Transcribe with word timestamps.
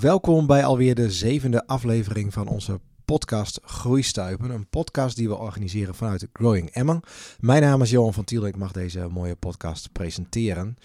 Welkom 0.00 0.46
bij 0.46 0.64
alweer 0.64 0.94
de 0.94 1.10
zevende 1.10 1.66
aflevering 1.66 2.32
van 2.32 2.48
onze 2.48 2.80
podcast 3.04 3.60
Groeistuipen. 3.62 4.50
Een 4.50 4.68
podcast 4.68 5.16
die 5.16 5.28
we 5.28 5.36
organiseren 5.36 5.94
vanuit 5.94 6.28
Growing 6.32 6.70
Emmen. 6.70 7.00
Mijn 7.38 7.62
naam 7.62 7.82
is 7.82 7.90
Johan 7.90 8.12
van 8.12 8.24
Tiel 8.24 8.42
en 8.42 8.48
ik 8.48 8.56
mag 8.56 8.72
deze 8.72 9.08
mooie 9.08 9.34
podcast 9.34 9.92
presenteren. 9.92 10.76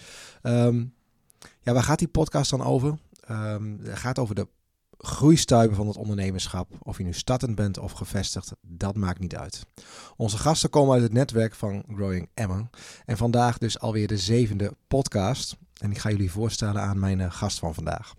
Ehm, 0.42 0.84
ja, 1.60 1.72
waar 1.72 1.82
gaat 1.82 1.98
die 1.98 2.08
podcast 2.08 2.50
dan 2.50 2.62
over? 2.62 2.98
Um, 3.30 3.78
het 3.82 3.98
gaat 3.98 4.18
over 4.18 4.34
de 4.34 4.48
groeistuipen 4.98 5.76
van 5.76 5.86
het 5.86 5.96
ondernemerschap. 5.96 6.68
Of 6.82 6.98
je 6.98 7.04
nu 7.04 7.12
startend 7.12 7.54
bent 7.54 7.78
of 7.78 7.92
gevestigd, 7.92 8.52
dat 8.60 8.96
maakt 8.96 9.20
niet 9.20 9.36
uit. 9.36 9.66
Onze 10.16 10.38
gasten 10.38 10.70
komen 10.70 10.94
uit 10.94 11.02
het 11.02 11.12
netwerk 11.12 11.54
van 11.54 11.84
Growing 11.94 12.28
Emmen. 12.34 12.70
En 13.04 13.16
vandaag 13.16 13.58
dus 13.58 13.80
alweer 13.80 14.06
de 14.06 14.18
zevende 14.18 14.72
podcast. 14.88 15.56
En 15.80 15.90
ik 15.90 15.98
ga 15.98 16.10
jullie 16.10 16.30
voorstellen 16.30 16.82
aan 16.82 16.98
mijn 16.98 17.20
eh, 17.20 17.32
gast 17.32 17.58
van 17.58 17.74
vandaag. 17.74 18.14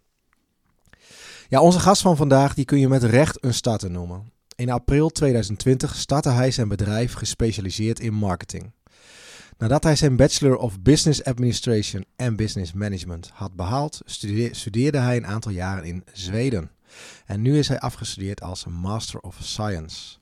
Ja, 1.50 1.62
onze 1.62 1.80
gast 1.80 2.02
van 2.02 2.18
vandaag 2.18 2.54
die 2.54 2.66
kun 2.66 2.80
je 2.80 2.88
met 2.88 3.04
recht 3.04 3.44
een 3.44 3.54
starter 3.54 3.92
noemen. 3.92 4.32
In 4.56 4.70
april 4.70 5.10
2020 5.10 5.96
startte 5.96 6.30
hij 6.30 6.52
zijn 6.52 6.68
bedrijf 6.68 7.14
gespecialiseerd 7.14 8.00
in 8.00 8.14
marketing. 8.14 8.74
Nadat 9.58 9.84
hij 9.84 9.96
zijn 9.96 10.16
Bachelor 10.16 10.58
of 10.58 10.82
Business 10.82 11.24
Administration 11.24 12.06
en 12.16 12.36
Business 12.36 12.74
Management 12.74 13.32
had 13.34 13.56
behaald, 13.56 14.02
studeerde 14.52 14.98
hij 14.98 15.18
een 15.18 15.28
aantal 15.28 15.52
jaren 15.52 15.84
in 15.84 16.04
Zweden. 16.14 16.72
En 17.26 17.42
nu 17.42 17.58
is 17.58 17.68
hij 17.68 17.80
afgestudeerd 17.80 18.42
als 18.42 18.66
Master 18.66 19.20
of 19.20 19.38
Science. 19.42 20.18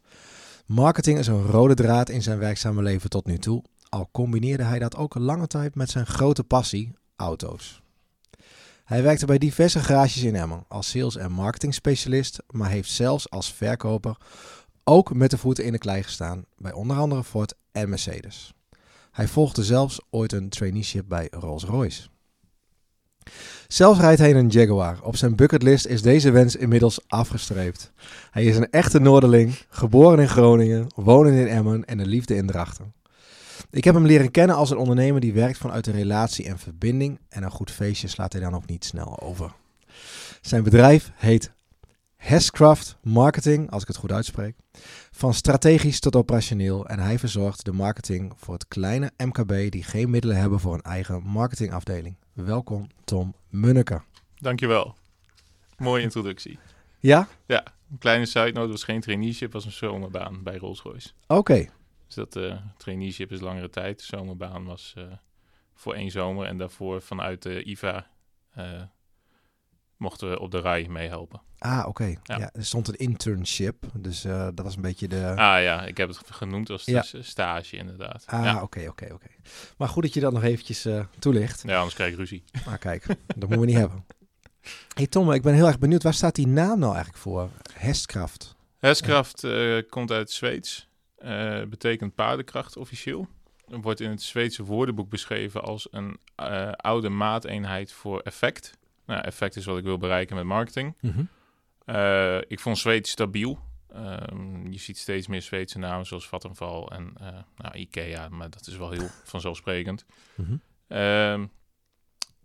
Marketing 0.65 1.19
is 1.19 1.27
een 1.27 1.45
rode 1.45 1.73
draad 1.73 2.09
in 2.09 2.21
zijn 2.21 2.39
werkzame 2.39 2.81
leven 2.81 3.09
tot 3.09 3.25
nu 3.25 3.37
toe, 3.37 3.63
al 3.89 4.09
combineerde 4.11 4.63
hij 4.63 4.79
dat 4.79 4.95
ook 4.95 5.15
lange 5.15 5.47
tijd 5.47 5.75
met 5.75 5.89
zijn 5.89 6.05
grote 6.05 6.43
passie, 6.43 6.93
auto's. 7.15 7.82
Hij 8.83 9.03
werkte 9.03 9.25
bij 9.25 9.37
diverse 9.37 9.79
garages 9.79 10.23
in 10.23 10.35
Emmen 10.35 10.65
als 10.67 10.89
sales- 10.89 11.15
en 11.17 11.31
marketing 11.31 11.73
specialist, 11.73 12.43
maar 12.49 12.69
heeft 12.69 12.91
zelfs 12.91 13.29
als 13.29 13.53
verkoper 13.53 14.17
ook 14.83 15.13
met 15.13 15.31
de 15.31 15.37
voeten 15.37 15.65
in 15.65 15.71
de 15.71 15.77
klei 15.77 16.03
gestaan 16.03 16.45
bij 16.57 16.71
onder 16.71 16.97
andere 16.97 17.23
Ford 17.23 17.53
en 17.71 17.89
Mercedes. 17.89 18.53
Hij 19.11 19.27
volgde 19.27 19.63
zelfs 19.63 20.01
ooit 20.09 20.31
een 20.31 20.49
traineeship 20.49 21.05
bij 21.07 21.27
Rolls-Royce. 21.31 22.07
Zelfs 23.67 23.99
rijdt 23.99 24.19
hij 24.19 24.29
in 24.29 24.35
een 24.35 24.47
Jaguar. 24.47 24.99
Op 25.01 25.15
zijn 25.15 25.35
bucketlist 25.35 25.85
is 25.85 26.01
deze 26.01 26.31
wens 26.31 26.55
inmiddels 26.55 26.99
afgestreept. 27.07 27.91
Hij 28.31 28.43
is 28.43 28.57
een 28.57 28.69
echte 28.69 28.99
Noorderling, 28.99 29.55
geboren 29.69 30.19
in 30.19 30.29
Groningen, 30.29 30.87
wonen 30.95 31.33
in 31.33 31.47
Emmen 31.47 31.85
en 31.85 31.99
een 31.99 32.07
liefde 32.07 32.35
in 32.35 32.47
Drachten. 32.47 32.93
Ik 33.73 33.83
heb 33.83 33.93
hem 33.93 34.05
leren 34.05 34.31
kennen 34.31 34.55
als 34.55 34.69
een 34.69 34.77
ondernemer 34.77 35.21
die 35.21 35.33
werkt 35.33 35.57
vanuit 35.57 35.87
een 35.87 35.93
relatie 35.93 36.45
en 36.45 36.59
verbinding. 36.59 37.19
En 37.29 37.43
een 37.43 37.51
goed 37.51 37.71
feestje 37.71 38.07
slaat 38.07 38.33
hij 38.33 38.41
dan 38.41 38.55
ook 38.55 38.65
niet 38.65 38.85
snel 38.85 39.19
over. 39.19 39.53
Zijn 40.41 40.63
bedrijf 40.63 41.11
heet 41.15 41.51
Hescraft 42.15 42.97
Marketing, 43.01 43.71
als 43.71 43.81
ik 43.81 43.87
het 43.87 43.97
goed 43.97 44.11
uitspreek. 44.11 44.55
Van 45.11 45.33
strategisch 45.33 45.99
tot 45.99 46.15
operationeel. 46.15 46.87
En 46.87 46.99
hij 46.99 47.19
verzorgt 47.19 47.65
de 47.65 47.71
marketing 47.71 48.33
voor 48.37 48.53
het 48.53 48.67
kleine 48.67 49.11
MKB 49.17 49.71
die 49.71 49.83
geen 49.83 50.09
middelen 50.09 50.37
hebben 50.37 50.59
voor 50.59 50.73
een 50.73 50.81
eigen 50.81 51.23
marketingafdeling. 51.23 52.15
Welkom 52.33 52.87
Tom 53.03 53.35
Munneke. 53.49 54.01
Dankjewel. 54.35 54.95
Mooie 55.77 56.03
introductie. 56.03 56.59
Ja? 56.99 57.27
Ja, 57.45 57.63
een 57.91 57.97
kleine 57.97 58.25
side 58.25 58.51
note, 58.51 58.71
was 58.71 58.83
geen 58.83 59.01
traineeship, 59.01 59.51
was 59.51 59.65
een 59.65 59.71
zomerbaan 59.71 60.43
bij 60.43 60.57
Rolls-Royce. 60.57 61.09
Oké. 61.27 61.67
Dus 62.13 62.29
dat 62.31 62.43
uh, 62.43 62.55
traineeship 62.77 63.31
is 63.31 63.39
langere 63.39 63.69
tijd. 63.69 63.97
De 63.97 64.05
zomerbaan 64.05 64.65
was 64.65 64.93
uh, 64.97 65.03
voor 65.73 65.93
één 65.93 66.11
zomer 66.11 66.45
en 66.45 66.57
daarvoor 66.57 67.01
vanuit 67.01 67.41
de 67.41 67.63
IVA 67.63 68.07
uh, 68.57 68.81
mochten 69.97 70.29
we 70.29 70.39
op 70.39 70.51
de 70.51 70.59
rij 70.59 70.87
meehelpen. 70.89 71.41
Ah, 71.57 71.79
oké. 71.79 71.87
Okay. 71.87 72.17
Ja. 72.23 72.37
ja. 72.37 72.49
er 72.53 72.65
stond 72.65 72.87
een 72.87 72.95
internship, 72.95 73.85
dus 73.93 74.21
dat 74.21 74.61
was 74.61 74.75
een 74.75 74.81
beetje 74.81 75.07
de... 75.07 75.29
Ah 75.29 75.61
ja, 75.61 75.85
ik 75.85 75.97
heb 75.97 76.07
het 76.07 76.19
genoemd 76.25 76.69
als 76.69 76.85
ja. 76.85 77.03
stage 77.21 77.77
inderdaad. 77.77 78.23
Ah, 78.25 78.59
oké, 78.63 78.87
oké, 78.87 79.13
oké. 79.13 79.27
Maar 79.77 79.87
goed 79.87 80.03
dat 80.03 80.13
je 80.13 80.19
dat 80.19 80.33
nog 80.33 80.43
eventjes 80.43 80.87
toelicht. 81.19 81.63
Ja, 81.65 81.77
anders 81.77 81.95
krijg 81.95 82.11
ik 82.11 82.17
ruzie. 82.17 82.43
Maar 82.65 82.77
kijk, 82.77 83.05
dat 83.07 83.37
moeten 83.37 83.59
we 83.59 83.65
niet 83.65 83.77
hebben. 83.77 84.05
hey 84.93 85.07
Tom, 85.07 85.31
ik 85.31 85.41
ben 85.41 85.53
heel 85.53 85.67
erg 85.67 85.79
benieuwd, 85.79 86.03
waar 86.03 86.13
staat 86.13 86.35
die 86.35 86.47
naam 86.47 86.79
nou 86.79 86.93
eigenlijk 86.93 87.23
voor? 87.23 87.49
Hestkraft. 87.73 88.55
Hestkraft 88.77 89.47
komt 89.89 90.11
uit 90.11 90.31
Zweeds. 90.31 90.87
Uh, 91.23 91.63
betekent 91.63 92.15
paardenkracht 92.15 92.77
officieel. 92.77 93.27
Wordt 93.65 93.99
in 93.99 94.09
het 94.09 94.21
Zweedse 94.21 94.63
woordenboek 94.63 95.09
beschreven 95.09 95.61
als 95.61 95.87
een 95.91 96.19
uh, 96.41 96.71
oude 96.71 97.09
maateenheid 97.09 97.91
voor 97.91 98.19
effect. 98.19 98.77
Nou, 99.05 99.21
effect 99.21 99.55
is 99.55 99.65
wat 99.65 99.77
ik 99.77 99.83
wil 99.83 99.97
bereiken 99.97 100.35
met 100.35 100.45
marketing. 100.45 100.95
Mm 100.99 101.11
-hmm. 101.11 101.29
uh, 101.95 102.37
ik 102.37 102.59
vond 102.59 102.77
Zweeds 102.77 103.11
stabiel. 103.11 103.59
Um, 103.95 104.71
je 104.71 104.79
ziet 104.79 104.97
steeds 104.97 105.27
meer 105.27 105.41
Zweedse 105.41 105.79
namen 105.79 106.05
zoals 106.05 106.27
Vattenfall 106.27 106.83
en 106.83 107.13
nou, 107.57 107.75
Ikea, 107.75 108.29
maar 108.29 108.49
dat 108.49 108.67
is 108.67 108.77
wel 108.77 108.91
heel 108.91 109.07
vanzelfsprekend. 109.33 110.05
Mm 110.35 110.45
-hmm. 110.45 110.97
um, 110.97 111.51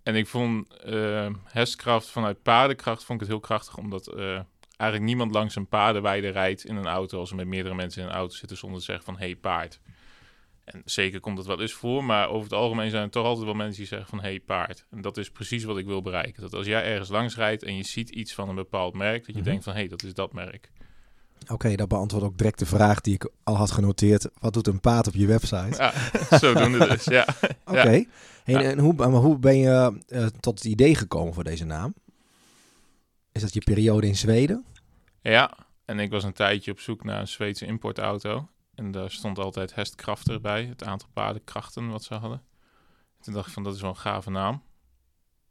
en 0.02 0.14
ik 0.14 0.26
vond 0.26 0.68
hestkracht 1.44 2.06
vanuit 2.06 2.42
paardenkracht 2.42 3.04
vond 3.04 3.20
ik 3.20 3.26
het 3.26 3.36
heel 3.36 3.46
krachtig, 3.46 3.76
omdat 3.76 4.14
eigenlijk 4.78 5.10
niemand 5.10 5.32
langs 5.32 5.56
een 5.56 5.68
paardenweide 5.68 6.28
rijdt 6.28 6.64
in 6.64 6.76
een 6.76 6.86
auto 6.86 7.18
als 7.18 7.30
er 7.30 7.36
met 7.36 7.46
meerdere 7.46 7.74
mensen 7.74 8.02
in 8.02 8.08
een 8.08 8.14
auto 8.14 8.34
zitten 8.34 8.56
zonder 8.56 8.78
te 8.78 8.84
zeggen 8.84 9.04
van 9.04 9.18
hey 9.18 9.36
paard. 9.36 9.80
En 10.64 10.82
zeker 10.84 11.20
komt 11.20 11.36
dat 11.36 11.46
wel 11.46 11.60
eens 11.60 11.72
voor, 11.72 12.04
maar 12.04 12.28
over 12.28 12.42
het 12.42 12.52
algemeen 12.52 12.90
zijn 12.90 13.02
er 13.02 13.10
toch 13.10 13.24
altijd 13.24 13.44
wel 13.44 13.54
mensen 13.54 13.78
die 13.78 13.86
zeggen 13.86 14.08
van 14.08 14.20
hey 14.20 14.40
paard. 14.40 14.86
En 14.90 15.00
dat 15.00 15.16
is 15.16 15.30
precies 15.30 15.64
wat 15.64 15.78
ik 15.78 15.86
wil 15.86 16.02
bereiken. 16.02 16.42
Dat 16.42 16.54
als 16.54 16.66
jij 16.66 16.84
ergens 16.84 17.08
langs 17.08 17.36
rijdt 17.36 17.62
en 17.62 17.76
je 17.76 17.82
ziet 17.82 18.10
iets 18.10 18.34
van 18.34 18.48
een 18.48 18.54
bepaald 18.54 18.94
merk, 18.94 19.16
dat 19.18 19.26
je 19.26 19.32
mm 19.32 19.38
-hmm. 19.38 19.48
denkt 19.48 19.64
van 19.64 19.72
hey 19.72 19.88
dat 19.88 20.02
is 20.02 20.14
dat 20.14 20.32
merk. 20.32 20.70
Oké, 21.42 21.52
okay, 21.52 21.76
dat 21.76 21.88
beantwoordt 21.88 22.26
ook 22.26 22.38
direct 22.38 22.58
de 22.58 22.66
vraag 22.66 23.00
die 23.00 23.14
ik 23.14 23.30
al 23.42 23.56
had 23.56 23.70
genoteerd. 23.70 24.28
Wat 24.38 24.52
doet 24.52 24.66
een 24.66 24.80
paard 24.80 25.06
op 25.06 25.14
je 25.14 25.26
website? 25.26 25.76
Ja, 25.76 25.92
zo 26.38 26.54
doen 26.54 26.78
we 26.78 26.88
dus, 26.88 27.04
ja. 27.04 27.26
Oké, 27.64 27.80
okay. 27.80 28.08
ja. 28.44 28.60
en, 28.60 28.70
en 28.70 28.78
hoe, 28.78 28.94
maar 28.94 29.10
hoe 29.10 29.38
ben 29.38 29.56
je 29.56 30.00
uh, 30.08 30.26
tot 30.40 30.58
het 30.58 30.64
idee 30.64 30.94
gekomen 30.94 31.34
voor 31.34 31.44
deze 31.44 31.64
naam? 31.64 31.94
Is 33.38 33.44
dat 33.44 33.54
je 33.54 33.72
periode 33.72 34.06
in 34.06 34.16
Zweden? 34.16 34.65
Ja, 35.21 35.56
en 35.84 35.99
ik 35.99 36.10
was 36.10 36.25
een 36.25 36.32
tijdje 36.32 36.71
op 36.71 36.81
zoek 36.81 37.04
naar 37.04 37.21
een 37.21 37.28
Zweedse 37.28 37.66
importauto. 37.66 38.49
En 38.75 38.91
daar 38.91 39.10
stond 39.10 39.38
altijd 39.38 39.75
Hestkraft 39.75 40.28
erbij, 40.28 40.65
het 40.65 40.84
aantal 40.84 41.09
paardenkrachten 41.12 41.91
wat 41.91 42.04
ze 42.04 42.15
hadden. 42.15 42.43
Toen 43.21 43.34
dacht 43.34 43.47
ik 43.47 43.53
van, 43.53 43.62
dat 43.62 43.75
is 43.75 43.81
wel 43.81 43.91
een 43.91 43.97
gave 43.97 44.31
naam. 44.31 44.62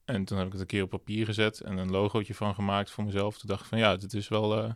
En 0.05 0.25
toen 0.25 0.37
heb 0.37 0.45
ik 0.45 0.51
het 0.51 0.61
een 0.61 0.67
keer 0.67 0.83
op 0.83 0.89
papier 0.89 1.25
gezet 1.25 1.59
en 1.59 1.77
een 1.77 1.91
logootje 1.91 2.35
van 2.35 2.53
gemaakt 2.53 2.91
voor 2.91 3.03
mezelf. 3.03 3.37
Toen 3.37 3.49
dacht 3.49 3.61
ik 3.61 3.67
van, 3.67 3.77
ja, 3.77 3.95
dit 3.95 4.13
is 4.13 4.27
wel 4.27 4.63
uh, 4.63 4.71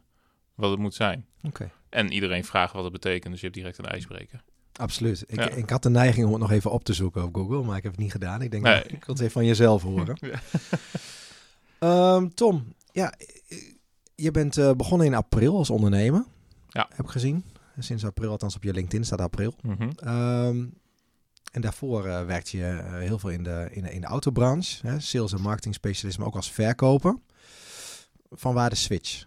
wat 0.55 0.71
het 0.71 0.79
moet 0.79 0.93
zijn. 0.93 1.25
Oké. 1.37 1.47
Okay. 1.47 1.71
En 1.89 2.11
iedereen 2.11 2.43
vraagt 2.43 2.73
wat 2.73 2.83
het 2.83 2.93
betekent, 2.93 3.31
dus 3.31 3.39
je 3.39 3.45
hebt 3.45 3.57
direct 3.57 3.77
een 3.77 3.85
ijsbreker. 3.85 4.43
Absoluut. 4.73 5.23
Ik, 5.27 5.39
ja. 5.39 5.49
ik 5.49 5.69
had 5.69 5.83
de 5.83 5.89
neiging 5.89 6.25
om 6.25 6.31
het 6.31 6.41
nog 6.41 6.51
even 6.51 6.71
op 6.71 6.83
te 6.83 6.93
zoeken 6.93 7.23
op 7.23 7.35
Google, 7.35 7.63
maar 7.63 7.77
ik 7.77 7.83
heb 7.83 7.91
het 7.91 8.01
niet 8.01 8.11
gedaan. 8.11 8.41
Ik 8.41 8.51
denk, 8.51 8.63
nee. 8.63 8.73
nou, 8.73 8.85
ik 8.87 9.05
wil 9.05 9.15
het 9.15 9.19
even 9.19 9.31
van 9.31 9.45
jezelf 9.45 9.81
horen. 9.81 10.17
ja. 11.79 12.15
um, 12.15 12.33
Tom, 12.33 12.73
ja, 12.91 13.13
je 14.15 14.31
bent 14.31 14.57
uh, 14.57 14.71
begonnen 14.71 15.07
in 15.07 15.13
april 15.13 15.57
als 15.57 15.69
ondernemer. 15.69 16.25
Ja. 16.67 16.87
Heb 16.89 17.05
ik 17.05 17.11
gezien. 17.11 17.45
Sinds 17.77 18.05
april, 18.05 18.29
althans 18.29 18.55
op 18.55 18.63
je 18.63 18.73
LinkedIn 18.73 19.05
staat 19.05 19.19
april. 19.19 19.53
Mm 19.61 19.75
-hmm. 19.77 20.09
um, 20.47 20.73
en 21.51 21.61
daarvoor 21.61 22.05
uh, 22.05 22.25
werkte 22.25 22.57
je 22.57 22.63
uh, 22.63 22.97
heel 22.97 23.19
veel 23.19 23.29
in 23.29 23.43
de, 23.43 23.67
in 23.71 23.83
de, 23.83 23.93
in 23.93 24.01
de 24.01 24.07
autobranche. 24.07 24.87
Hè? 24.87 24.99
Sales 24.99 25.33
en 25.33 25.41
marketing 25.41 25.75
specialist, 25.75 26.17
maar 26.17 26.27
ook 26.27 26.35
als 26.35 26.51
verkoper. 26.51 27.17
Van 28.29 28.53
waar 28.53 28.69
de 28.69 28.75
switch? 28.75 29.25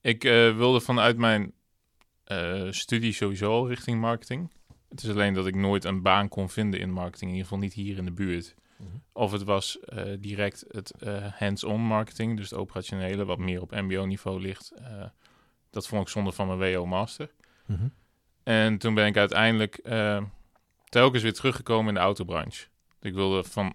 Ik 0.00 0.22
wilde 0.22 0.80
vanuit 0.80 1.16
mijn 1.16 1.52
studie 2.70 3.12
sowieso 3.12 3.64
richting 3.64 4.00
marketing. 4.00 4.50
Het 4.88 5.02
is 5.02 5.10
alleen 5.10 5.34
dat 5.34 5.46
ik 5.46 5.54
nooit 5.54 5.84
een 5.84 6.02
baan 6.02 6.28
kon 6.28 6.48
vinden 6.48 6.80
in 6.80 6.90
marketing. 6.90 7.30
In 7.30 7.36
ieder 7.36 7.42
geval 7.42 7.58
niet 7.58 7.72
hier 7.72 7.96
in 7.96 8.04
de 8.04 8.12
buurt. 8.12 8.54
Mhm. 8.76 8.88
Of 9.12 9.32
het 9.32 9.42
was 9.42 9.78
uh, 9.88 10.02
direct 10.18 10.64
het 10.68 10.94
uh, 11.02 11.32
hands-on 11.32 11.80
marketing, 11.80 12.36
dus 12.36 12.50
het 12.50 12.58
operationele, 12.58 13.24
wat 13.24 13.38
meer 13.38 13.60
op 13.60 13.70
MBO-niveau 13.70 14.40
ligt. 14.40 14.72
Uh, 14.78 15.04
dat 15.70 15.86
vond 15.86 16.02
ik 16.02 16.08
zonde 16.08 16.32
van 16.32 16.46
mijn 16.46 16.74
WO-master. 16.74 17.30
Mm 17.66 17.76
-hmm. 17.76 17.92
En 18.42 18.78
toen 18.78 18.94
ben 18.94 19.06
ik 19.06 19.16
uiteindelijk 19.16 19.80
telkens 20.88 21.22
weer 21.22 21.32
teruggekomen 21.32 21.88
in 21.88 21.94
de 21.94 22.00
autobranche. 22.00 22.66
Ik 23.00 23.14
wilde 23.14 23.44
van 23.44 23.74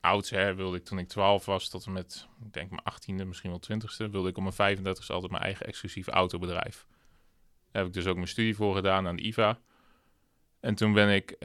oudsher, 0.00 0.56
wilde 0.56 0.76
ik 0.76 0.84
toen 0.84 0.98
ik 0.98 1.08
12 1.08 1.44
was 1.44 1.68
tot 1.68 1.86
en 1.86 1.92
met, 1.92 2.26
ik 2.44 2.52
denk 2.52 2.70
mijn 2.70 2.82
18e, 2.92 3.26
misschien 3.26 3.50
wel 3.50 3.62
20e, 3.72 4.10
wilde 4.10 4.28
ik 4.28 4.36
om 4.36 4.48
mijn 4.56 4.78
35e 4.78 5.06
altijd 5.06 5.30
mijn 5.30 5.42
eigen 5.42 5.66
exclusief 5.66 6.08
autobedrijf. 6.08 6.86
Daar 7.70 7.82
heb 7.82 7.86
ik 7.86 7.92
dus 7.92 8.06
ook 8.06 8.16
mijn 8.16 8.28
studie 8.28 8.56
voor 8.56 8.74
gedaan 8.74 9.06
aan 9.06 9.16
de 9.16 9.22
IVA. 9.22 9.58
En 10.60 10.74
toen 10.74 10.92
ben 10.92 11.14
ik 11.14 11.36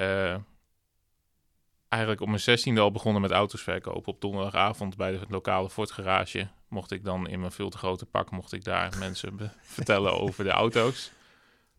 eigenlijk 1.92 2.22
op 2.22 2.28
mijn 2.28 2.40
zestiende 2.40 2.82
al 2.82 2.92
begonnen 2.92 3.22
met 3.22 3.32
auto's 3.32 3.62
verkopen. 3.62 4.14
Op 4.14 4.22
donderdagavond 4.22 4.98
bij 4.98 5.12
de 5.12 5.20
lokale 5.30 5.70
Ford 5.70 5.92
garage 5.92 6.48
mocht 6.68 6.92
ik 6.92 7.04
dan 7.04 7.28
in 7.28 7.40
mijn 7.40 7.52
veel 7.52 7.70
te 7.70 7.78
grote 7.78 8.06
pak... 8.06 8.32
mocht 8.32 8.54
ik 8.54 8.64
daar 8.64 8.98
mensen 9.00 9.52
vertellen 9.62 10.20
over 10.20 10.44
de 10.44 10.50
auto's. 10.50 11.12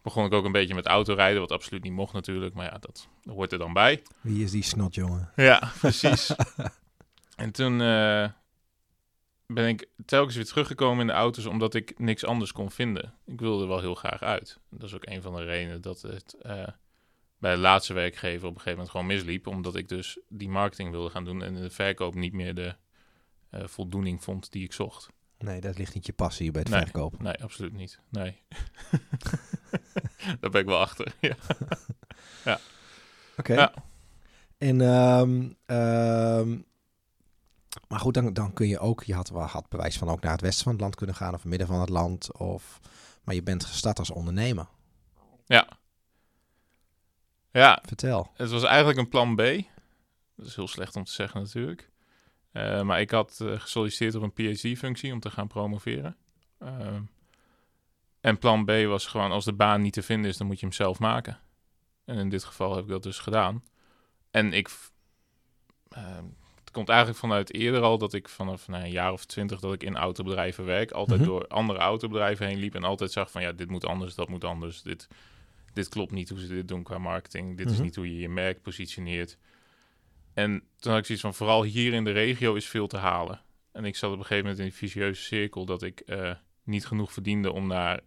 Begon 0.02 0.24
ik 0.24 0.32
ook 0.32 0.44
een 0.44 0.52
beetje 0.52 0.74
met 0.74 0.86
autorijden, 0.86 1.40
wat 1.40 1.52
absoluut 1.52 1.82
niet 1.82 1.92
mocht 1.92 2.12
natuurlijk. 2.12 2.54
Maar 2.54 2.64
ja, 2.64 2.78
dat 2.78 3.08
hoort 3.24 3.52
er 3.52 3.58
dan 3.58 3.72
bij. 3.72 4.02
Wie 4.20 4.44
is 4.44 4.50
die 4.50 4.62
snot, 4.62 4.94
jongen? 4.94 5.32
Ja, 5.36 5.72
precies. 5.80 6.34
en 7.36 7.52
toen 7.52 7.72
uh, 7.80 8.28
ben 9.46 9.68
ik 9.68 9.88
telkens 10.06 10.36
weer 10.36 10.44
teruggekomen 10.44 11.00
in 11.00 11.06
de 11.06 11.12
auto's 11.12 11.46
omdat 11.46 11.74
ik 11.74 11.98
niks 11.98 12.24
anders 12.24 12.52
kon 12.52 12.70
vinden. 12.70 13.14
Ik 13.26 13.40
wilde 13.40 13.62
er 13.62 13.68
wel 13.68 13.80
heel 13.80 13.94
graag 13.94 14.22
uit. 14.22 14.58
Dat 14.70 14.88
is 14.88 14.94
ook 14.94 15.06
een 15.06 15.22
van 15.22 15.34
de 15.34 15.44
redenen 15.44 15.80
dat 15.80 16.02
het 16.02 16.36
eh, 16.42 16.68
bij 17.42 17.52
de 17.54 17.60
laatste 17.60 17.92
werkgever 17.92 18.48
op 18.48 18.54
een 18.54 18.60
gegeven 18.60 18.70
moment 18.72 18.90
gewoon 18.90 19.06
misliep. 19.06 19.46
Omdat 19.46 19.76
ik 19.76 19.88
dus 19.88 20.18
die 20.28 20.48
marketing 20.48 20.90
wilde 20.90 21.10
gaan 21.10 21.24
doen 21.24 21.42
en 21.42 21.54
de 21.54 21.70
verkoop 21.70 22.14
niet 22.14 22.32
meer 22.32 22.54
de 22.54 22.76
eh, 23.50 23.66
voldoening 23.66 24.22
vond 24.24 24.52
die 24.52 24.64
ik 24.64 24.72
zocht. 24.72 25.08
Nee, 25.38 25.60
dat 25.60 25.78
ligt 25.78 25.94
niet 25.94 26.06
je 26.06 26.12
passie 26.12 26.50
bij 26.50 26.60
het 26.60 26.70
Nee. 26.70 26.80
verkopen. 26.82 27.22
Nee, 27.22 27.42
absoluut 27.42 27.72
niet. 27.72 28.00
Nee. 28.10 28.40
Daar 30.40 30.50
ben 30.50 30.60
ik 30.60 30.66
wel 30.66 30.78
achter. 30.78 31.14
Ja. 32.44 32.58
Oké. 33.36 33.54
Ja. 33.54 33.72
En, 34.58 34.80
ehm, 34.80 35.50
ehm, 35.66 36.58
maar 37.88 38.00
goed, 38.00 38.14
dan, 38.14 38.32
dan 38.32 38.52
kun 38.52 38.68
je 38.68 38.78
ook, 38.78 39.02
je 39.04 39.14
had, 39.14 39.28
wel- 39.28 39.42
had 39.42 39.68
bewijs 39.68 39.98
van 39.98 40.08
ook 40.08 40.20
naar 40.20 40.32
het 40.32 40.40
westen 40.40 40.62
van 40.64 40.72
het 40.72 40.80
land 40.80 40.94
kunnen 40.94 41.14
gaan 41.16 41.34
of 41.34 41.44
midden 41.44 41.66
van 41.66 41.80
het 41.80 41.88
land. 41.88 42.32
Of, 42.38 42.80
maar 43.24 43.34
je 43.34 43.42
bent 43.42 43.64
gestart 43.64 43.98
als 43.98 44.10
ondernemer. 44.10 44.66
ja. 45.46 45.68
Ja, 47.52 47.82
Vertel. 47.86 48.30
Het 48.34 48.50
was 48.50 48.62
eigenlijk 48.62 48.98
een 48.98 49.08
plan 49.08 49.34
B. 49.34 49.38
Dat 50.36 50.46
is 50.46 50.56
heel 50.56 50.68
slecht 50.68 50.96
om 50.96 51.04
te 51.04 51.12
zeggen 51.12 51.40
natuurlijk. 51.40 51.90
Eh, 52.52 52.82
maar 52.82 53.00
ik 53.00 53.10
had 53.10 53.38
eh, 53.42 53.60
gesolliciteerd 53.60 54.14
op 54.14 54.22
een 54.22 54.32
PhD-functie 54.54 55.12
om 55.12 55.20
te 55.20 55.30
gaan 55.30 55.46
promoveren. 55.46 56.16
Ehm, 56.58 57.02
en 58.20 58.38
plan 58.38 58.64
B 58.64 58.70
was 58.70 59.06
gewoon 59.06 59.30
als 59.30 59.44
de 59.44 59.52
baan 59.52 59.82
niet 59.82 59.92
te 59.92 60.02
vinden 60.02 60.30
is, 60.30 60.36
dan 60.36 60.46
moet 60.46 60.60
je 60.60 60.66
hem 60.66 60.74
zelf 60.74 60.98
maken. 60.98 61.38
En 62.04 62.16
in 62.18 62.28
dit 62.28 62.44
geval 62.44 62.74
heb 62.74 62.84
ik 62.84 62.90
dat 62.90 63.02
dus 63.02 63.18
gedaan. 63.18 63.64
En 64.30 64.52
ik... 64.52 64.70
ehm, 65.88 66.24
het 66.60 66.70
komt 66.70 66.88
eigenlijk 66.88 67.18
vanuit 67.18 67.52
eerder 67.54 67.80
al 67.82 67.98
dat 67.98 68.12
ik 68.12 68.28
vanaf 68.28 68.68
nou, 68.68 68.84
een 68.84 68.90
jaar 68.90 69.12
of 69.12 69.24
twintig 69.24 69.60
dat 69.60 69.72
ik 69.72 69.82
in 69.82 69.96
autobedrijven 69.96 70.64
werk. 70.64 70.90
Altijd 70.90 71.20
Mhm. 71.20 71.28
door 71.28 71.46
andere 71.46 71.78
autobedrijven 71.78 72.46
heen 72.46 72.58
liep 72.58 72.74
en 72.74 72.84
altijd 72.84 73.12
zag 73.12 73.30
van 73.30 73.42
ja, 73.42 73.52
dit 73.52 73.70
moet 73.70 73.86
anders, 73.86 74.14
dat 74.14 74.28
moet 74.28 74.44
anders. 74.44 74.82
Dit, 74.82 75.08
dit 75.72 75.88
klopt 75.88 76.12
niet 76.12 76.28
hoe 76.28 76.40
ze 76.40 76.46
dit 76.46 76.68
doen 76.68 76.82
qua 76.82 76.98
marketing. 76.98 77.56
Dit 77.56 77.66
is 77.66 77.72
Mhm. 77.72 77.82
niet 77.82 77.96
hoe 77.96 78.08
je 78.14 78.18
je 78.18 78.28
merk 78.28 78.62
positioneert. 78.62 79.38
En 80.34 80.62
toen 80.78 80.90
had 80.90 81.00
ik 81.00 81.06
zoiets 81.06 81.24
van, 81.24 81.34
vooral 81.34 81.62
hier 81.62 81.92
in 81.92 82.04
de 82.04 82.10
regio 82.10 82.54
is 82.54 82.66
veel 82.68 82.86
te 82.86 82.96
halen. 82.96 83.40
En 83.72 83.84
ik 83.84 83.96
zat 83.96 84.10
op 84.12 84.16
een 84.18 84.22
gegeven 84.22 84.42
moment 84.44 84.58
in 84.62 84.64
die 84.68 84.74
vicieuze 84.74 85.22
cirkel 85.22 85.64
dat 85.64 85.82
ik 85.82 86.00
eh, 86.00 86.34
niet 86.64 86.86
genoeg 86.86 87.12
verdiende 87.12 87.52
om 87.52 87.66
naar 87.66 88.00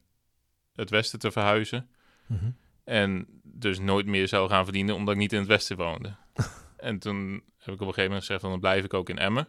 het 0.73 0.89
westen 0.89 1.19
te 1.19 1.31
verhuizen. 1.31 1.89
Mhm. 2.25 2.50
En 2.83 3.27
dus 3.44 3.79
nooit 3.79 4.06
meer 4.06 4.27
zou 4.27 4.50
gaan 4.50 4.63
verdienen 4.63 4.95
omdat 4.95 5.13
ik 5.13 5.19
niet 5.19 5.33
in 5.33 5.39
het 5.39 5.47
westen 5.47 5.77
woonde. 5.77 6.15
en 6.77 7.00
toen 7.00 7.31
heb 7.57 7.73
ik 7.73 7.81
op 7.81 7.88
een 7.88 7.94
gegeven 7.94 8.03
moment 8.03 8.25
gezegd, 8.25 8.41
dan 8.41 8.59
blijf 8.59 8.83
ik 8.83 8.94
ook 8.94 9.09
in 9.09 9.18
Emmen. 9.18 9.47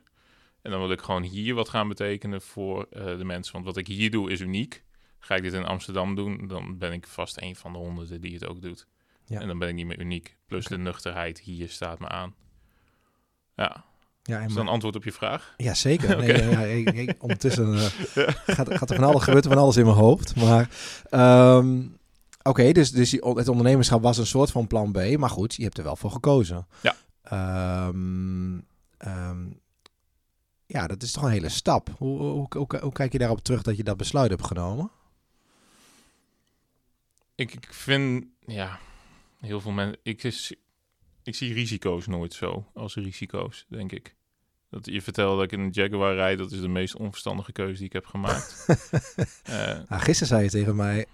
En 0.62 0.70
dan 0.70 0.80
wil 0.80 0.90
ik 0.90 1.00
gewoon 1.00 1.22
hier 1.22 1.54
wat 1.54 1.68
gaan 1.68 1.88
betekenen 1.88 2.42
voor 2.42 2.86
eh, 2.90 3.18
de 3.18 3.24
mensen. 3.24 3.52
Want 3.52 3.64
wat 3.64 3.76
ik 3.76 3.86
hier 3.86 4.10
doe 4.10 4.30
is 4.30 4.40
uniek. 4.40 4.84
Ga 5.26 5.34
ik 5.34 5.42
dit 5.42 5.52
in 5.52 5.64
Amsterdam 5.64 6.14
doen, 6.14 6.46
dan 6.48 6.78
ben 6.78 6.92
ik 6.92 7.06
vast 7.06 7.40
een 7.40 7.56
van 7.56 7.72
de 7.72 7.78
honderden 7.78 8.20
die 8.20 8.34
het 8.34 8.46
ook 8.46 8.62
doet. 8.62 8.86
Ja. 9.24 9.40
En 9.40 9.46
dan 9.46 9.58
ben 9.58 9.68
ik 9.68 9.74
niet 9.74 9.86
meer 9.86 10.00
uniek. 10.00 10.36
Plus 10.46 10.66
de 10.66 10.78
nuchterheid 10.78 11.40
hier 11.40 11.68
staat 11.68 11.98
me 11.98 12.08
aan. 12.08 12.34
Ja, 13.54 13.84
Ja, 14.22 14.38
en 14.40 14.46
is 14.46 14.54
dat 14.54 14.62
een 14.62 14.68
antwoord 14.70 14.96
op 14.96 15.04
je 15.04 15.12
vraag? 15.12 15.54
Ja, 15.56 15.74
zeker. 15.74 16.18
Nee, 16.18 16.82
ik- 16.84 16.94
ik- 16.94 17.22
ondertussen 17.22 17.74
eh, 17.74 17.82
gaat, 18.56 18.74
gaat 18.76 18.90
er 18.90 18.96
van 18.96 19.04
alles 19.04 19.22
gebeurt 19.22 19.44
er 19.44 19.50
van 19.50 19.60
alles 19.60 19.76
in 19.76 19.84
mijn 19.84 19.96
hoofd. 19.96 20.36
Maar 20.36 20.68
ehm, 21.10 21.82
oké, 22.42 22.72
dus, 22.72 22.90
dus 22.90 23.10
het 23.10 23.48
ondernemerschap 23.48 24.02
was 24.02 24.18
een 24.18 24.26
soort 24.26 24.50
van 24.50 24.66
plan 24.66 24.92
B. 24.92 25.16
Maar 25.18 25.30
goed, 25.30 25.54
je 25.54 25.62
hebt 25.62 25.78
er 25.78 25.84
wel 25.84 25.96
voor 25.96 26.10
gekozen. 26.10 26.66
Ja. 26.82 26.94
Ehm, 27.22 28.58
ehm, 28.98 29.46
ja, 30.66 30.86
dat 30.86 31.02
is 31.02 31.12
toch 31.12 31.22
een 31.22 31.30
hele 31.30 31.48
stap. 31.48 31.88
Hoe, 31.98 32.18
hoe, 32.20 32.46
hoe, 32.56 32.66
hoe 32.80 32.92
kijk 32.92 33.12
je 33.12 33.18
daarop 33.18 33.40
terug 33.40 33.62
dat 33.62 33.76
je 33.76 33.84
dat 33.84 33.96
besluit 33.96 34.30
hebt 34.30 34.46
genomen? 34.46 34.90
Ik, 37.36 37.52
ik 37.54 37.66
vind, 37.70 38.24
ja, 38.46 38.78
heel 39.40 39.60
veel 39.60 39.70
mensen... 39.70 39.96
Ik, 40.02 40.22
is, 40.22 40.52
ik 41.22 41.34
zie 41.34 41.52
risico's 41.54 42.06
nooit 42.06 42.34
zo 42.34 42.66
als 42.74 42.94
risico's, 42.94 43.64
denk 43.68 43.92
ik. 43.92 44.14
Dat 44.70 44.86
je 44.86 45.02
vertelde 45.02 45.34
dat 45.34 45.44
ik 45.44 45.52
in 45.58 45.60
een 45.64 45.70
Jaguar 45.70 46.14
rijd, 46.14 46.38
dat 46.38 46.52
is 46.52 46.60
de 46.60 46.68
meest 46.68 46.96
onverstandige 46.96 47.52
keuze 47.52 47.76
die 47.76 47.86
ik 47.86 47.92
heb 47.92 48.06
gemaakt. 48.06 48.66
Eh, 49.42 49.78
Ah, 49.88 50.00
gisteren 50.00 50.26
zei 50.28 50.42
je 50.42 50.50
tegen 50.50 50.76
mij, 50.76 51.06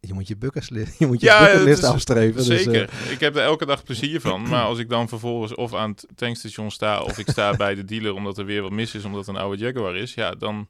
je 0.00 0.12
moet 0.14 0.28
je 0.28 0.36
bucketlist, 0.36 0.98
je 0.98 1.06
moet 1.06 1.20
je 1.20 1.26
Ja, 1.26 1.48
is- 1.48 1.82
afstreven. 1.82 2.44
Dus, 2.44 2.62
Zeker. 2.62 2.88
eh, 2.88 3.10
ik 3.10 3.20
heb 3.20 3.36
er 3.36 3.42
elke 3.42 3.66
dag 3.66 3.82
plezier 3.82 4.20
van. 4.20 4.48
Maar 4.48 4.64
als 4.64 4.78
ik 4.78 4.88
dan 4.88 5.08
vervolgens 5.08 5.54
of 5.54 5.74
aan 5.74 5.90
het 5.90 6.06
tankstation 6.14 6.70
sta... 6.70 7.02
of 7.02 7.18
ik 7.18 7.30
sta 7.30 7.56
bij 7.56 7.74
de 7.74 7.84
dealer 7.84 8.14
omdat 8.14 8.38
er 8.38 8.44
weer 8.44 8.62
wat 8.62 8.70
mis 8.72 8.94
is... 8.94 9.04
omdat 9.04 9.26
het 9.26 9.36
een 9.36 9.42
oude 9.42 9.62
Jaguar 9.64 9.96
is... 9.96 10.14
ja, 10.14 10.30
dan, 10.34 10.68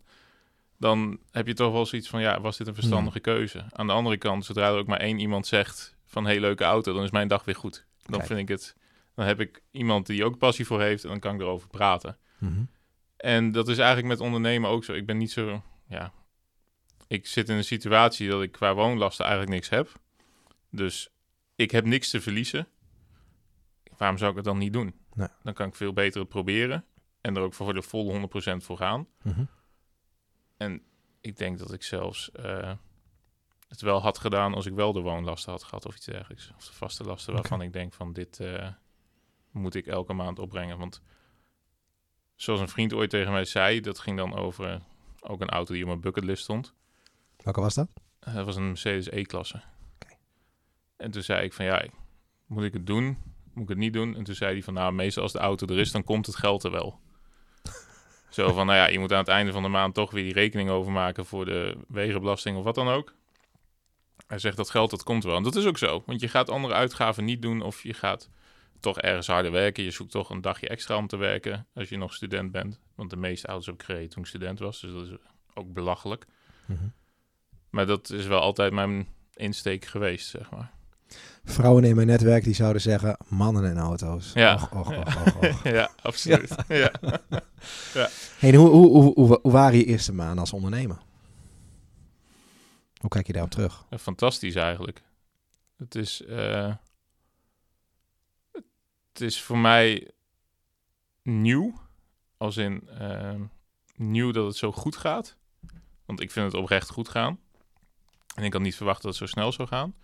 dan 0.79 1.19
heb 1.31 1.47
je 1.47 1.55
toch 1.55 1.73
wel 1.73 1.87
zoiets 1.87 2.09
van... 2.09 2.21
ja, 2.21 2.41
was 2.41 2.57
dit 2.57 2.67
een 2.67 2.75
verstandige 2.75 3.21
keuze? 3.21 3.65
Aan 3.73 3.87
de 3.87 3.93
andere 3.93 4.17
kant, 4.17 4.45
zodra 4.45 4.69
er 4.69 4.79
ook 4.79 4.87
maar 4.87 5.01
één 5.01 5.19
iemand 5.19 5.47
zegt... 5.47 5.97
van 6.05 6.25
hey, 6.25 6.41
leuke 6.41 6.65
auto, 6.65 6.95
dan 6.95 7.03
is 7.03 7.11
mijn 7.11 7.29
dag 7.29 7.45
weer 7.45 7.57
goed. 7.57 7.87
Dan 8.03 8.19
Kijk. 8.19 8.27
vind 8.27 8.41
ik 8.41 8.49
het... 8.49 8.77
dan 9.15 9.27
heb 9.27 9.41
ik 9.41 9.63
iemand 9.71 10.07
die 10.07 10.25
ook 10.25 10.39
passie 10.39 10.67
voor 10.67 10.81
heeft... 10.81 11.03
en 11.03 11.09
dan 11.09 11.21
kan 11.21 11.35
ik 11.35 11.41
erover 11.41 11.69
praten. 11.69 12.19
mhm. 12.39 12.65
En 13.17 13.53
dat 13.53 13.69
is 13.69 13.79
eigenlijk 13.79 14.09
met 14.09 14.21
ondernemen 14.21 14.71
ook 14.71 14.85
zo. 14.85 14.93
Ik 14.93 15.07
ben 15.07 15.17
niet 15.17 15.33
zo, 15.33 15.63
ja. 15.89 16.13
Ik 17.09 17.27
zit 17.27 17.49
in 17.49 17.57
een 17.57 17.65
situatie 17.65 18.29
dat 18.29 18.43
ik 18.43 18.53
qua 18.53 18.75
woonlasten 18.75 19.25
eigenlijk 19.25 19.55
niks 19.55 19.69
heb. 19.69 19.93
Dus 20.71 21.11
ik 21.55 21.71
heb 21.71 21.85
niks 21.85 22.11
te 22.11 22.21
verliezen. 22.21 22.69
Waarom 23.97 24.19
zou 24.19 24.31
ik 24.31 24.37
het 24.37 24.45
dan 24.45 24.59
niet 24.59 24.73
doen? 24.73 24.95
Nee. 25.15 25.29
Dan 25.43 25.55
kan 25.55 25.69
ik 25.69 25.75
veel 25.75 25.93
beter 25.93 26.21
het 26.21 26.29
proberen. 26.29 26.85
En 27.21 27.37
er 27.37 27.43
ook 27.43 27.55
voor 27.55 27.75
de 27.75 27.83
volle 27.83 28.29
100% 28.61 28.65
voor 28.65 28.77
gaan. 28.77 29.07
Mhm. 29.23 29.45
En 30.57 30.83
ik 31.21 31.37
denk 31.37 31.59
dat 31.59 31.73
ik 31.73 31.83
zelfs 31.83 32.31
eh, 32.31 32.73
het 33.69 33.81
wel 33.81 34.01
had 34.01 34.19
gedaan 34.19 34.55
als 34.55 34.67
ik 34.67 34.75
wel 34.75 34.93
de 34.93 35.01
woonlasten 35.01 35.53
had 35.53 35.63
gehad 35.63 35.87
of 35.87 35.97
iets 35.97 36.07
dergelijks. 36.07 36.53
Of 36.57 36.67
de 36.67 36.73
vaste 36.73 37.05
lasten 37.05 37.35
waarvan 37.35 37.63
ik 37.63 37.73
denk 37.73 37.93
van 37.93 38.13
dit 38.13 38.41
eh, 38.41 38.69
moet 39.51 39.75
ik 39.75 39.87
elke 39.87 40.13
maand 40.13 40.39
opbrengen. 40.39 40.79
Want 40.79 41.03
zoals 42.35 42.61
een 42.61 42.69
vriend 42.69 42.93
ooit 42.93 43.11
tegen 43.11 43.33
mij 43.33 43.45
zei, 43.45 43.81
dat 43.81 43.99
ging 43.99 44.17
dan 44.17 44.35
over 44.35 44.71
eh, 44.71 44.81
ook 45.21 45.41
een 45.41 45.49
auto 45.49 45.73
die 45.73 45.83
op 45.83 45.89
mijn 45.89 46.01
bucketlist 46.01 46.43
stond. 46.43 46.75
Welke 47.37 47.61
was 47.61 47.75
dat? 47.75 47.89
Dat 48.19 48.45
was 48.45 48.57
een 48.57 48.67
Mercedes 48.67 49.11
E-klasse. 49.11 49.63
En 50.97 51.11
toen 51.11 51.23
zei 51.23 51.45
ik 51.45 51.53
van 51.53 51.65
ja, 51.65 51.85
moet 52.47 52.63
ik 52.63 52.73
het 52.73 52.87
doen? 52.87 53.19
Moet 53.53 53.63
ik 53.63 53.69
het 53.69 53.79
niet 53.79 53.93
doen? 53.93 54.17
En 54.17 54.25
toen 54.25 54.35
zei 54.35 54.53
hij 54.53 54.63
van 54.63 54.75
nou, 54.75 54.93
meestal 54.93 55.23
als 55.23 55.33
de 55.33 55.39
auto 55.39 55.67
er 55.67 55.79
is, 55.79 55.93
dan 55.93 56.05
komt 56.05 56.27
het 56.27 56.37
geld 56.37 56.65
er 56.65 56.71
wel. 56.71 57.01
Zo 58.29 58.53
van, 58.53 58.67
nou 58.67 58.79
ja, 58.79 58.87
je 58.87 58.99
moet 58.99 59.13
aan 59.13 59.19
het 59.19 59.29
einde 59.29 59.53
van 59.53 59.63
de 59.63 59.69
maand 59.69 59.95
toch 59.95 60.11
weer 60.11 60.23
die 60.23 60.33
rekening 60.33 60.71
overmaken 60.71 61.27
voor 61.27 61.45
de 61.45 61.77
wegenbelasting 61.89 62.57
of 62.57 62.65
wat 62.65 62.75
dan 62.75 62.89
ook. 62.89 63.15
Hij 64.27 64.39
zegt 64.39 64.57
dat 64.57 64.71
geld, 64.71 64.91
dat 64.91 65.03
komt 65.03 65.25
wel. 65.25 65.37
En 65.37 65.43
dat 65.43 65.57
is 65.57 65.67
ook 65.67 65.79
zo, 65.79 66.03
want 66.07 66.21
je 66.21 66.29
gaat 66.29 66.51
andere 66.51 66.75
uitgaven 66.75 67.25
niet 67.25 67.43
doen 67.43 67.63
of 67.63 67.83
je 67.83 67.95
gaat 67.95 68.31
toch 68.81 69.01
ergens 69.01 69.27
harder 69.27 69.53
werken. 69.53 69.85
Je 69.85 69.91
zoekt 69.91 70.11
toch 70.11 70.31
een 70.31 70.41
dagje 70.41 70.69
extra 70.69 70.97
om 70.97 71.07
te 71.07 71.17
werken 71.17 71.67
als 71.75 71.89
je 71.89 71.97
nog 71.97 72.15
student 72.15 72.53
bent. 72.53 72.81
Want 72.95 73.11
de 73.11 73.17
meeste 73.17 73.53
heb 73.53 73.75
ik 73.75 73.83
gereden 73.83 74.09
toen 74.09 74.23
ik 74.23 74.29
student 74.29 74.59
was, 74.59 74.81
dus 74.81 74.93
dat 74.93 75.07
is 75.07 75.13
ook 75.55 75.73
belachelijk. 75.73 76.27
Mhm. 76.67 76.89
Maar 77.71 77.87
dat 77.87 78.11
is 78.11 78.27
wel 78.27 78.41
altijd 78.41 78.73
mijn 78.73 79.09
insteek 79.35 79.85
geweest, 79.85 80.29
zeg 80.29 80.51
maar. 80.51 80.76
Vrouwen 81.49 81.85
in 81.85 81.95
mijn 81.95 82.07
netwerk 82.07 82.45
die 82.45 82.55
zouden 82.55 82.83
zeggen 82.83 83.17
mannen 83.29 83.65
en 83.65 83.79
auto's. 83.79 84.33
Ja. 84.35 84.55
Och, 84.55 84.73
och, 84.73 84.89
och, 84.89 85.27
och, 85.27 85.37
och. 85.37 85.63
ja, 85.79 85.91
absoluut. 86.03 86.55
Ja. 86.69 86.91
Hey, 88.39 88.51
en 88.53 88.55
hoe, 88.55 88.69
hoe, 88.69 88.89
hoe, 88.89 89.13
hoe, 89.15 89.39
hoe 89.43 89.53
waren 89.53 89.79
je 89.79 89.85
eerste 89.85 90.13
maanden 90.13 90.39
als 90.39 90.53
ondernemer? 90.53 90.99
Hoe 93.01 93.11
kijk 93.11 93.27
je 93.27 93.33
daarop 93.33 93.51
terug? 93.51 93.85
Fantastisch 93.99 94.55
eigenlijk. 94.55 95.03
Het 95.77 95.95
is, 95.95 96.23
eh, 96.25 96.75
het 99.13 99.21
is 99.21 99.43
voor 99.43 99.59
mij 99.59 100.11
nieuw. 101.23 101.75
Als 102.37 102.57
in 102.57 102.89
eh, 102.89 103.41
nieuw 103.95 104.31
dat 104.31 104.47
het 104.47 104.57
zo 104.57 104.73
goed 104.73 104.97
gaat. 104.97 105.37
Want 106.05 106.21
ik 106.21 106.31
vind 106.31 106.53
het 106.53 106.63
oprecht 106.63 106.91
goed 106.91 107.09
gaan. 107.09 107.39
En 108.35 108.45
ik 108.45 108.53
had 108.53 108.63
niet 108.63 108.77
verwacht 108.77 109.03
dat 109.03 109.11
het 109.11 109.21
zo 109.21 109.27
snel 109.27 109.53
zou 109.53 109.69
gaan. 109.69 109.95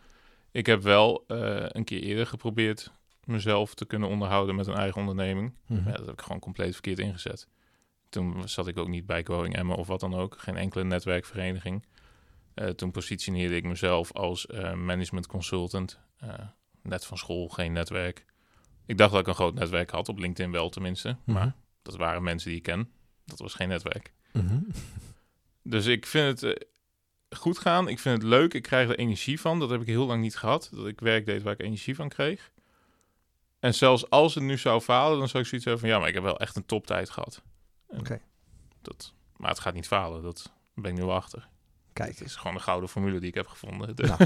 Ik 0.52 0.66
heb 0.66 0.82
wel 0.82 1.24
eh, 1.26 1.64
een 1.68 1.84
keer 1.84 2.02
eerder 2.02 2.26
geprobeerd 2.26 2.92
mezelf 3.24 3.74
te 3.74 3.84
kunnen 3.84 4.08
onderhouden 4.08 4.54
met 4.54 4.66
een 4.66 4.74
eigen 4.74 5.00
onderneming. 5.00 5.54
Mhm. 5.66 5.88
Ja, 5.88 5.96
dat 5.96 6.06
heb 6.06 6.14
ik 6.14 6.20
gewoon 6.20 6.40
compleet 6.40 6.72
verkeerd 6.72 6.98
ingezet. 6.98 7.48
Toen 8.08 8.48
zat 8.48 8.66
ik 8.66 8.78
ook 8.78 8.88
niet 8.88 9.06
bij 9.06 9.22
Growing 9.22 9.56
Emma 9.56 9.74
of 9.74 9.86
wat 9.86 10.00
dan 10.00 10.14
ook. 10.14 10.38
Geen 10.38 10.56
enkele 10.56 10.84
netwerkvereniging. 10.84 11.86
Eh, 12.54 12.68
toen 12.68 12.90
positioneerde 12.90 13.56
ik 13.56 13.64
mezelf 13.64 14.12
als 14.12 14.46
eh, 14.46 14.74
management 14.74 15.26
consultant. 15.26 15.98
Net 16.82 17.06
van 17.06 17.18
school, 17.18 17.48
geen 17.48 17.72
netwerk. 17.72 18.24
Ik 18.86 18.98
dacht 18.98 19.10
dat 19.10 19.20
ik 19.20 19.26
een 19.26 19.34
groot 19.34 19.54
netwerk 19.54 19.90
had, 19.90 20.08
op 20.08 20.18
LinkedIn 20.18 20.52
wel 20.52 20.68
tenminste. 20.68 21.16
Mhm. 21.24 21.38
Maar 21.38 21.54
dat 21.82 21.96
waren 21.96 22.22
mensen 22.22 22.48
die 22.48 22.58
ik 22.58 22.64
ken. 22.64 22.90
Dat 23.24 23.38
was 23.38 23.54
geen 23.54 23.68
netwerk. 23.68 24.12
Mhm. 24.32 24.58
Dus 25.62 25.86
ik 25.86 26.06
vind 26.06 26.40
het 26.40 26.66
goed 27.36 27.58
gaan. 27.58 27.88
Ik 27.88 27.98
vind 27.98 28.14
het 28.22 28.30
leuk. 28.30 28.54
Ik 28.54 28.62
krijg 28.62 28.88
er 28.88 28.98
energie 28.98 29.40
van. 29.40 29.58
Dat 29.58 29.70
heb 29.70 29.80
ik 29.80 29.86
heel 29.86 30.06
lang 30.06 30.20
niet 30.22 30.36
gehad. 30.36 30.68
Dat 30.72 30.86
ik 30.86 31.00
werk 31.00 31.26
deed 31.26 31.42
waar 31.42 31.52
ik 31.52 31.60
energie 31.62 31.94
van 31.94 32.08
kreeg. 32.08 32.50
En 33.60 33.74
zelfs 33.74 34.10
als 34.10 34.34
het 34.34 34.44
nu 34.44 34.58
zou 34.58 34.80
falen, 34.80 35.18
dan 35.18 35.28
zou 35.28 35.42
ik 35.42 35.48
zoiets 35.48 35.66
hebben 35.66 35.84
van... 35.84 35.92
ja, 35.92 35.98
maar 35.98 36.08
ik 36.08 36.14
heb 36.14 36.22
wel 36.22 36.38
echt 36.38 36.56
een 36.56 36.66
toptijd 36.66 37.10
gehad. 37.10 37.42
Oké. 37.88 38.20
Dat 38.82 39.12
Maar 39.36 39.50
het 39.50 39.60
gaat 39.60 39.74
niet 39.74 39.86
falen, 39.86 40.22
dat 40.22 40.52
ben 40.74 40.92
ik 40.92 40.98
nu 40.98 41.04
achter. 41.04 41.48
Kijk, 41.92 42.08
Het 42.18 42.20
is 42.26 42.36
gewoon 42.36 42.54
een 42.54 42.60
gouden 42.62 42.88
formule 42.88 43.18
die 43.18 43.28
ik 43.28 43.34
heb 43.34 43.46
gevonden. 43.46 43.96
De- 43.96 44.02
Nou. 44.06 44.18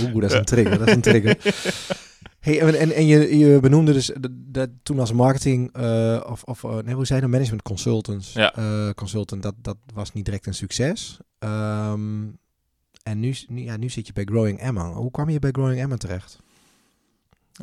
Oeh, 0.12 0.20
dat 0.20 0.30
is 0.30 0.36
een 0.38 0.44
trigger, 0.44 0.78
dat 0.78 0.88
is 0.88 0.94
een 0.94 1.00
trigger. 1.00 1.36
Hey, 2.40 2.60
en, 2.60 2.74
en, 2.74 2.92
en 2.92 3.06
je, 3.06 3.38
je 3.38 3.60
benoemde 3.60 3.92
dus 3.92 4.06
dat, 4.20 4.30
dat 4.32 4.70
toen 4.82 4.98
als 4.98 5.12
marketing, 5.12 5.72
eh, 5.72 6.24
of, 6.26 6.42
of 6.42 6.64
eh, 6.64 6.76
nee, 6.78 6.94
hoe 6.94 7.04
zei 7.06 7.20
je 7.20 7.26
nou, 7.26 7.30
management 7.36 7.62
consultants, 7.62 8.32
Ja. 8.32 8.54
eh, 8.54 8.90
consultant, 8.94 9.42
dat, 9.42 9.54
dat 9.58 9.76
was 9.94 10.12
niet 10.12 10.24
direct 10.24 10.46
een 10.46 10.54
succes. 10.54 11.18
Ehm, 11.38 12.28
en 13.02 13.20
nu, 13.20 13.34
nu, 13.48 13.62
ja, 13.62 13.76
nu 13.76 13.88
zit 13.88 14.06
je 14.06 14.12
bij 14.12 14.24
Growing 14.24 14.58
Emma. 14.60 14.92
Hoe 14.92 15.10
kwam 15.10 15.28
je 15.28 15.38
bij 15.38 15.50
Growing 15.50 15.80
Emma 15.80 15.96
terecht? 15.96 16.38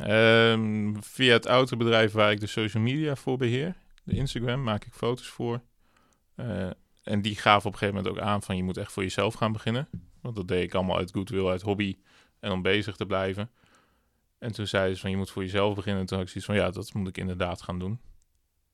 Ehm, 0.01 0.93
via 1.00 1.34
het 1.34 1.46
autobedrijf 1.46 2.12
waar 2.12 2.31
ik 2.31 2.39
de 2.39 2.48
social 2.48 2.84
media 2.84 3.15
voor 3.15 3.38
beheer, 3.38 3.75
de 4.03 4.15
Instagram, 4.15 4.63
maak 4.63 4.86
ik 4.86 4.93
foto's 4.93 5.27
voor. 5.27 5.62
En 7.03 7.22
die 7.22 7.36
gaven 7.36 7.67
op 7.67 7.74
een 7.74 7.79
gegeven 7.79 7.96
moment 8.03 8.22
ook 8.22 8.27
aan 8.27 8.41
van 8.41 8.57
je 8.57 8.63
moet 8.63 8.77
echt 8.77 8.91
voor 8.91 9.03
jezelf 9.03 9.34
gaan 9.34 9.51
beginnen. 9.51 9.88
Want 10.22 10.36
dat 10.36 10.48
deed 10.48 10.63
ik 10.63 10.74
allemaal 10.74 10.98
uit 10.98 11.12
goodwill, 11.13 11.48
uit 11.48 11.62
hobby 11.62 11.98
en 12.39 12.51
om 12.51 12.62
bezig 12.62 12.96
te 12.96 13.05
blijven. 13.05 13.50
En 14.39 14.51
toen 14.51 14.67
zeiden 14.67 14.96
ze 14.96 15.01
van 15.01 15.10
je 15.10 15.17
moet 15.17 15.29
voor 15.29 15.44
jezelf 15.44 15.75
beginnen. 15.75 16.01
En 16.01 16.08
toen 16.08 16.17
had 16.17 16.25
ik 16.27 16.32
zoiets 16.32 16.51
van 16.51 16.60
ja, 16.60 16.72
dat 16.72 16.94
moet 16.94 17.08
ik 17.08 17.17
inderdaad 17.17 17.62
gaan 17.62 17.79
doen. 17.79 18.01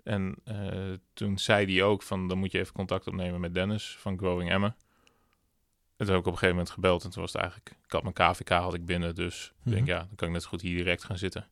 En 0.04 0.36
eh, 0.44 0.94
toen 1.14 1.38
zei 1.38 1.74
hij 1.74 1.84
ook 1.84 2.04
van 2.04 2.28
dan 2.28 2.38
moet 2.38 2.52
je 2.52 2.60
even 2.60 2.74
contact 2.74 3.08
opnemen 3.08 3.40
met 3.40 3.54
Dennis 3.54 3.98
van 4.00 4.18
Growing 4.18 4.52
Emma. 4.52 4.76
En 5.98 6.06
toen 6.06 6.16
heb 6.16 6.18
ik 6.18 6.26
op 6.26 6.32
een 6.32 6.32
gegeven 6.40 6.56
moment 6.56 6.70
gebeld 6.70 7.04
en 7.04 7.10
toen 7.10 7.22
was 7.22 7.32
het 7.34 7.42
eigenlijk, 7.42 7.76
ik 7.86 7.92
had 7.92 8.04
mijn 8.04 8.14
KVK 8.14 8.50
had 8.50 8.74
ik 8.74 8.86
binnen, 8.86 9.16
dus 9.16 9.54
ik 9.66 9.72
denk 9.72 9.82
Mhm. 9.88 9.92
ja, 9.92 9.98
dan 9.98 10.16
kan 10.16 10.28
ik 10.28 10.34
net 10.34 10.44
zo 10.44 10.50
goed 10.50 10.62
hier 10.62 10.76
direct 10.78 11.04
gaan 11.04 11.18
zitten. 11.18 11.48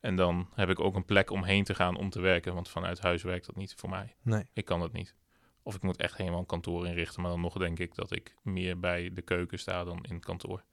En 0.00 0.16
dan 0.16 0.48
heb 0.54 0.68
ik 0.70 0.80
ook 0.80 0.94
een 0.94 1.04
plek 1.04 1.30
om 1.30 1.44
heen 1.44 1.64
te 1.64 1.74
gaan 1.74 1.96
om 1.96 2.10
te 2.10 2.20
werken, 2.20 2.54
want 2.54 2.68
vanuit 2.68 2.98
huis 3.00 3.22
werkt 3.22 3.46
dat 3.46 3.56
niet 3.56 3.74
voor 3.76 3.88
mij. 3.90 4.14
Nee. 4.22 4.48
Ik 4.52 4.64
kan 4.64 4.80
dat 4.80 4.92
niet. 4.92 5.14
Of 5.62 5.74
ik 5.74 5.82
moet 5.82 5.96
echt 5.96 6.16
helemaal 6.16 6.38
een 6.38 6.46
kantoor 6.46 6.86
inrichten, 6.86 7.22
maar 7.22 7.30
dan 7.30 7.40
nog 7.40 7.58
denk 7.58 7.78
ik 7.78 7.94
dat 7.94 8.10
ik 8.10 8.34
meer 8.42 8.80
bij 8.80 9.10
de 9.12 9.22
keuken 9.22 9.58
sta 9.58 9.84
dan 9.84 9.98
in 10.08 10.14
het 10.14 10.24
kantoor. 10.24 10.64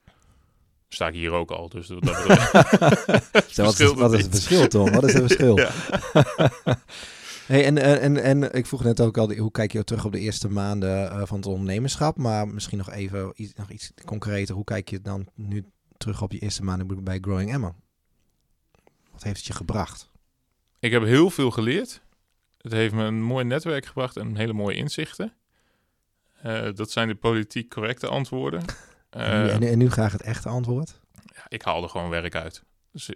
Sta 0.89 1.07
ik 1.07 1.13
hier 1.13 1.31
ook 1.31 1.51
al, 1.51 1.69
dus 1.69 1.87
dat, 1.87 2.03
wat, 3.55 3.79
is, 3.79 3.93
wat 3.93 4.13
is 4.13 4.21
het 4.21 4.35
verschil, 4.39 4.67
Tom? 4.67 4.91
Wat 4.91 5.03
is 5.03 5.13
het 5.13 5.21
verschil? 5.21 5.59
Hey, 7.45 7.65
en, 7.65 7.77
en, 7.77 7.99
en, 8.01 8.23
en 8.23 8.53
ik 8.53 8.65
vroeg 8.65 8.83
net 8.83 9.01
ook 9.01 9.17
al, 9.17 9.33
hoe 9.33 9.51
kijk 9.51 9.71
je 9.71 9.83
terug 9.83 10.05
op 10.05 10.11
de 10.11 10.19
eerste 10.19 10.49
maanden 10.49 11.09
eh, 11.09 11.21
van 11.25 11.37
het 11.37 11.45
ondernemerschap? 11.45 12.17
Maar 12.17 12.47
misschien 12.47 12.77
nog 12.77 12.91
even 12.91 13.33
iets, 13.35 13.53
nog 13.53 13.69
iets 13.71 13.91
concreter. 14.05 14.55
Hoe 14.55 14.63
kijk 14.63 14.89
je 14.89 15.01
dan 15.01 15.27
nu 15.35 15.65
terug 15.97 16.21
op 16.21 16.31
je 16.31 16.39
eerste 16.39 16.63
maanden 16.63 17.03
bij 17.03 17.17
Growing 17.21 17.53
Emma? 17.53 17.75
Wat 19.11 19.23
heeft 19.23 19.37
het 19.37 19.45
je 19.45 19.53
gebracht? 19.53 20.09
Ik 20.79 20.91
heb 20.91 21.03
heel 21.03 21.29
veel 21.29 21.51
geleerd. 21.51 22.01
Het 22.61 22.71
heeft 22.71 22.93
me 22.93 23.03
een 23.03 23.21
mooi 23.21 23.45
netwerk 23.45 23.85
gebracht 23.85 24.17
en 24.17 24.35
hele 24.35 24.53
mooie 24.53 24.75
inzichten. 24.75 25.33
Eh, 26.41 26.73
dat 26.73 26.91
zijn 26.91 27.07
de 27.07 27.15
politiek 27.15 27.69
correcte 27.69 28.07
antwoorden. 28.07 28.65
En, 29.15 29.41
nu, 29.41 29.47
Eh, 29.47 29.55
en, 29.55 29.63
en 29.63 29.77
nu 29.77 29.89
graag 29.89 30.11
het 30.11 30.21
echte 30.21 30.49
antwoord. 30.49 30.99
ja, 31.35 31.45
ik 31.47 31.61
haalde 31.61 31.87
gewoon 31.87 32.09
werk 32.09 32.35
uit. 32.35 32.63
Dus, 32.91 33.09
eh, 33.09 33.15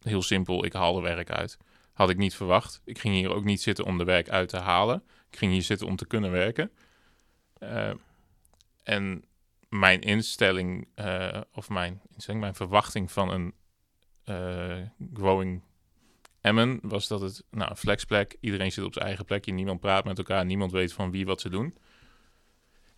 heel 0.00 0.22
simpel, 0.22 0.64
ik 0.64 0.72
haalde 0.72 1.00
werk 1.00 1.30
uit. 1.30 1.58
Had 1.92 2.10
ik 2.10 2.16
niet 2.16 2.34
verwacht. 2.34 2.80
Ik 2.84 2.98
ging 2.98 3.14
hier 3.14 3.34
ook 3.34 3.44
niet 3.44 3.62
zitten 3.62 3.84
om 3.84 3.98
de 3.98 4.04
werk 4.04 4.28
uit 4.28 4.48
te 4.48 4.58
halen. 4.58 5.02
Ik 5.30 5.38
ging 5.38 5.52
hier 5.52 5.62
zitten 5.62 5.86
om 5.86 5.96
te 5.96 6.06
kunnen 6.06 6.30
werken. 6.30 6.70
Eh, 7.58 7.90
en 8.82 9.24
mijn 9.68 10.00
instelling, 10.00 10.88
of 11.52 11.68
mijn 11.68 12.00
instelling, 12.14 12.42
mijn 12.42 12.54
verwachting 12.54 13.12
van 13.12 13.30
een 13.30 13.54
growing 15.14 15.62
Emmen 16.44 16.78
was 16.82 17.08
dat 17.08 17.20
het 17.20 17.44
nou, 17.50 17.70
een 17.70 17.76
flexplek. 17.76 18.36
Iedereen 18.40 18.72
zit 18.72 18.84
op 18.84 18.92
zijn 18.92 19.06
eigen 19.06 19.24
plekje. 19.24 19.52
Niemand 19.52 19.80
praat 19.80 20.04
met 20.04 20.18
elkaar. 20.18 20.44
Niemand 20.44 20.72
weet 20.72 20.92
van 20.92 21.10
wie 21.10 21.26
wat 21.26 21.40
ze 21.40 21.48
doen. 21.48 21.76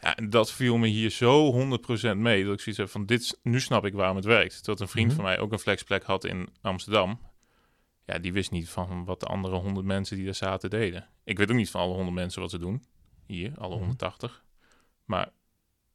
Ja, 0.01 0.17
en 0.17 0.31
dat 0.31 0.53
viel 0.53 0.77
me 0.77 0.87
hier 0.87 1.11
zo 1.11 1.53
100% 1.53 2.17
mee. 2.17 2.45
Dat 2.45 2.53
ik 2.55 2.61
zoiets 2.61 2.77
heb 2.81 2.89
van, 2.91 3.07
dit, 3.07 3.39
nu 3.43 3.61
snap 3.61 3.85
ik 3.87 3.93
waarom 3.95 4.17
het 4.17 4.25
werkt. 4.25 4.65
Dat 4.65 4.81
een 4.81 4.89
vriend 4.89 5.07
Mhm. 5.07 5.17
van 5.17 5.25
mij 5.25 5.39
ook 5.39 5.53
een 5.53 5.59
flexplek 5.59 6.03
had 6.03 6.25
in 6.25 6.49
Amsterdam. 6.61 7.21
Ja, 8.05 8.19
die 8.19 8.33
wist 8.33 8.51
niet 8.51 8.69
van 8.69 9.05
wat 9.05 9.21
de 9.21 9.27
andere 9.27 9.57
100 9.57 9.87
mensen 9.87 10.17
die 10.17 10.25
daar 10.25 10.35
zaten 10.35 10.71
deden. 10.71 11.09
Ik 11.25 11.39
weet 11.39 11.51
ook 11.51 11.57
niet 11.57 11.71
van 11.71 11.81
alle 11.81 11.93
100 11.95 12.15
mensen 12.15 12.41
wat 12.41 12.51
ze 12.51 12.59
doen. 12.59 12.85
Hier, 13.27 13.53
alle 13.59 13.69
Mhm. 13.75 13.79
180. 13.79 14.45
Maar 15.05 15.29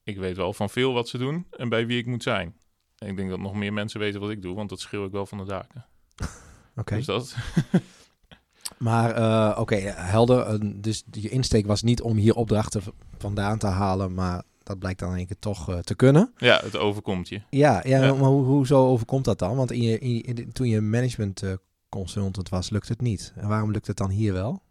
ik 0.03 0.17
weet 0.17 0.35
wel 0.37 0.53
van 0.53 0.69
veel 0.69 0.93
wat 0.93 1.09
ze 1.09 1.17
doen 1.17 1.47
en 1.51 1.69
bij 1.69 1.85
wie 1.87 1.97
ik 1.97 2.05
moet 2.05 2.23
zijn. 2.23 2.55
En 2.97 3.07
ik 3.07 3.15
denk 3.15 3.29
dat 3.29 3.39
nog 3.39 3.53
meer 3.53 3.73
mensen 3.73 3.99
weten 3.99 4.19
wat 4.19 4.29
ik 4.29 4.41
doe, 4.41 4.55
want 4.55 4.69
dat 4.69 4.79
schreeuw 4.79 5.05
ik 5.05 5.11
wel 5.11 5.25
van 5.25 5.37
de 5.37 5.43
daken. 5.45 5.85
Oké. 6.75 6.95
Dus 6.95 7.05
dat, 7.05 7.35
Maar 8.77 9.11
eh, 9.15 9.59
oké, 9.59 9.75
helder. 9.95 10.59
Dus 10.81 11.03
je 11.11 11.29
insteek 11.29 11.65
was 11.65 11.81
niet 11.81 12.01
om 12.01 12.17
hier 12.17 12.35
opdrachten 12.35 12.81
vandaan 13.17 13.57
te 13.57 13.67
halen, 13.67 14.13
maar 14.13 14.43
dat 14.63 14.79
blijkt 14.79 14.99
dan 14.99 15.11
in 15.11 15.17
één 15.17 15.25
keer 15.27 15.39
toch 15.39 15.69
eh, 15.69 15.77
te 15.77 15.95
kunnen. 15.95 16.33
ja, 16.37 16.59
het 16.63 16.77
overkomt 16.77 17.29
je. 17.29 17.41
Ja, 17.49 17.81
ja, 17.85 18.03
Ja. 18.03 18.13
maar 18.13 18.29
hoe, 18.29 18.43
hoezo 18.45 18.87
overkomt 18.87 19.25
dat 19.25 19.39
dan? 19.39 19.55
Want 19.55 19.71
in 19.71 19.81
je, 19.81 19.99
in 19.99 20.21
in 20.23 20.51
toen 20.51 20.67
je 20.67 20.81
management 20.81 21.43
eh, 21.43 21.53
consultant 21.89 22.49
was, 22.49 22.69
lukt 22.69 22.87
het 22.87 23.01
niet. 23.01 23.33
En 23.35 23.47
waarom 23.47 23.71
lukt 23.71 23.87
het 23.87 23.97
dan 23.97 24.09
hier 24.09 24.33
wel? 24.33 24.61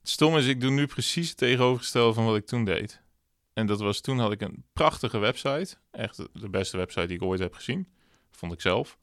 Het 0.00 0.08
stom 0.12 0.36
is, 0.36 0.46
ik 0.46 0.60
doe 0.60 0.70
nu 0.70 0.86
precies 0.86 1.28
het 1.28 1.38
tegenovergestelde 1.38 2.14
van 2.14 2.24
wat 2.24 2.36
ik 2.36 2.46
toen 2.46 2.64
deed. 2.64 3.02
En 3.52 3.66
dat 3.66 3.80
was, 3.80 4.00
toen 4.00 4.18
had 4.18 4.32
ik 4.32 4.40
een 4.40 4.64
prachtige 4.72 5.18
website. 5.18 5.74
Echt 5.90 6.16
de 6.32 6.48
beste 6.48 6.76
website 6.76 7.06
die 7.06 7.16
ik 7.16 7.22
ooit 7.22 7.40
heb 7.40 7.54
gezien. 7.54 7.86
Vond 8.30 8.52
ik 8.52 8.60
zelf. 8.60 8.96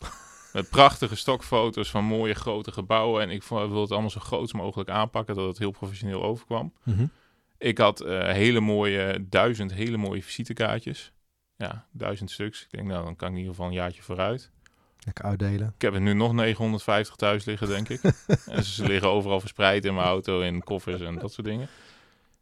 Met 0.54 0.70
prachtige 0.70 1.16
stokfoto's 1.16 1.90
van 1.90 2.04
mooie 2.04 2.34
grote 2.34 2.72
gebouwen. 2.72 3.22
En 3.22 3.30
ik 3.30 3.44
vond- 3.44 3.62
wilde 3.62 3.82
het 3.82 3.92
allemaal 3.92 4.10
zo 4.10 4.20
groot 4.20 4.54
mogelijk 4.54 4.90
aanpakken, 4.90 5.36
dat 5.36 5.48
het 5.48 5.58
heel 5.58 5.72
professioneel 5.72 6.24
overkwam. 6.24 6.74
Ik 7.58 7.78
had 7.78 8.02
eh, 8.02 8.30
hele 8.32 8.60
mooie, 8.60 9.26
duizend 9.30 9.74
hele 9.74 9.98
mooie 9.98 10.24
visitekaartjes. 10.24 11.12
Ja, 11.56 11.86
duizend 11.92 12.32
stuks. 12.32 12.62
Ik 12.64 12.72
denk, 12.72 12.88
nou, 12.88 13.04
dan 13.04 13.16
kan 13.16 13.28
ik 13.28 13.34
in 13.34 13.40
ieder 13.40 13.56
geval 13.56 13.70
een 13.70 13.78
jaartje 13.78 14.02
vooruit. 14.02 14.52
Lekker 15.06 15.26
uitdelen. 15.26 15.72
Ik 15.76 15.82
heb 15.82 15.94
er 15.94 16.02
nu 16.02 16.14
nog 16.14 16.34
950 16.34 17.16
thuis 17.16 17.46
liggen, 17.46 17.68
denk 17.68 17.90
ik. 17.90 18.02
en 18.46 18.64
ze 18.64 18.86
liggen 18.88 19.10
overal 19.10 19.40
verspreid 19.40 19.86
in 19.86 19.94
mijn 19.94 20.08
auto, 20.08 20.42
in 20.42 20.64
koffers 20.64 21.02
en 21.02 21.20
dat 21.20 21.34
soort 21.34 21.48
dingen. 21.48 21.68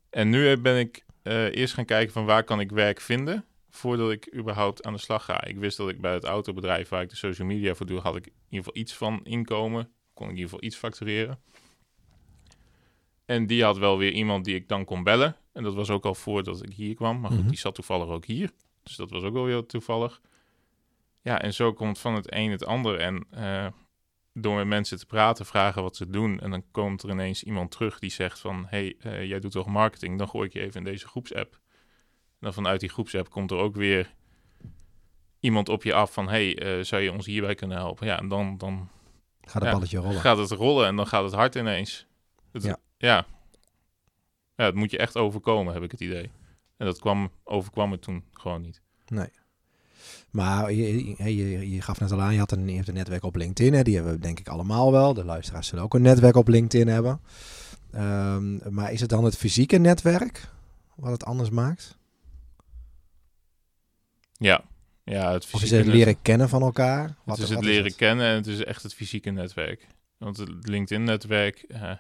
En 0.09 0.29
nu 0.29 0.57
ben 0.57 0.77
ik 0.79 1.03
eh, 1.21 1.55
eerst 1.55 1.73
gaan 1.73 1.85
kijken 1.85 2.13
van 2.13 2.25
waar 2.25 2.43
kan 2.43 2.59
ik 2.59 2.71
werk 2.71 3.01
vinden 3.01 3.45
voordat 3.69 4.11
ik 4.11 4.35
überhaupt 4.35 4.85
aan 4.85 4.93
de 4.93 4.99
slag 4.99 5.25
ga. 5.25 5.43
Ik 5.45 5.57
wist 5.57 5.77
dat 5.77 5.89
ik 5.89 6.01
bij 6.01 6.13
het 6.13 6.23
autobedrijf 6.23 6.89
waar 6.89 7.01
ik 7.01 7.09
de 7.09 7.15
social 7.15 7.47
media 7.47 7.75
voor 7.75 7.85
doe, 7.85 7.99
had 7.99 8.15
ik 8.15 8.25
in 8.25 8.33
ieder 8.49 8.65
geval 8.65 8.81
iets 8.81 8.93
van 8.93 9.19
inkomen. 9.23 9.91
Kon 10.13 10.25
ik 10.25 10.31
in 10.31 10.37
ieder 10.37 10.49
geval 10.51 10.65
iets 10.67 10.75
factureren. 10.77 11.39
En 13.25 13.47
die 13.47 13.63
had 13.63 13.77
wel 13.77 13.97
weer 13.97 14.11
iemand 14.11 14.45
die 14.45 14.55
ik 14.55 14.67
dan 14.67 14.85
kon 14.85 15.03
bellen. 15.03 15.35
En 15.53 15.63
dat 15.63 15.73
was 15.73 15.89
ook 15.89 16.05
al 16.05 16.15
voordat 16.15 16.63
ik 16.63 16.73
hier 16.73 16.95
kwam. 16.95 17.19
Maar 17.19 17.29
goed, 17.31 17.39
Mhm. 17.39 17.49
die 17.49 17.57
zat 17.57 17.75
toevallig 17.75 18.07
ook 18.07 18.25
hier. 18.25 18.51
Dus 18.83 18.95
dat 18.95 19.09
was 19.09 19.23
ook 19.23 19.33
wel 19.33 19.43
weer 19.45 19.65
toevallig. 19.65 20.21
Ja, 21.21 21.41
en 21.41 21.53
zo 21.53 21.73
komt 21.73 21.99
van 21.99 22.15
het 22.15 22.33
een 22.33 22.51
het 22.51 22.65
ander. 22.65 22.99
En 22.99 23.25
eh, 23.31 23.67
door 24.33 24.55
met 24.55 24.67
mensen 24.67 24.97
te 24.97 25.05
praten, 25.05 25.45
vragen 25.45 25.81
wat 25.81 25.95
ze 25.95 26.09
doen. 26.09 26.39
En 26.39 26.51
dan 26.51 26.63
komt 26.71 27.03
er 27.03 27.09
ineens 27.09 27.43
iemand 27.43 27.71
terug 27.71 27.99
die 27.99 28.09
zegt 28.11 28.39
van... 28.39 28.65
hey, 28.67 28.95
eh, 28.99 29.25
jij 29.25 29.39
doet 29.39 29.51
toch 29.51 29.67
marketing? 29.67 30.17
Dan 30.17 30.29
gooi 30.29 30.47
ik 30.47 30.53
je 30.53 30.59
even 30.59 30.77
in 30.77 30.83
deze 30.91 31.07
groepsapp. 31.07 31.59
En 32.39 32.45
dan 32.45 32.53
vanuit 32.53 32.79
die 32.79 32.89
groepsapp 32.89 33.29
komt 33.29 33.51
er 33.51 33.57
ook 33.57 33.75
weer 33.75 34.13
iemand 35.39 35.69
op 35.69 35.83
je 35.83 35.93
af 35.93 36.13
van... 36.13 36.29
hey, 36.29 36.57
eh, 36.57 36.83
zou 36.83 37.01
je 37.01 37.11
ons 37.11 37.25
hierbij 37.25 37.55
kunnen 37.55 37.77
helpen? 37.77 38.07
Ja, 38.07 38.19
en 38.19 38.27
dan, 38.27 38.57
dan 38.57 38.89
Gaat 39.41 39.53
het 39.53 39.63
Ja. 39.63 39.71
balletje 39.71 39.97
rollen. 39.97 40.21
gaat 40.21 40.37
het 40.37 40.51
rollen 40.51 40.87
en 40.87 40.95
dan 40.95 41.07
gaat 41.07 41.23
het 41.23 41.33
hard 41.33 41.55
ineens. 41.55 42.05
Het, 42.51 42.63
Ja. 42.63 42.77
ja. 42.97 43.25
Ja, 44.55 44.65
het 44.65 44.75
moet 44.75 44.91
je 44.91 44.97
echt 44.97 45.17
overkomen, 45.17 45.73
heb 45.73 45.83
ik 45.83 45.91
het 45.91 45.99
idee. 46.01 46.29
En 46.77 46.85
dat 46.85 46.99
kwam, 46.99 47.31
overkwam 47.43 47.91
het 47.91 48.01
toen 48.01 48.23
gewoon 48.33 48.61
niet. 48.61 48.81
Nee. 49.07 49.29
Maar 50.29 50.71
je, 50.73 51.69
je, 51.71 51.81
gaf 51.81 51.99
net 51.99 52.11
al 52.11 52.21
aan, 52.21 52.33
je, 52.33 52.39
had 52.39 52.51
een, 52.51 52.67
je 52.67 52.75
hebt 52.75 52.87
een 52.87 52.93
netwerk 52.93 53.23
op 53.23 53.35
LinkedIn. 53.35 53.73
Hè? 53.73 53.83
Die 53.83 53.95
hebben 53.95 54.13
we 54.13 54.19
denk 54.19 54.39
ik 54.39 54.47
allemaal 54.47 54.91
wel. 54.91 55.13
De 55.13 55.23
luisteraars 55.25 55.67
zullen 55.67 55.83
ook 55.83 55.93
een 55.93 56.01
netwerk 56.01 56.35
op 56.35 56.47
LinkedIn 56.47 56.87
hebben. 56.87 57.21
Ehm, 57.91 58.73
maar 58.73 58.91
is 58.91 58.99
het 59.01 59.09
dan 59.09 59.23
het 59.23 59.37
fysieke 59.37 59.77
netwerk 59.77 60.49
wat 60.95 61.11
het 61.11 61.25
anders 61.25 61.49
maakt? 61.49 61.97
Ja, 64.39 64.63
ja 65.03 65.31
het 65.31 65.43
Of 65.43 65.53
is 65.53 65.59
fysieke 65.59 65.75
het 65.83 65.93
leren 65.93 66.21
kennen 66.21 66.49
van 66.49 66.61
elkaar? 66.61 67.15
Wat, 67.23 67.37
het 67.37 67.49
is 67.49 67.55
het 67.55 67.63
leren 67.63 67.95
kennen 67.95 68.25
en 68.27 68.35
het 68.35 68.47
is 68.47 68.63
echt 68.63 68.83
het 68.83 68.93
fysieke 68.93 69.29
netwerk. 69.29 69.87
Want 70.17 70.37
het 70.37 70.67
LinkedIn-netwerk, 70.67 71.57
eh, 71.57 71.91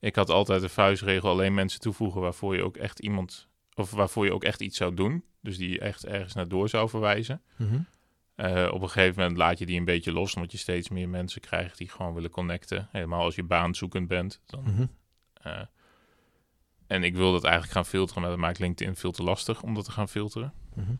ik 0.00 0.16
had 0.16 0.30
altijd 0.30 0.60
de 0.60 0.68
vuistregel 0.68 1.30
alleen 1.30 1.54
mensen 1.54 1.80
toevoegen 1.80 2.20
waarvoor 2.20 2.56
je 2.56 2.64
ook 2.64 2.76
echt 2.76 2.98
iemand, 2.98 3.48
of 3.74 3.90
waarvoor 3.90 4.24
je 4.24 4.32
ook 4.32 4.44
echt 4.44 4.60
iets 4.60 4.76
zou 4.76 4.94
doen. 4.94 5.24
Dus 5.40 5.56
die 5.56 5.68
je 5.68 5.78
echt 5.80 6.06
ergens 6.06 6.34
naar 6.34 6.48
door 6.48 6.68
zou 6.68 6.88
verwijzen. 6.88 7.42
Mhm. 7.56 7.80
Eh, 8.34 8.68
op 8.72 8.82
een 8.82 8.90
gegeven 8.90 9.20
moment 9.20 9.38
laat 9.38 9.58
je 9.58 9.66
die 9.66 9.78
een 9.78 9.84
beetje 9.84 10.12
los, 10.12 10.34
omdat 10.34 10.52
je 10.52 10.58
steeds 10.58 10.88
meer 10.88 11.08
mensen 11.08 11.40
krijgt 11.40 11.78
die 11.78 11.88
gewoon 11.88 12.14
willen 12.14 12.30
connecten. 12.30 12.88
Helemaal 12.90 13.22
als 13.22 13.34
je 13.34 13.42
baanzoekend 13.42 14.08
bent. 14.08 14.40
Dan, 14.46 14.62
Mhm. 14.62 14.86
eh, 15.32 15.60
en 16.86 17.02
ik 17.04 17.14
wil 17.14 17.32
dat 17.32 17.44
eigenlijk 17.44 17.72
gaan 17.72 17.86
filteren, 17.86 18.22
maar 18.22 18.30
dat 18.30 18.40
maakt 18.40 18.58
LinkedIn 18.58 18.96
veel 18.96 19.12
te 19.12 19.22
lastig 19.22 19.62
om 19.62 19.74
dat 19.74 19.84
te 19.84 19.90
gaan 19.92 20.08
filteren. 20.08 20.52
Mhm. 20.74 20.92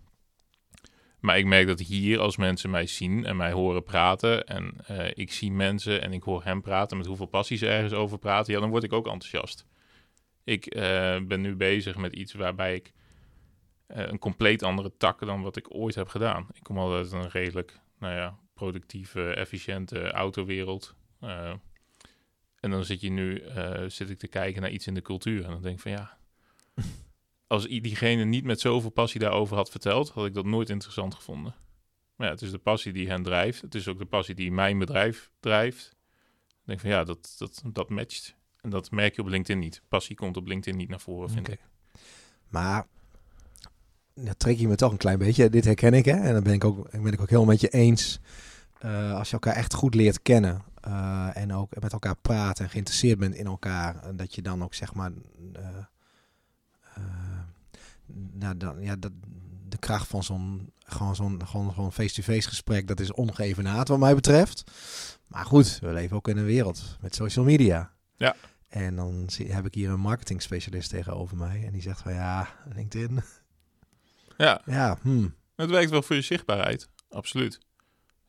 Maar 1.22 1.38
ik 1.38 1.46
merk 1.46 1.66
dat 1.66 1.80
hier, 1.80 2.18
als 2.18 2.36
mensen 2.36 2.70
mij 2.70 2.86
zien 2.86 3.24
en 3.24 3.36
mij 3.36 3.52
horen 3.52 3.82
praten... 3.82 4.46
en 4.46 4.74
eh, 4.86 5.10
ik 5.14 5.32
zie 5.32 5.52
mensen 5.52 6.02
en 6.02 6.12
ik 6.12 6.22
hoor 6.22 6.44
hem 6.44 6.60
praten... 6.60 6.96
met 6.96 7.06
hoeveel 7.06 7.26
passie 7.26 7.56
ze 7.56 7.68
ergens 7.68 7.92
over 7.92 8.18
praten... 8.18 8.52
ja, 8.52 8.60
dan 8.60 8.70
word 8.70 8.82
ik 8.82 8.92
ook 8.92 9.06
enthousiast. 9.06 9.66
Ik 10.44 10.66
eh, 10.66 11.18
ben 11.22 11.40
nu 11.40 11.56
bezig 11.56 11.96
met 11.96 12.12
iets 12.12 12.32
waarbij 12.32 12.74
ik... 12.74 12.92
eh, 13.86 14.06
een 14.06 14.18
compleet 14.18 14.62
andere 14.62 14.96
tak 14.96 15.26
dan 15.26 15.42
wat 15.42 15.56
ik 15.56 15.74
ooit 15.74 15.94
heb 15.94 16.08
gedaan. 16.08 16.46
Ik 16.52 16.62
kom 16.62 16.78
al 16.78 16.94
uit 16.94 17.12
een 17.12 17.28
redelijk, 17.28 17.80
nou 17.98 18.14
ja, 18.14 18.38
productieve, 18.54 19.34
efficiënte 19.34 20.10
autowereld... 20.10 20.94
En 22.60 22.70
dan 22.70 22.84
zit 22.84 23.00
je 23.00 23.10
nu, 23.10 23.42
zit 23.86 24.10
ik 24.10 24.18
te 24.18 24.28
kijken 24.28 24.62
naar 24.62 24.70
iets 24.70 24.86
in 24.86 24.94
de 24.94 25.02
cultuur. 25.02 25.44
En 25.44 25.50
dan 25.50 25.62
denk 25.62 25.74
ik 25.74 25.80
van 25.80 25.90
ja, 25.90 26.16
als 27.52 27.66
diegene 27.66 28.24
niet 28.24 28.44
met 28.44 28.60
zoveel 28.60 28.90
passie 28.90 29.20
daarover 29.20 29.56
had 29.56 29.70
verteld, 29.70 30.10
had 30.10 30.26
ik 30.26 30.34
dat 30.34 30.44
nooit 30.44 30.70
interessant 30.70 31.14
gevonden. 31.14 31.54
Maar 32.16 32.26
ja, 32.26 32.32
het 32.32 32.42
is 32.42 32.50
de 32.50 32.58
passie 32.58 32.92
die 32.92 33.08
hen 33.08 33.22
drijft. 33.22 33.60
Het 33.60 33.74
is 33.74 33.88
ook 33.88 33.98
de 33.98 34.04
passie 34.04 34.34
die 34.34 34.52
mijn 34.52 34.78
bedrijf 34.78 35.30
drijft. 35.40 35.96
Ik 36.48 36.66
denk 36.66 36.80
van 36.80 36.90
ja, 36.90 37.04
dat, 37.04 37.34
dat, 37.38 37.62
dat 37.66 37.88
matcht. 37.88 38.36
En 38.60 38.70
dat 38.70 38.90
merk 38.90 39.16
je 39.16 39.22
op 39.22 39.28
LinkedIn 39.28 39.58
niet. 39.58 39.82
Passie 39.88 40.16
komt 40.16 40.36
op 40.36 40.46
LinkedIn 40.46 40.78
niet 40.78 40.88
naar 40.88 41.00
voren, 41.00 41.30
vind 41.30 41.48
ik. 41.48 41.60
Maar 42.48 42.86
dan 44.14 44.36
trek 44.36 44.58
je 44.58 44.68
me 44.68 44.74
toch 44.74 44.92
een 44.92 44.96
klein 44.96 45.18
beetje. 45.18 45.50
Dit 45.50 45.64
herken 45.64 45.94
ik, 45.94 46.04
hè? 46.04 46.16
En 46.16 46.32
dan 46.32 46.42
ben 46.42 46.52
ik 46.52 46.64
ook, 46.64 46.90
ben 46.90 47.12
ik 47.12 47.20
ook 47.20 47.30
helemaal 47.30 47.50
met 47.50 47.60
je 47.60 47.68
eens. 47.68 48.20
Eh, 48.78 49.14
als 49.14 49.28
je 49.28 49.32
elkaar 49.32 49.54
echt 49.54 49.74
goed 49.74 49.94
leert 49.94 50.22
kennen 50.22 50.62
eh, 50.80 51.36
en 51.36 51.52
ook 51.52 51.80
met 51.80 51.92
elkaar 51.92 52.16
praat 52.16 52.60
en 52.60 52.70
geïnteresseerd 52.70 53.18
bent 53.18 53.34
in 53.34 53.46
elkaar, 53.46 54.02
en 54.02 54.16
dat 54.16 54.34
je 54.34 54.42
dan 54.42 54.62
ook 54.62 54.74
zeg 54.74 54.94
maar, 54.94 55.12
eh, 55.52 55.62
nou, 58.32 58.56
dan, 58.56 58.80
ja, 58.80 58.96
dat, 58.96 59.12
de 59.68 59.78
kracht 59.78 60.08
van 60.08 60.22
zo'n 60.22 60.72
gewoon 60.78 61.14
zo'n 61.14 61.46
gewoon, 61.46 61.72
gewoon 61.72 61.92
face-to-face 61.92 62.48
gesprek, 62.48 62.86
dat 62.86 63.00
is 63.00 63.12
ongeëvenaard 63.12 63.88
wat 63.88 63.98
mij 63.98 64.14
betreft. 64.14 64.64
Maar 65.26 65.44
goed, 65.44 65.78
we 65.80 65.92
leven 65.92 66.16
ook 66.16 66.28
in 66.28 66.36
een 66.36 66.44
wereld 66.44 66.96
met 67.00 67.14
social 67.14 67.44
media. 67.44 67.92
Ja. 68.16 68.36
En 68.68 68.96
dan 68.96 69.30
zie, 69.30 69.52
heb 69.52 69.66
ik 69.66 69.74
hier 69.74 69.90
een 69.90 70.00
marketing 70.00 70.42
specialist 70.42 70.90
tegenover 70.90 71.36
mij 71.36 71.64
en 71.66 71.72
die 71.72 71.82
zegt 71.82 72.00
van 72.00 72.14
ja, 72.14 72.48
LinkedIn, 72.74 73.22
Ja, 74.36 74.62
ja, 74.64 74.98
hmm. 75.02 75.34
het 75.56 75.70
werkt 75.70 75.90
wel 75.90 76.02
voor 76.02 76.16
je 76.16 76.22
zichtbaarheid. 76.22 76.88
Absoluut. 77.08 77.58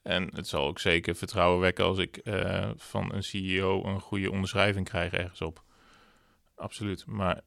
En 0.01 0.29
het 0.35 0.47
zal 0.47 0.65
ook 0.65 0.79
zeker 0.79 1.15
vertrouwen 1.15 1.59
wekken 1.59 1.85
als 1.85 1.97
ik 1.97 2.17
eh, 2.17 2.69
van 2.75 3.13
een 3.13 3.23
CEO 3.23 3.83
een 3.85 3.99
goede 3.99 4.31
onderschrijving 4.31 4.85
krijg 4.85 5.13
ergens 5.13 5.41
op. 5.41 5.63
Absoluut. 6.55 7.05
Maar 7.05 7.41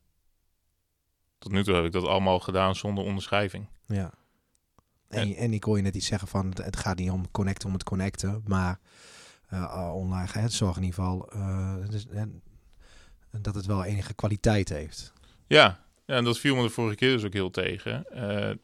tot 1.38 1.52
nu 1.52 1.64
toe 1.64 1.74
heb 1.74 1.84
ik 1.84 1.92
dat 1.92 2.04
allemaal 2.04 2.40
gedaan 2.40 2.74
zonder 2.74 3.04
onderschrijving. 3.04 3.68
Ja. 3.86 4.12
En, 5.08 5.34
en 5.34 5.52
ik 5.52 5.64
hoor 5.64 5.76
je 5.76 5.82
net 5.82 5.94
iets 5.94 6.06
zeggen 6.06 6.28
van 6.28 6.54
het, 6.62 6.76
gaat 6.76 6.98
niet 6.98 7.10
om 7.10 7.30
connecten 7.30 7.68
om 7.68 7.74
het 7.74 7.84
connecten, 7.84 8.42
maar 8.46 8.78
eh, 9.48 9.60
uh, 9.60 9.94
online 9.94 10.28
het 10.32 10.52
zorgt 10.52 10.76
in 10.76 10.82
ieder 10.82 10.98
geval 10.98 11.30
uh, 11.34 11.88
dus, 11.88 12.06
en, 12.06 12.42
dat 13.30 13.54
het 13.54 13.66
wel 13.66 13.84
enige 13.84 14.14
kwaliteit 14.14 14.68
heeft. 14.68 15.12
Ja, 15.46 15.84
ja, 16.06 16.16
en 16.16 16.24
dat 16.24 16.38
viel 16.38 16.56
me 16.56 16.62
de 16.62 16.68
vorige 16.68 16.96
keer 16.96 17.12
dus 17.12 17.24
ook 17.24 17.32
heel 17.32 17.50
tegen. 17.50 18.06
Uh, 18.14 18.54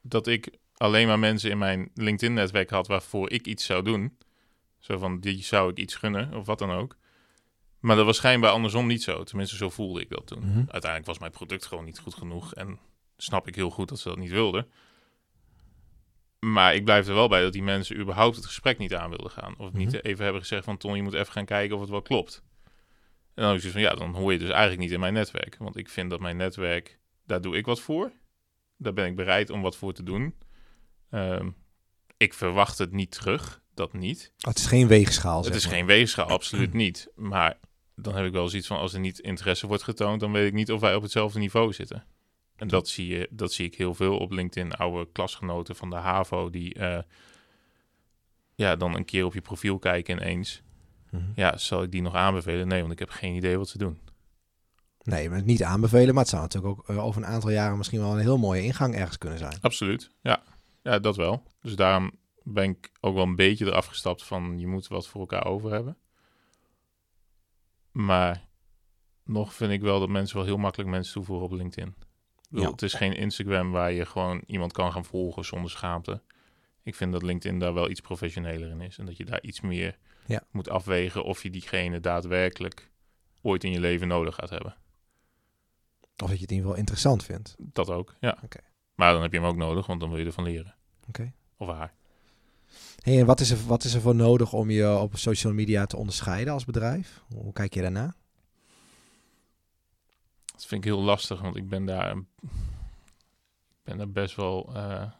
dat 0.00 0.26
ik 0.26 0.58
alleen 0.76 1.06
maar 1.06 1.18
mensen 1.18 1.50
in 1.50 1.58
mijn 1.58 1.90
LinkedIn-netwerk 1.94 2.70
had 2.70 2.86
waarvoor 2.86 3.30
ik 3.30 3.46
iets 3.46 3.64
zou 3.64 3.82
doen. 3.82 4.18
Zo 4.78 4.98
van, 4.98 5.20
die 5.20 5.42
zou 5.42 5.70
ik 5.70 5.78
iets 5.78 5.94
gunnen, 5.94 6.34
of 6.34 6.46
wat 6.46 6.58
dan 6.58 6.70
ook. 6.70 6.96
Maar 7.84 7.96
dat 7.96 8.04
was 8.04 8.16
schijnbaar 8.16 8.50
andersom 8.50 8.86
niet 8.86 9.02
zo. 9.02 9.22
Tenminste, 9.24 9.56
zo 9.56 9.70
voelde 9.70 10.00
ik 10.00 10.08
dat 10.08 10.26
toen. 10.26 10.38
Mhm. 10.38 10.56
Uiteindelijk 10.58 11.06
was 11.06 11.18
mijn 11.18 11.30
product 11.32 11.66
gewoon 11.66 11.84
niet 11.84 11.98
goed 11.98 12.14
genoeg. 12.14 12.54
En 12.54 12.78
snap 13.16 13.48
ik 13.48 13.54
heel 13.54 13.70
goed 13.70 13.88
dat 13.88 13.98
ze 13.98 14.08
dat 14.08 14.18
niet 14.18 14.30
wilden. 14.30 14.66
Maar 16.38 16.74
ik 16.74 16.84
blijf 16.84 17.06
er 17.08 17.14
wel 17.14 17.28
bij 17.28 17.42
dat 17.42 17.52
die 17.52 17.62
mensen 17.62 17.96
überhaupt 18.00 18.36
het 18.36 18.46
gesprek 18.46 18.78
niet 18.78 18.94
aan 18.94 19.08
wilden 19.08 19.30
gaan. 19.30 19.54
Of 19.58 19.72
niet 19.72 19.92
Mhm. 19.92 19.96
even 19.96 20.24
hebben 20.24 20.40
gezegd 20.42 20.64
van... 20.64 20.76
Ton, 20.76 20.96
je 20.96 21.02
moet 21.02 21.12
even 21.14 21.32
gaan 21.32 21.44
kijken 21.44 21.74
of 21.74 21.80
het 21.80 21.90
wel 21.90 22.02
klopt. 22.02 22.42
En 23.34 23.42
dan 23.42 23.54
ik 23.54 23.60
zoiets 23.60 23.78
van... 23.78 23.80
Ja, 23.80 23.94
dan 23.94 24.14
hoor 24.14 24.32
je 24.32 24.38
dus 24.38 24.48
eigenlijk 24.50 24.80
niet 24.80 24.90
in 24.90 25.00
mijn 25.00 25.12
netwerk. 25.14 25.56
Want 25.58 25.76
ik 25.76 25.88
vind 25.88 26.10
dat 26.10 26.20
mijn 26.20 26.36
netwerk... 26.36 26.98
Daar 27.26 27.40
doe 27.40 27.56
ik 27.56 27.66
wat 27.66 27.80
voor. 27.80 28.12
Daar 28.76 28.92
ben 28.92 29.06
ik 29.06 29.16
bereid 29.16 29.50
om 29.50 29.62
wat 29.62 29.76
voor 29.76 29.92
te 29.92 30.02
doen. 30.02 30.34
Ehm, 31.10 31.50
ik 32.16 32.34
verwacht 32.34 32.78
het 32.78 32.92
niet 32.92 33.10
terug. 33.10 33.62
Dat 33.74 33.92
niet. 33.92 34.32
Oh, 34.38 34.48
het 34.48 34.58
is 34.58 34.66
geen 34.66 34.86
weegschaal. 34.86 35.44
Het 35.44 35.54
is 35.54 35.64
maar. 35.66 35.74
geen 35.74 35.86
weegschaal, 35.86 36.26
absoluut 36.28 36.72
niet. 36.72 37.08
Maar 37.14 37.58
dan 37.94 38.14
heb 38.14 38.26
ik 38.26 38.32
wel 38.32 38.48
zoiets 38.48 38.66
van... 38.66 38.78
Als 38.78 38.92
er 38.92 39.00
niet 39.00 39.18
interesse 39.18 39.66
wordt 39.66 39.82
getoond... 39.82 40.20
dan 40.20 40.32
weet 40.32 40.46
ik 40.46 40.52
niet 40.52 40.72
of 40.72 40.80
wij 40.80 40.94
op 40.94 41.02
hetzelfde 41.02 41.38
niveau 41.38 41.72
zitten. 41.72 42.04
En 42.56 42.68
dat 42.68 42.88
zie, 42.88 43.06
je, 43.06 43.28
dat 43.30 43.52
zie 43.52 43.66
ik 43.66 43.74
heel 43.74 43.94
veel 43.94 44.18
op 44.18 44.32
LinkedIn. 44.32 44.72
Oude 44.72 45.12
klasgenoten 45.12 45.76
van 45.76 45.90
de 45.90 45.96
HAVO... 45.96 46.50
die 46.50 46.74
eh, 46.74 47.02
ja, 48.54 48.76
dan 48.76 48.94
een 48.94 49.04
keer 49.04 49.24
op 49.24 49.34
je 49.34 49.40
profiel 49.40 49.78
kijken 49.78 50.16
ineens. 50.16 50.62
Mhm. 51.10 51.22
Ja, 51.34 51.56
zal 51.56 51.82
ik 51.82 51.90
die 51.90 52.02
nog 52.02 52.14
aanbevelen? 52.14 52.68
Nee, 52.68 52.80
want 52.80 52.92
ik 52.92 52.98
heb 52.98 53.10
geen 53.10 53.34
idee 53.34 53.58
wat 53.58 53.68
ze 53.68 53.78
doen. 53.78 53.98
Nee, 55.02 55.30
maar 55.30 55.42
niet 55.42 55.62
aanbevelen. 55.62 56.14
Maar 56.14 56.22
het 56.22 56.32
zou 56.32 56.42
natuurlijk 56.42 56.78
ook 56.78 56.88
eh, 56.88 57.04
over 57.04 57.22
een 57.22 57.28
aantal 57.28 57.50
jaren 57.50 57.76
misschien 57.76 58.00
wel 58.00 58.12
een 58.12 58.18
heel 58.18 58.38
mooie 58.38 58.62
ingang 58.62 58.94
ergens 58.94 59.18
kunnen 59.18 59.38
zijn. 59.38 59.56
Absoluut, 59.60 60.10
ja. 60.20 60.42
Ja, 60.82 60.98
dat 60.98 61.16
wel. 61.16 61.42
Dus 61.60 61.76
daarom 61.76 62.10
ben 62.42 62.70
ik 62.70 62.90
ook 63.00 63.14
wel 63.14 63.22
een 63.22 63.36
beetje 63.36 63.66
eraf 63.66 63.86
gestapt 63.86 64.24
van... 64.24 64.58
je 64.58 64.66
moet 64.66 64.88
wat 64.88 65.08
voor 65.08 65.20
elkaar 65.20 65.44
over 65.44 65.72
hebben. 65.72 65.96
Maar 67.94 68.44
nog 69.24 69.54
vind 69.54 69.72
ik 69.72 69.80
wel 69.80 70.00
dat 70.00 70.08
mensen 70.08 70.36
wel 70.36 70.44
heel 70.44 70.56
makkelijk 70.56 70.90
mensen 70.90 71.12
toevoegen 71.12 71.46
op 71.46 71.52
LinkedIn. 71.52 71.88
Ik 71.88 72.50
bedoel, 72.50 72.64
Ja. 72.64 72.70
Het 72.70 72.82
is 72.82 72.94
geen 72.94 73.12
Instagram 73.16 73.70
waar 73.70 73.92
je 73.92 74.06
gewoon 74.06 74.42
iemand 74.46 74.72
kan 74.72 74.92
gaan 74.92 75.04
volgen 75.04 75.44
zonder 75.44 75.70
schaamte. 75.70 76.22
Ik 76.82 76.94
vind 76.94 77.12
dat 77.12 77.22
LinkedIn 77.22 77.58
daar 77.58 77.74
wel 77.74 77.90
iets 77.90 78.00
professioneler 78.00 78.70
in 78.70 78.80
is. 78.80 78.98
En 78.98 79.06
dat 79.06 79.16
je 79.16 79.24
daar 79.24 79.42
iets 79.42 79.60
meer 79.60 79.98
Ja. 80.26 80.42
moet 80.50 80.68
afwegen 80.68 81.24
of 81.24 81.42
je 81.42 81.50
diegene 81.50 82.00
daadwerkelijk 82.00 82.90
ooit 83.42 83.64
in 83.64 83.70
je 83.72 83.80
leven 83.80 84.08
nodig 84.08 84.34
gaat 84.34 84.50
hebben. 84.50 84.76
Of 86.22 86.28
dat 86.28 86.38
je 86.38 86.42
het 86.42 86.50
in 86.50 86.56
ieder 86.56 86.62
geval 86.64 86.76
interessant 86.78 87.24
vindt. 87.24 87.54
Dat 87.58 87.90
ook, 87.90 88.14
ja. 88.20 88.38
Oké. 88.42 88.58
Maar 88.94 89.12
dan 89.12 89.22
heb 89.22 89.32
je 89.32 89.38
hem 89.38 89.48
ook 89.48 89.56
nodig, 89.56 89.86
want 89.86 90.00
dan 90.00 90.08
wil 90.10 90.18
je 90.18 90.24
ervan 90.24 90.44
leren. 90.44 90.74
Oké. 91.08 91.32
Of 91.56 91.68
haar. 91.68 91.94
Hey, 93.02 93.18
en 93.20 93.26
wat 93.26 93.40
is, 93.40 93.50
er, 93.50 93.66
wat 93.66 93.84
is 93.84 93.94
er 93.94 94.00
voor 94.00 94.14
nodig 94.14 94.52
om 94.52 94.70
je 94.70 94.96
op 94.98 95.16
social 95.16 95.52
media 95.52 95.86
te 95.86 95.96
onderscheiden 95.96 96.52
als 96.52 96.64
bedrijf? 96.64 97.22
Hoe 97.34 97.52
kijk 97.52 97.74
je 97.74 97.80
daarna? 97.80 98.14
Dat 100.44 100.66
vind 100.66 100.84
ik 100.84 100.90
heel 100.90 101.02
lastig, 101.02 101.40
want 101.40 101.56
ik 101.56 101.68
ben 101.68 101.84
daar, 101.84 102.16
ben 103.82 103.98
daar 103.98 104.10
best 104.10 104.36
wel 104.36 104.74
eh, 104.74 105.10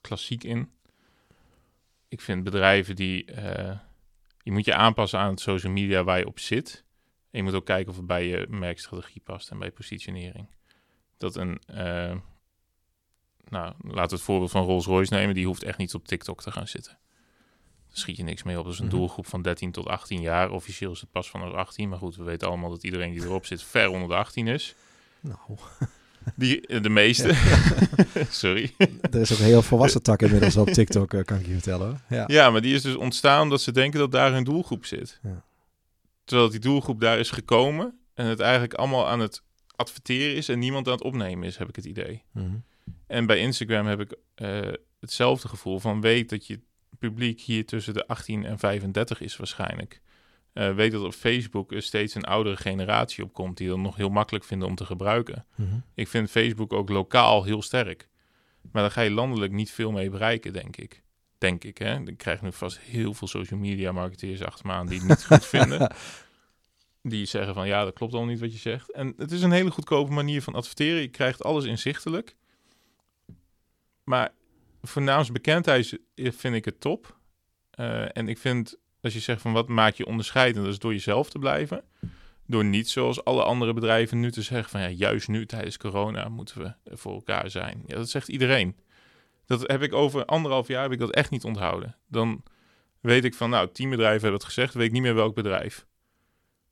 klassiek 0.00 0.44
in. 0.44 0.70
Ik 2.08 2.20
vind 2.20 2.44
bedrijven 2.44 2.96
die... 2.96 3.24
eh, 3.24 3.78
je 4.42 4.52
moet 4.52 4.64
je 4.64 4.74
aanpassen 4.74 5.18
aan 5.18 5.30
het 5.30 5.40
social 5.40 5.72
media 5.72 6.04
waar 6.04 6.18
je 6.18 6.26
op 6.26 6.38
zit. 6.38 6.84
En 7.30 7.38
je 7.38 7.42
moet 7.42 7.54
ook 7.54 7.66
kijken 7.66 7.90
of 7.90 7.96
het 7.96 8.06
bij 8.06 8.26
je 8.26 8.46
merkstrategie 8.48 9.22
past 9.24 9.50
en 9.50 9.58
bij 9.58 9.70
positionering. 9.70 10.46
Dat 11.16 11.36
een... 11.36 11.58
eh, 11.66 12.16
nou, 13.48 13.72
laten 13.82 14.08
we 14.08 14.14
het 14.14 14.20
voorbeeld 14.24 14.50
van 14.50 14.64
Rolls-Royce 14.64 15.14
nemen. 15.14 15.34
Die 15.34 15.46
hoeft 15.46 15.62
echt 15.62 15.78
niet 15.78 15.94
op 15.94 16.06
TikTok 16.06 16.42
te 16.42 16.50
gaan 16.50 16.68
zitten. 16.68 16.92
Daar 17.88 17.98
schiet 18.02 18.16
je 18.16 18.22
niks 18.22 18.42
mee 18.42 18.58
op. 18.58 18.64
Dat 18.64 18.72
is 18.72 18.78
een 18.78 18.86
Mhm. 18.86 18.94
doelgroep 18.96 19.26
van 19.26 19.42
13 19.42 19.72
tot 19.72 19.86
18 19.86 20.20
jaar. 20.20 20.50
Officieel 20.50 20.92
is 20.92 21.00
het 21.00 21.10
pas 21.10 21.30
vanaf 21.30 21.52
18. 21.52 21.88
Maar 21.88 21.98
goed, 21.98 22.16
we 22.16 22.22
weten 22.24 22.48
allemaal 22.48 22.70
dat 22.70 22.84
iedereen 22.84 23.12
die 23.12 23.22
erop 23.22 23.46
zit 23.46 23.62
ver 23.62 23.88
onder 23.88 24.08
de 24.08 24.14
18 24.14 24.46
is. 24.46 24.74
Nou, 25.20 25.38
Die, 26.36 26.66
eh, 26.66 26.82
de 26.82 26.88
meeste. 26.88 27.34
Sorry. 28.30 28.74
er 29.00 29.20
is 29.20 29.32
ook 29.32 29.38
een 29.38 29.44
heel 29.44 29.62
volwassen 29.62 30.02
tak 30.02 30.22
inmiddels 30.22 30.56
op 30.56 30.68
TikTok, 30.68 31.14
eh, 31.14 31.24
kan 31.24 31.38
ik 31.38 31.46
je 31.46 31.52
vertellen. 31.52 32.00
Ja. 32.08 32.24
Ja, 32.26 32.50
maar 32.50 32.60
die 32.60 32.74
is 32.74 32.82
dus 32.82 32.94
ontstaan 32.94 33.42
omdat 33.42 33.60
ze 33.60 33.72
denken 33.72 33.98
dat 33.98 34.12
daar 34.12 34.32
hun 34.32 34.44
doelgroep 34.44 34.84
zit. 34.84 35.18
Ja. 35.22 35.44
Terwijl 36.24 36.50
die 36.50 36.60
doelgroep 36.60 37.00
daar 37.00 37.18
is 37.18 37.30
gekomen 37.30 37.98
en 38.14 38.26
het 38.26 38.40
eigenlijk 38.40 38.74
allemaal 38.74 39.08
aan 39.08 39.20
het 39.20 39.42
adverteren 39.76 40.36
is 40.36 40.48
en 40.48 40.58
niemand 40.58 40.86
aan 40.86 40.92
het 40.92 41.02
opnemen 41.02 41.46
is, 41.48 41.56
heb 41.56 41.68
ik 41.68 41.76
het 41.76 41.84
idee. 41.84 42.22
Mhm. 42.32 42.54
En 43.06 43.26
bij 43.26 43.38
Instagram 43.38 43.86
heb 43.86 44.00
ik 44.00 44.16
eh, 44.34 44.72
hetzelfde 45.00 45.48
gevoel 45.48 45.78
van 45.78 46.00
weet 46.00 46.28
dat 46.30 46.46
je 46.46 46.60
publiek 46.98 47.40
hier 47.40 47.66
tussen 47.66 47.94
de 47.94 48.06
18 48.06 48.44
en 48.44 48.58
35 48.58 49.20
is 49.20 49.36
waarschijnlijk. 49.36 50.02
Eh, 50.52 50.74
weet 50.74 50.92
dat 50.92 51.02
op 51.02 51.12
Facebook 51.12 51.72
er 51.72 51.82
steeds 51.82 52.14
een 52.14 52.24
oudere 52.24 52.56
generatie 52.56 53.24
opkomt 53.24 53.56
die 53.56 53.68
dat 53.68 53.78
nog 53.78 53.96
heel 53.96 54.08
makkelijk 54.08 54.44
vinden 54.44 54.68
om 54.68 54.74
te 54.74 54.84
gebruiken. 54.84 55.46
Mhm. 55.54 55.78
Ik 55.94 56.08
vind 56.08 56.30
Facebook 56.30 56.72
ook 56.72 56.88
lokaal 56.88 57.44
heel 57.44 57.62
sterk. 57.62 58.08
Maar 58.72 58.82
daar 58.82 58.90
ga 58.90 59.00
je 59.00 59.10
landelijk 59.10 59.52
niet 59.52 59.70
veel 59.70 59.92
mee 59.92 60.10
bereiken, 60.10 60.52
denk 60.52 60.76
ik. 60.76 61.02
Denk 61.38 61.64
ik, 61.64 61.78
hè. 61.78 62.00
Ik 62.00 62.18
krijg 62.18 62.42
nu 62.42 62.52
vast 62.52 62.78
heel 62.78 63.14
veel 63.14 63.28
social 63.28 63.60
media 63.60 63.92
marketeers 63.92 64.42
achter 64.42 64.66
me 64.66 64.72
aan 64.72 64.86
die 64.86 64.98
het 64.98 65.08
niet 65.08 65.24
goed 65.24 65.46
vinden. 65.56 65.94
Die 67.02 67.26
zeggen 67.26 67.54
van, 67.54 67.66
ja, 67.66 67.84
dat 67.84 67.94
klopt 67.94 68.14
al 68.14 68.24
niet 68.24 68.40
wat 68.40 68.52
je 68.52 68.58
zegt. 68.58 68.92
En 68.92 69.14
het 69.16 69.32
is 69.32 69.42
een 69.42 69.52
hele 69.52 69.70
goedkope 69.70 70.12
manier 70.12 70.42
van 70.42 70.54
adverteren. 70.54 71.00
Je 71.00 71.08
krijgt 71.08 71.42
alles 71.42 71.64
inzichtelijk. 71.64 72.36
Maar 74.04 74.32
voor 74.82 75.02
naamsbekendheid 75.02 75.98
vind 76.14 76.54
ik 76.54 76.64
het 76.64 76.80
top. 76.80 77.18
Eh, 77.70 78.16
en 78.16 78.28
ik 78.28 78.38
vind, 78.38 78.76
als 79.00 79.12
je 79.12 79.20
zegt 79.20 79.40
van, 79.40 79.52
wat 79.52 79.68
maakt 79.68 79.96
je 79.96 80.06
onderscheidend? 80.06 80.64
Dat 80.64 80.74
is 80.74 80.80
door 80.80 80.92
jezelf 80.92 81.30
te 81.30 81.38
blijven. 81.38 81.84
Door 82.46 82.64
niet 82.64 82.88
zoals 82.88 83.24
alle 83.24 83.42
andere 83.42 83.72
bedrijven 83.72 84.20
nu 84.20 84.32
te 84.32 84.42
zeggen 84.42 84.70
van 84.70 84.80
ja, 84.80 84.88
juist 84.88 85.28
nu 85.28 85.46
tijdens 85.46 85.76
corona 85.76 86.28
moeten 86.28 86.62
we 86.62 86.96
voor 86.96 87.14
elkaar 87.14 87.50
zijn. 87.50 87.82
Ja, 87.86 87.96
dat 87.96 88.10
zegt 88.10 88.28
iedereen. 88.28 88.76
Dat 89.46 89.70
heb 89.70 89.82
ik 89.82 89.92
over 89.92 90.24
anderhalf 90.24 90.68
jaar 90.68 90.82
heb 90.82 90.92
ik 90.92 90.98
dat 90.98 91.10
echt 91.10 91.30
niet 91.30 91.44
onthouden. 91.44 91.96
Dan 92.08 92.42
weet 93.00 93.24
ik 93.24 93.34
van, 93.34 93.50
nou, 93.50 93.68
tien 93.72 93.90
bedrijven 93.90 94.20
hebben 94.20 94.40
het 94.40 94.48
gezegd, 94.48 94.74
weet 94.74 94.86
ik 94.86 94.92
niet 94.92 95.02
meer 95.02 95.14
welk 95.14 95.34
bedrijf. 95.34 95.86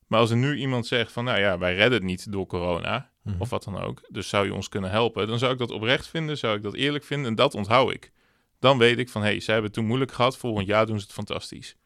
Maar 0.06 0.20
als 0.20 0.30
er 0.30 0.36
nu 0.36 0.56
iemand 0.56 0.86
zegt 0.86 1.12
van, 1.12 1.24
nou 1.24 1.38
ja, 1.40 1.58
wij 1.58 1.74
redden 1.74 1.98
het 1.98 2.02
niet 2.02 2.32
door 2.32 2.46
corona, 2.46 3.10
Mhm. 3.22 3.40
of 3.40 3.50
wat 3.50 3.64
dan 3.64 3.80
ook, 3.80 4.02
dus 4.08 4.28
zou 4.28 4.46
je 4.46 4.54
ons 4.54 4.68
kunnen 4.68 4.90
helpen, 4.90 5.26
dan 5.26 5.38
zou 5.38 5.52
ik 5.52 5.58
dat 5.58 5.70
oprecht 5.70 6.06
vinden, 6.06 6.38
zou 6.38 6.56
ik 6.56 6.62
dat 6.62 6.74
eerlijk 6.74 7.04
vinden 7.04 7.26
en 7.26 7.34
dat 7.34 7.54
onthoud 7.54 7.92
ik. 7.92 8.12
Dan 8.58 8.78
weet 8.78 8.98
ik 8.98 9.08
van, 9.08 9.22
hé, 9.22 9.28
hey, 9.28 9.40
zij 9.40 9.54
hebben 9.54 9.70
het 9.70 9.80
toen 9.80 9.88
moeilijk 9.88 10.12
gehad, 10.12 10.36
volgend 10.36 10.66
jaar 10.66 10.86
doen 10.86 10.98
ze 10.98 11.04
het 11.04 11.14
fantastisch. 11.14 11.76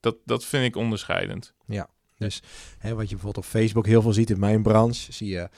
Dat, 0.00 0.16
dat 0.24 0.44
vind 0.44 0.64
ik 0.64 0.76
onderscheidend. 0.76 1.54
Dus 2.22 2.42
hè, 2.78 2.94
wat 2.94 3.08
je 3.08 3.14
bijvoorbeeld 3.14 3.44
op 3.44 3.50
Facebook 3.50 3.86
heel 3.86 4.02
veel 4.02 4.12
ziet 4.12 4.30
in 4.30 4.38
mijn 4.38 4.62
branche, 4.62 5.12
zie 5.12 5.28
je, 5.28 5.48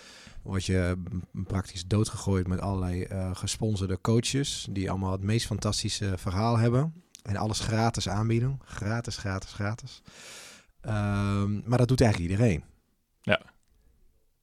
word 0.42 0.64
je 0.64 1.02
praktisch 1.32 1.86
doodgegooid 1.86 2.46
met 2.46 2.60
allerlei 2.60 3.02
eh, 3.02 3.30
gesponsorde 3.34 4.00
coaches, 4.00 4.66
die 4.70 4.90
allemaal 4.90 5.12
het 5.12 5.22
meest 5.22 5.46
fantastische 5.46 6.14
verhaal 6.18 6.58
hebben. 6.58 7.02
En 7.22 7.36
alles 7.36 7.60
gratis 7.60 8.08
aanbieden. 8.08 8.58
Gratis, 8.64 9.16
gratis, 9.16 9.52
gratis. 9.52 10.02
Ehm, 10.80 11.68
maar 11.68 11.78
dat 11.78 11.88
doet 11.88 12.00
eigenlijk 12.00 12.30
iedereen. 12.30 12.64
Ja. 13.22 13.40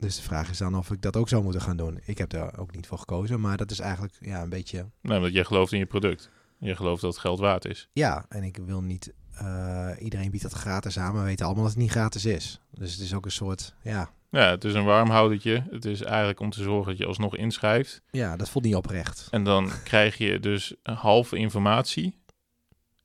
Dus 0.02 0.16
de 0.16 0.22
vraag 0.22 0.50
is 0.50 0.58
dan 0.58 0.78
of 0.78 0.92
ik 0.92 1.02
dat 1.02 1.16
ook 1.16 1.30
zou 1.30 1.44
moeten 1.44 1.62
gaan 1.62 1.78
doen. 1.78 2.00
Ik 2.06 2.18
heb 2.18 2.30
daar 2.30 2.60
ook 2.60 2.76
niet 2.76 2.88
voor 2.88 2.98
gekozen, 2.98 3.40
maar 3.40 3.58
dat 3.58 3.72
is 3.72 3.80
eigenlijk 3.80 4.14
ja, 4.22 4.42
een 4.42 4.50
beetje 4.50 4.86
Nou, 5.02 5.18
omdat 5.18 5.34
jij 5.34 5.44
gelooft 5.44 5.72
in 5.72 5.80
je 5.80 5.86
product. 5.86 6.30
Je 6.60 6.76
gelooft 6.76 7.02
dat 7.02 7.12
het 7.12 7.22
geld 7.22 7.40
waard 7.40 7.66
is. 7.66 7.90
Ja, 7.94 8.26
en 8.30 8.44
ik 8.44 8.60
wil 8.66 8.82
niet. 8.82 9.14
eh, 9.38 9.90
iedereen 10.00 10.32
biedt 10.32 10.44
dat 10.44 10.54
gratis 10.54 11.00
aan, 11.00 11.14
maar 11.14 11.22
we 11.22 11.28
weten 11.28 11.46
allemaal 11.46 11.64
dat 11.64 11.74
het 11.74 11.82
niet 11.82 11.92
gratis 11.92 12.26
is. 12.26 12.62
Dus 12.72 12.92
het 12.92 13.02
is 13.02 13.14
ook 13.14 13.26
een 13.26 13.32
soort. 13.32 13.76
Ja, 13.84 14.10
Ja, 14.30 14.50
het 14.50 14.64
is 14.64 14.74
een 14.74 14.86
warmhoudertje. 14.86 15.64
Het 15.70 15.86
is 15.86 16.02
eigenlijk 16.02 16.40
om 16.40 16.50
te 16.50 16.62
zorgen 16.64 16.90
dat 16.90 16.98
je 16.98 17.06
alsnog 17.06 17.36
inschrijft. 17.36 18.02
ja 18.12 18.36
dat 18.38 18.50
voelt 18.50 18.66
niet 18.66 18.76
oprecht. 18.76 19.28
En 19.32 19.44
dan 19.44 19.72
krijg 19.84 20.18
je 20.18 20.40
dus 20.40 20.76
een 20.84 20.96
halve 20.96 21.36
informatie. 21.38 22.21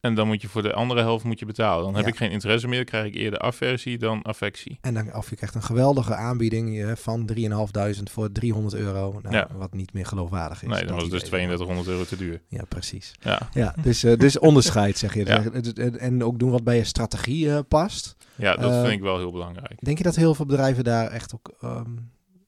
En 0.07 0.15
dan 0.15 0.27
moet 0.27 0.43
je 0.43 0.49
voor 0.49 0.63
de 0.63 0.73
andere 0.73 1.01
helft 1.01 1.25
moet 1.25 1.39
je 1.39 1.47
betalen. 1.47 1.85
Dan 1.85 1.95
heb 1.95 2.05
Ja. 2.05 2.11
ik 2.11 2.17
geen 2.17 2.31
interesse 2.31 2.67
meer. 2.69 2.77
Dan 2.77 2.85
krijg 2.87 3.07
ik 3.07 3.15
eerder 3.15 3.39
aversie 3.41 3.99
dan 3.99 4.23
affectie. 4.23 4.79
En 4.81 4.95
dan, 4.95 5.15
of 5.15 5.31
je 5.31 5.37
krijgt 5.37 5.55
een 5.55 5.63
geweldige 5.63 6.15
aanbieding 6.15 6.83
eh, 6.83 6.93
van 6.95 7.27
3.500 7.27 8.11
voor 8.11 8.33
300 8.33 8.75
euro. 8.75 9.19
Nou, 9.23 9.35
Ja. 9.35 9.49
Wat 9.57 9.75
niet 9.75 9.93
meer 9.93 10.07
geloofwaardig 10.07 10.63
is. 10.63 10.69
Nee, 10.69 10.85
dan 10.85 10.93
was 10.95 11.03
het 11.03 11.11
dus 11.11 11.21
idee. 11.21 11.31
3200 11.31 11.89
euro 11.89 12.05
te 12.05 12.17
duur. 12.17 12.43
Ja, 12.49 12.65
precies. 12.69 13.13
Ja, 13.21 13.49
Ja, 13.53 13.75
dus, 13.83 14.05
eh, 14.05 14.17
dus 14.17 14.39
onderscheid 14.49 14.99
zeg 14.99 15.15
je. 15.15 15.25
Ja. 15.27 15.39
Dus, 15.39 15.73
eh, 15.73 16.03
En 16.03 16.25
ook 16.25 16.39
doen 16.39 16.51
wat 16.51 16.65
bij 16.65 16.77
je 16.77 16.85
strategie 16.85 17.63
past. 17.63 18.17
ja 18.35 18.55
dat 18.57 18.75
vind 18.81 18.93
ik 18.93 19.01
wel 19.01 19.19
heel 19.19 19.33
belangrijk. 19.33 19.85
Denk 19.85 19.99
je 19.99 20.05
dat 20.05 20.17
heel 20.17 20.35
veel 20.35 20.47
bedrijven 20.47 20.85
daar 20.85 21.11
echt 21.11 21.35
ook 21.35 21.53
ehm, 21.61 21.91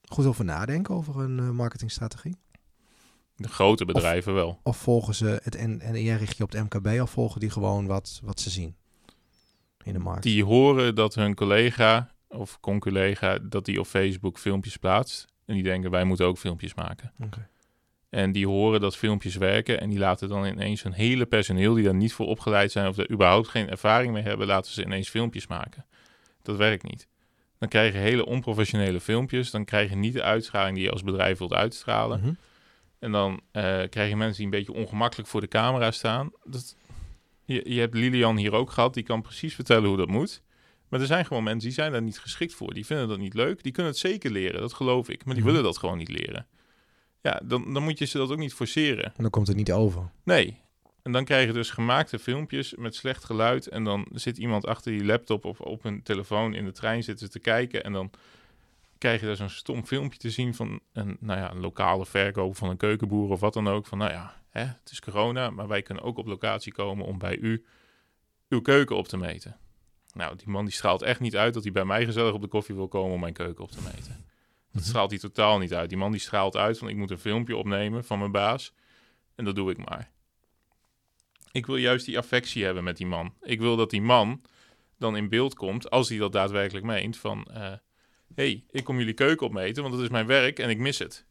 goed 0.09 0.25
over 0.25 0.45
nadenken, 0.45 0.95
over 0.95 1.19
hun 1.19 1.39
eh, 1.39 1.49
marketingstrategie? 1.49 2.35
De 3.41 3.47
grote 3.47 3.85
bedrijven 3.85 4.33
wel. 4.33 4.59
Of 4.63 4.77
volgen 4.77 5.15
ze 5.15 5.39
het 5.43 5.55
en, 5.55 6.03
jij 6.03 6.17
richt 6.17 6.37
je 6.37 6.43
op 6.43 6.51
het 6.51 6.63
MKB 6.63 7.01
of 7.01 7.11
volgen 7.11 7.39
die 7.39 7.49
gewoon 7.49 7.87
wat, 7.87 8.19
wat 8.23 8.39
ze 8.39 8.49
zien 8.49 8.75
in 9.83 9.93
de 9.93 9.99
markt? 9.99 10.23
Die 10.23 10.43
horen 10.43 10.95
dat 10.95 11.15
hun 11.15 11.35
collega 11.35 12.11
of 12.27 12.59
conculega 12.59 13.39
dat 13.39 13.65
die 13.65 13.79
op 13.79 13.85
Facebook 13.85 14.37
filmpjes 14.37 14.77
plaatst. 14.77 15.27
En 15.45 15.53
die 15.53 15.63
denken 15.63 15.91
wij 15.91 16.03
moeten 16.03 16.25
ook 16.25 16.37
filmpjes 16.37 16.73
maken. 16.73 17.13
Oké. 17.19 17.47
En 18.09 18.31
die 18.31 18.47
horen 18.47 18.81
dat 18.81 18.97
filmpjes 18.97 19.35
werken 19.35 19.79
en 19.79 19.89
die 19.89 19.99
laten 19.99 20.29
dan 20.29 20.45
ineens 20.45 20.83
hun 20.83 20.93
hele 20.93 21.25
personeel 21.25 21.73
die 21.73 21.83
daar 21.83 21.95
niet 21.95 22.13
voor 22.13 22.25
opgeleid 22.25 22.71
zijn 22.71 22.87
of 22.87 22.95
daar 22.95 23.11
überhaupt 23.11 23.47
geen 23.47 23.69
ervaring 23.69 24.13
mee 24.13 24.23
hebben, 24.23 24.47
laten 24.47 24.71
ze 24.71 24.83
ineens 24.83 25.09
filmpjes 25.09 25.47
maken. 25.47 25.85
Dat 26.41 26.57
werkt 26.57 26.83
niet. 26.83 27.07
Dan 27.57 27.69
krijg 27.69 27.93
je 27.93 27.99
hele 27.99 28.25
onprofessionele 28.25 28.99
filmpjes. 28.99 29.51
Dan 29.51 29.65
krijg 29.65 29.89
je 29.89 29.95
niet 29.95 30.13
de 30.13 30.23
uitstraling 30.23 30.75
die 30.75 30.83
je 30.85 30.91
als 30.91 31.03
bedrijf 31.03 31.37
wilt 31.37 31.53
uitstralen. 31.53 32.19
Mhm. 32.19 32.33
En 32.99 33.11
dan 33.11 33.41
eh, 33.51 33.63
krijg 33.89 34.09
je 34.09 34.15
mensen 34.15 34.35
die 34.35 34.45
een 34.45 34.65
beetje 34.65 34.73
ongemakkelijk 34.81 35.29
voor 35.29 35.41
de 35.41 35.47
camera 35.47 35.91
staan. 35.91 36.31
Dat, 36.43 36.75
je, 37.45 37.73
je 37.73 37.79
hebt 37.79 37.93
Lilian 37.93 38.37
hier 38.37 38.53
ook 38.53 38.71
gehad, 38.71 38.93
die 38.93 39.03
kan 39.03 39.21
precies 39.21 39.55
vertellen 39.55 39.87
hoe 39.87 39.97
dat 39.97 40.07
moet. 40.07 40.41
Maar 40.89 40.99
er 40.99 41.05
zijn 41.05 41.25
gewoon 41.25 41.43
mensen 41.43 41.67
die 41.67 41.77
zijn 41.77 41.91
daar 41.91 42.01
niet 42.01 42.19
geschikt 42.19 42.53
voor. 42.53 42.73
Die 42.73 42.85
vinden 42.85 43.07
dat 43.07 43.17
niet 43.17 43.33
leuk. 43.33 43.63
Die 43.63 43.71
kunnen 43.71 43.91
het 43.91 44.01
zeker 44.01 44.31
leren, 44.31 44.61
dat 44.61 44.73
geloof 44.73 45.09
ik. 45.09 45.25
Maar 45.25 45.33
die 45.33 45.43
Mhm. 45.43 45.51
willen 45.53 45.67
dat 45.67 45.77
gewoon 45.77 45.97
niet 45.97 46.09
leren. 46.09 46.47
Ja, 47.21 47.41
dan, 47.43 47.73
dan 47.73 47.83
moet 47.83 47.99
je 47.99 48.05
ze 48.05 48.17
dat 48.17 48.31
ook 48.31 48.37
niet 48.37 48.53
forceren. 48.53 49.03
En 49.05 49.13
dan 49.21 49.29
komt 49.29 49.47
het 49.47 49.55
niet 49.55 49.71
over. 49.71 50.11
Nee. 50.23 50.61
En 51.03 51.11
dan 51.11 51.25
krijg 51.25 51.47
je 51.47 51.53
dus 51.53 51.69
gemaakte 51.69 52.19
filmpjes 52.19 52.75
met 52.75 52.95
slecht 52.95 53.23
geluid. 53.23 53.67
En 53.67 53.83
dan 53.83 54.07
zit 54.13 54.37
iemand 54.37 54.65
achter 54.65 54.91
die 54.91 55.05
laptop 55.05 55.45
of 55.45 55.61
op 55.61 55.85
een 55.85 56.03
telefoon 56.03 56.53
in 56.53 56.65
de 56.65 56.71
trein 56.71 57.03
zitten 57.03 57.29
te 57.29 57.39
kijken. 57.39 57.83
En 57.83 57.93
dan 57.93 58.11
krijg 58.99 59.19
je 59.19 59.25
daar 59.25 59.35
zo'n 59.35 59.49
stom 59.49 59.85
filmpje 59.85 60.19
te 60.19 60.29
zien 60.29 60.55
van 60.55 60.79
een, 60.93 61.17
nou 61.19 61.39
ja, 61.39 61.51
een 61.51 61.59
lokale 61.59 62.05
verkoop 62.05 62.55
van 62.55 62.69
een 62.69 62.77
keukenboer 62.77 63.29
of 63.29 63.39
wat 63.39 63.53
dan 63.53 63.67
ook. 63.67 63.87
Van 63.87 63.97
nou 63.97 64.11
ja, 64.11 64.41
hè, 64.49 64.61
het 64.63 64.91
is 64.91 64.99
corona, 65.01 65.49
maar 65.49 65.67
wij 65.67 65.81
kunnen 65.81 66.03
ook 66.03 66.17
op 66.17 66.27
locatie 66.27 66.73
komen 66.73 67.05
om 67.05 67.17
bij 67.17 67.37
u 67.37 67.65
uw 68.49 68.61
keuken 68.61 68.95
op 68.95 69.07
te 69.07 69.17
meten. 69.17 69.57
Nou, 70.13 70.35
die 70.35 70.49
man 70.49 70.65
die 70.65 70.73
straalt 70.73 71.01
echt 71.01 71.19
niet 71.19 71.35
uit 71.35 71.53
dat 71.53 71.63
hij 71.63 71.71
bij 71.71 71.85
mij 71.85 72.05
gezellig 72.05 72.33
op 72.33 72.41
de 72.41 72.47
koffie 72.47 72.75
wil 72.75 72.87
komen 72.87 73.13
om 73.13 73.19
mijn 73.19 73.33
keuken 73.33 73.63
op 73.63 73.71
te 73.71 73.81
meten. 73.81 74.25
Dat 74.71 74.81
Mhm. 74.81 74.83
straalt 74.83 75.09
hij 75.09 75.19
totaal 75.19 75.59
niet 75.59 75.73
uit. 75.73 75.89
Die 75.89 75.97
man 75.97 76.11
die 76.11 76.19
straalt 76.19 76.55
uit 76.55 76.77
van 76.77 76.89
ik 76.89 76.95
moet 76.95 77.11
een 77.11 77.19
filmpje 77.19 77.55
opnemen 77.57 78.03
van 78.03 78.19
mijn 78.19 78.31
baas. 78.31 78.73
En 79.35 79.45
dat 79.45 79.55
doe 79.55 79.71
ik 79.71 79.77
maar. 79.89 80.11
Ik 81.51 81.65
wil 81.65 81.75
juist 81.75 82.05
die 82.05 82.17
affectie 82.17 82.63
hebben 82.63 82.83
met 82.83 82.97
die 82.97 83.07
man. 83.07 83.33
Ik 83.41 83.59
wil 83.59 83.75
dat 83.75 83.89
die 83.89 84.01
man 84.01 84.41
dan 84.97 85.15
in 85.15 85.29
beeld 85.29 85.53
komt, 85.55 85.89
als 85.89 86.09
hij 86.09 86.17
dat 86.17 86.31
daadwerkelijk 86.31 86.85
meent, 86.85 87.17
van... 87.17 87.47
hé, 87.51 87.75
hey, 88.35 88.63
ik 88.69 88.83
kom 88.83 88.97
jullie 88.97 89.13
keuken 89.13 89.45
opmeten, 89.45 89.81
want 89.83 89.95
dat 89.95 90.03
is 90.03 90.09
mijn 90.09 90.25
werk 90.25 90.59
en 90.59 90.69
ik 90.69 90.77
mis 90.77 90.99
het. 90.99 91.25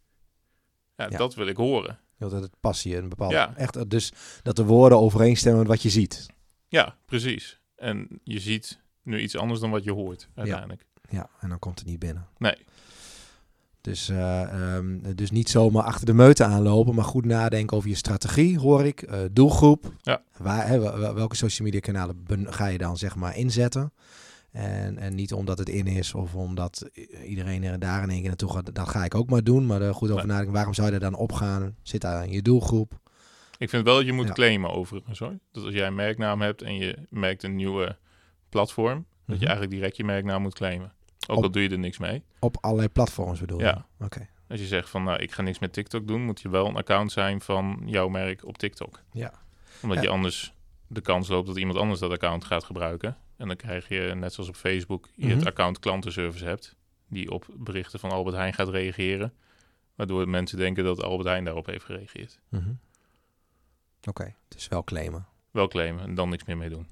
Ja, 0.96 1.06
Ja. 1.10 1.16
dat 1.18 1.34
wil 1.34 1.46
ik 1.46 1.56
horen. 1.56 1.98
Dat 2.18 2.32
het 2.32 2.50
passie 2.60 2.96
een 2.96 3.08
bepaalde. 3.08 3.34
Ja. 3.34 3.56
Echt, 3.56 3.90
dus 3.90 4.12
dat 4.42 4.56
de 4.56 4.64
woorden 4.64 4.98
overeenstemmen 4.98 5.60
met 5.60 5.68
wat 5.68 5.82
je 5.82 5.90
ziet. 5.90 6.26
Ja, 6.68 6.96
precies. 7.06 7.60
En 7.76 8.08
je 8.24 8.40
ziet 8.40 8.80
nu 9.02 9.20
iets 9.20 9.36
anders 9.36 9.60
dan 9.60 9.70
wat 9.70 9.84
je 9.84 9.92
hoort, 9.92 10.28
uiteindelijk. 10.34 10.84
Ja, 11.10 11.30
en 11.40 11.48
dan 11.48 11.58
komt 11.58 11.78
het 11.78 11.88
niet 11.88 11.98
binnen. 11.98 12.26
Nee. 12.38 12.56
Dus, 13.80 14.08
eh, 14.08 14.42
ehm, 14.76 15.14
dus 15.14 15.30
niet 15.30 15.48
zomaar 15.48 15.82
achter 15.82 16.06
de 16.06 16.12
meute 16.14 16.44
aanlopen, 16.44 16.94
maar 16.94 17.04
goed 17.04 17.24
nadenken 17.24 17.76
over 17.76 17.88
je 17.88 17.94
strategie, 17.94 18.58
hoor 18.58 18.84
ik. 18.84 19.02
Eh, 19.02 19.20
doelgroep. 19.32 19.92
Ja. 20.02 20.22
Waar, 20.36 20.66
hè, 20.68 20.78
wel- 20.78 20.98
wel- 20.98 21.14
welke 21.14 21.36
social 21.36 21.66
media 21.66 21.80
kanalen 21.80 22.24
ben- 22.24 22.52
ga 22.52 22.66
je 22.66 22.78
dan 22.78 22.96
zeg 22.96 23.14
maar 23.16 23.36
inzetten? 23.36 23.92
En, 24.52 24.98
en 24.98 25.14
niet 25.14 25.32
omdat 25.32 25.58
het 25.58 25.68
in 25.68 25.86
is 25.86 26.14
of 26.14 26.34
omdat 26.34 26.90
iedereen 27.24 27.64
er 27.64 27.78
daar 27.78 28.02
in 28.02 28.08
één 28.10 28.18
keer 28.18 28.28
naartoe 28.28 28.52
gaat. 28.52 28.74
Dat 28.74 28.88
ga 28.88 29.04
ik 29.04 29.14
ook 29.14 29.30
maar 29.30 29.44
doen. 29.44 29.66
Maar 29.66 29.82
er 29.82 29.94
goed 29.94 30.10
over 30.10 30.26
nadenken. 30.26 30.52
Waarom 30.52 30.74
zou 30.74 30.88
je 30.88 30.94
er 30.94 31.00
dan 31.00 31.14
opgaan? 31.14 31.76
Zit 31.82 32.00
daar 32.00 32.24
in 32.24 32.32
je 32.32 32.42
doelgroep? 32.42 32.98
Ik 33.58 33.68
vind 33.70 33.84
wel 33.84 33.96
dat 33.96 34.04
je 34.06 34.12
moet 34.12 34.26
Ja. 34.26 34.32
claimen 34.32 34.70
overigens 34.70 35.18
hoor. 35.18 35.38
Dat 35.52 35.64
als 35.64 35.74
jij 35.74 35.86
een 35.86 35.94
merknaam 35.94 36.40
hebt 36.40 36.62
en 36.62 36.74
je 36.74 36.98
merkt 37.10 37.42
een 37.42 37.54
nieuwe 37.56 37.96
platform, 38.48 38.96
dat 38.96 39.06
Mhm. 39.26 39.38
je 39.38 39.44
eigenlijk 39.46 39.70
direct 39.76 39.96
je 39.96 40.04
merknaam 40.04 40.42
moet 40.42 40.54
claimen. 40.54 40.92
Ook 41.26 41.36
Op- 41.36 41.42
al 41.44 41.50
doe 41.50 41.62
je 41.62 41.68
er 41.68 41.78
niks 41.78 41.98
mee. 41.98 42.22
Op 42.38 42.56
allerlei 42.60 42.88
platforms 42.88 43.40
bedoel 43.40 43.58
je? 43.58 43.64
Ja. 43.64 43.86
Oké. 44.00 44.26
Als 44.48 44.60
je 44.60 44.66
zegt 44.66 44.88
van 44.90 45.02
nou, 45.04 45.18
ik 45.18 45.32
ga 45.32 45.42
niks 45.42 45.58
met 45.58 45.72
TikTok 45.72 46.06
doen, 46.08 46.24
moet 46.24 46.40
je 46.40 46.48
wel 46.48 46.66
een 46.66 46.76
account 46.76 47.12
zijn 47.12 47.40
van 47.40 47.82
jouw 47.84 48.08
merk 48.08 48.44
op 48.46 48.58
TikTok. 48.58 49.02
Ja. 49.12 49.32
Omdat 49.82 49.96
Ja. 49.98 50.02
je 50.04 50.08
anders 50.10 50.52
de 50.86 51.00
kans 51.00 51.28
loopt 51.28 51.46
dat 51.46 51.56
iemand 51.58 51.78
anders 51.78 52.00
dat 52.00 52.10
account 52.10 52.44
gaat 52.44 52.64
gebruiken. 52.64 53.16
En 53.38 53.46
dan 53.46 53.56
krijg 53.56 53.88
je, 53.88 54.12
net 54.16 54.32
zoals 54.32 54.48
op 54.48 54.56
Facebook, 54.56 55.08
je 55.14 55.26
Mhm. 55.26 55.36
het 55.36 55.46
account 55.46 55.78
klantenservice 55.78 56.44
hebt. 56.44 56.76
Die 57.08 57.30
op 57.30 57.46
berichten 57.56 57.98
van 58.00 58.10
Albert 58.10 58.36
Heijn 58.36 58.54
gaat 58.54 58.68
reageren. 58.68 59.32
Waardoor 59.94 60.28
mensen 60.28 60.58
denken 60.58 60.84
dat 60.84 61.02
Albert 61.02 61.28
Heijn 61.28 61.44
daarop 61.44 61.66
heeft 61.66 61.84
gereageerd. 61.84 62.40
Mhm. 62.48 62.70
Oké, 64.08 64.34
dus 64.48 64.68
wel 64.68 64.84
claimen. 64.84 65.26
Wel 65.50 65.68
claimen 65.68 66.02
en 66.02 66.14
dan 66.14 66.28
niks 66.28 66.44
meer 66.44 66.56
mee 66.56 66.68
doen. 66.68 66.86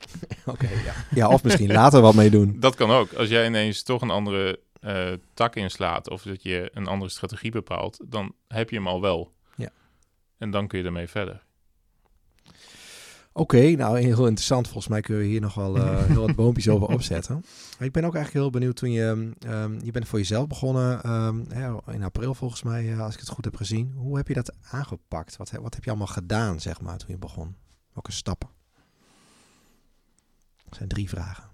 Oké, 0.46 0.68
ja. 0.68 0.94
ja. 1.14 1.28
Of 1.28 1.44
misschien 1.44 1.72
later 1.72 2.00
wat 2.00 2.14
mee 2.14 2.30
doen. 2.30 2.60
Dat 2.60 2.74
kan 2.74 2.90
ook. 2.90 3.12
Als 3.12 3.28
jij 3.28 3.46
ineens 3.46 3.82
toch 3.82 4.02
een 4.02 4.10
andere 4.10 4.60
eh, 4.80 5.12
tak 5.34 5.54
inslaat 5.56 6.10
of 6.10 6.22
dat 6.22 6.42
je 6.42 6.70
een 6.74 6.86
andere 6.86 7.10
strategie 7.10 7.50
bepaalt, 7.50 8.00
dan 8.08 8.34
heb 8.48 8.70
je 8.70 8.76
hem 8.76 8.86
al 8.86 9.00
wel. 9.00 9.32
Ja. 9.56 9.70
En 10.38 10.50
dan 10.50 10.66
kun 10.68 10.78
je 10.78 10.84
ermee 10.84 11.08
verder. 11.08 11.42
Oké, 13.40 13.70
nou 13.70 13.98
heel 13.98 14.26
interessant. 14.26 14.66
Volgens 14.66 14.88
mij 14.88 15.00
kunnen 15.00 15.22
we 15.22 15.28
hier 15.28 15.40
nog 15.40 15.54
wel 15.54 15.76
eh, 15.76 16.04
heel 16.12 16.26
wat 16.26 16.36
boompjes 16.36 16.68
over 16.68 16.88
opzetten. 16.88 17.44
Maar 17.78 17.86
ik 17.86 17.92
ben 17.92 18.04
ook 18.04 18.14
eigenlijk 18.14 18.44
heel 18.44 18.50
benieuwd 18.50 18.76
toen 18.76 18.90
je... 18.90 19.30
ehm, 19.38 19.78
je 19.84 19.90
bent 19.90 20.08
voor 20.08 20.18
jezelf 20.18 20.46
begonnen 20.46 21.02
ehm, 21.02 21.40
in 21.90 22.02
april 22.02 22.34
volgens 22.34 22.62
mij, 22.62 22.92
eh, 22.92 23.00
als 23.00 23.14
ik 23.14 23.20
het 23.20 23.28
goed 23.28 23.44
heb 23.44 23.56
gezien. 23.56 23.92
Hoe 23.96 24.16
heb 24.16 24.28
je 24.28 24.34
dat 24.34 24.52
aangepakt? 24.70 25.36
Wat, 25.36 25.50
wat 25.50 25.74
heb 25.74 25.84
je 25.84 25.90
allemaal 25.90 26.06
gedaan, 26.06 26.60
zeg 26.60 26.80
maar, 26.80 26.98
toen 26.98 27.08
je 27.10 27.18
begon? 27.18 27.56
Welke 27.92 28.12
stappen? 28.12 28.48
Dat 30.64 30.76
zijn 30.76 30.88
drie 30.88 31.08
vragen. 31.08 31.44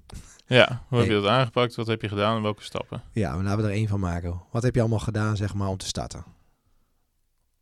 Ja, 0.46 0.85
hoe 0.88 0.99
heb 0.99 1.09
je 1.09 1.14
dat 1.14 1.27
aangepakt? 1.27 1.75
Wat 1.75 1.87
heb 1.87 2.03
je 2.03 2.09
gedaan 2.09 2.37
en 2.37 2.42
welke 2.42 2.62
stappen? 2.62 3.03
Ja, 3.12 3.35
maar 3.35 3.44
laten 3.44 3.62
we 3.62 3.68
er 3.68 3.75
één 3.75 3.88
van 3.88 4.01
maken. 4.01 4.42
Wat 4.51 4.62
heb 4.62 4.75
je 4.75 4.81
allemaal 4.81 4.99
gedaan, 4.99 5.37
zeg 5.37 5.55
maar, 5.55 5.68
om 5.68 5.77
te 5.77 5.87
starten? 5.87 6.25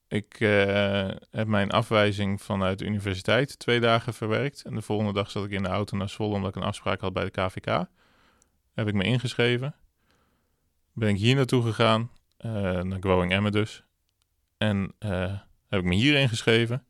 Ik 0.09 0.41
eh, 0.41 1.11
heb 1.31 1.47
mijn 1.47 1.71
afwijzing 1.71 2.43
vanuit 2.43 2.79
de 2.79 2.85
universiteit 2.85 3.59
twee 3.59 3.81
dagen 3.81 4.15
verwerkt. 4.15 4.63
En 4.63 4.75
de 4.75 4.83
volgende 4.83 5.13
dag 5.13 5.31
zat 5.31 5.45
ik 5.45 5.51
in 5.51 5.63
de 5.63 5.69
auto 5.69 5.97
naar 5.97 6.09
Zwolle 6.09 6.35
omdat 6.35 6.49
ik 6.49 6.57
een 6.57 6.69
afspraak 6.69 7.01
had 7.01 7.13
bij 7.13 7.25
de 7.25 7.31
KVK. 7.31 7.87
Heb 8.75 8.89
ik 8.89 8.95
me 8.95 9.05
ingeschreven. 9.05 9.75
Ben 10.93 11.09
ik 11.09 11.17
hier 11.17 11.35
naartoe 11.35 11.63
gegaan, 11.63 12.11
eh, 12.37 12.53
naar 12.83 13.01
Growing 13.01 13.33
Emma 13.33 13.51
dus. 13.51 13.85
En 14.59 14.95
eh, 14.99 15.39
heb 15.69 15.81
ik 15.81 15.85
me 15.85 15.95
hier 15.95 16.19
ingeschreven. 16.19 16.85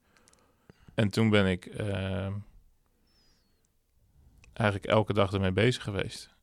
En 0.95 1.11
toen 1.11 1.31
ben 1.31 1.47
ik 1.47 1.67
eigenlijk 4.53 4.85
elke 4.85 5.13
dag 5.13 5.33
ermee 5.33 5.53
bezig 5.53 5.83
geweest. 5.83 6.35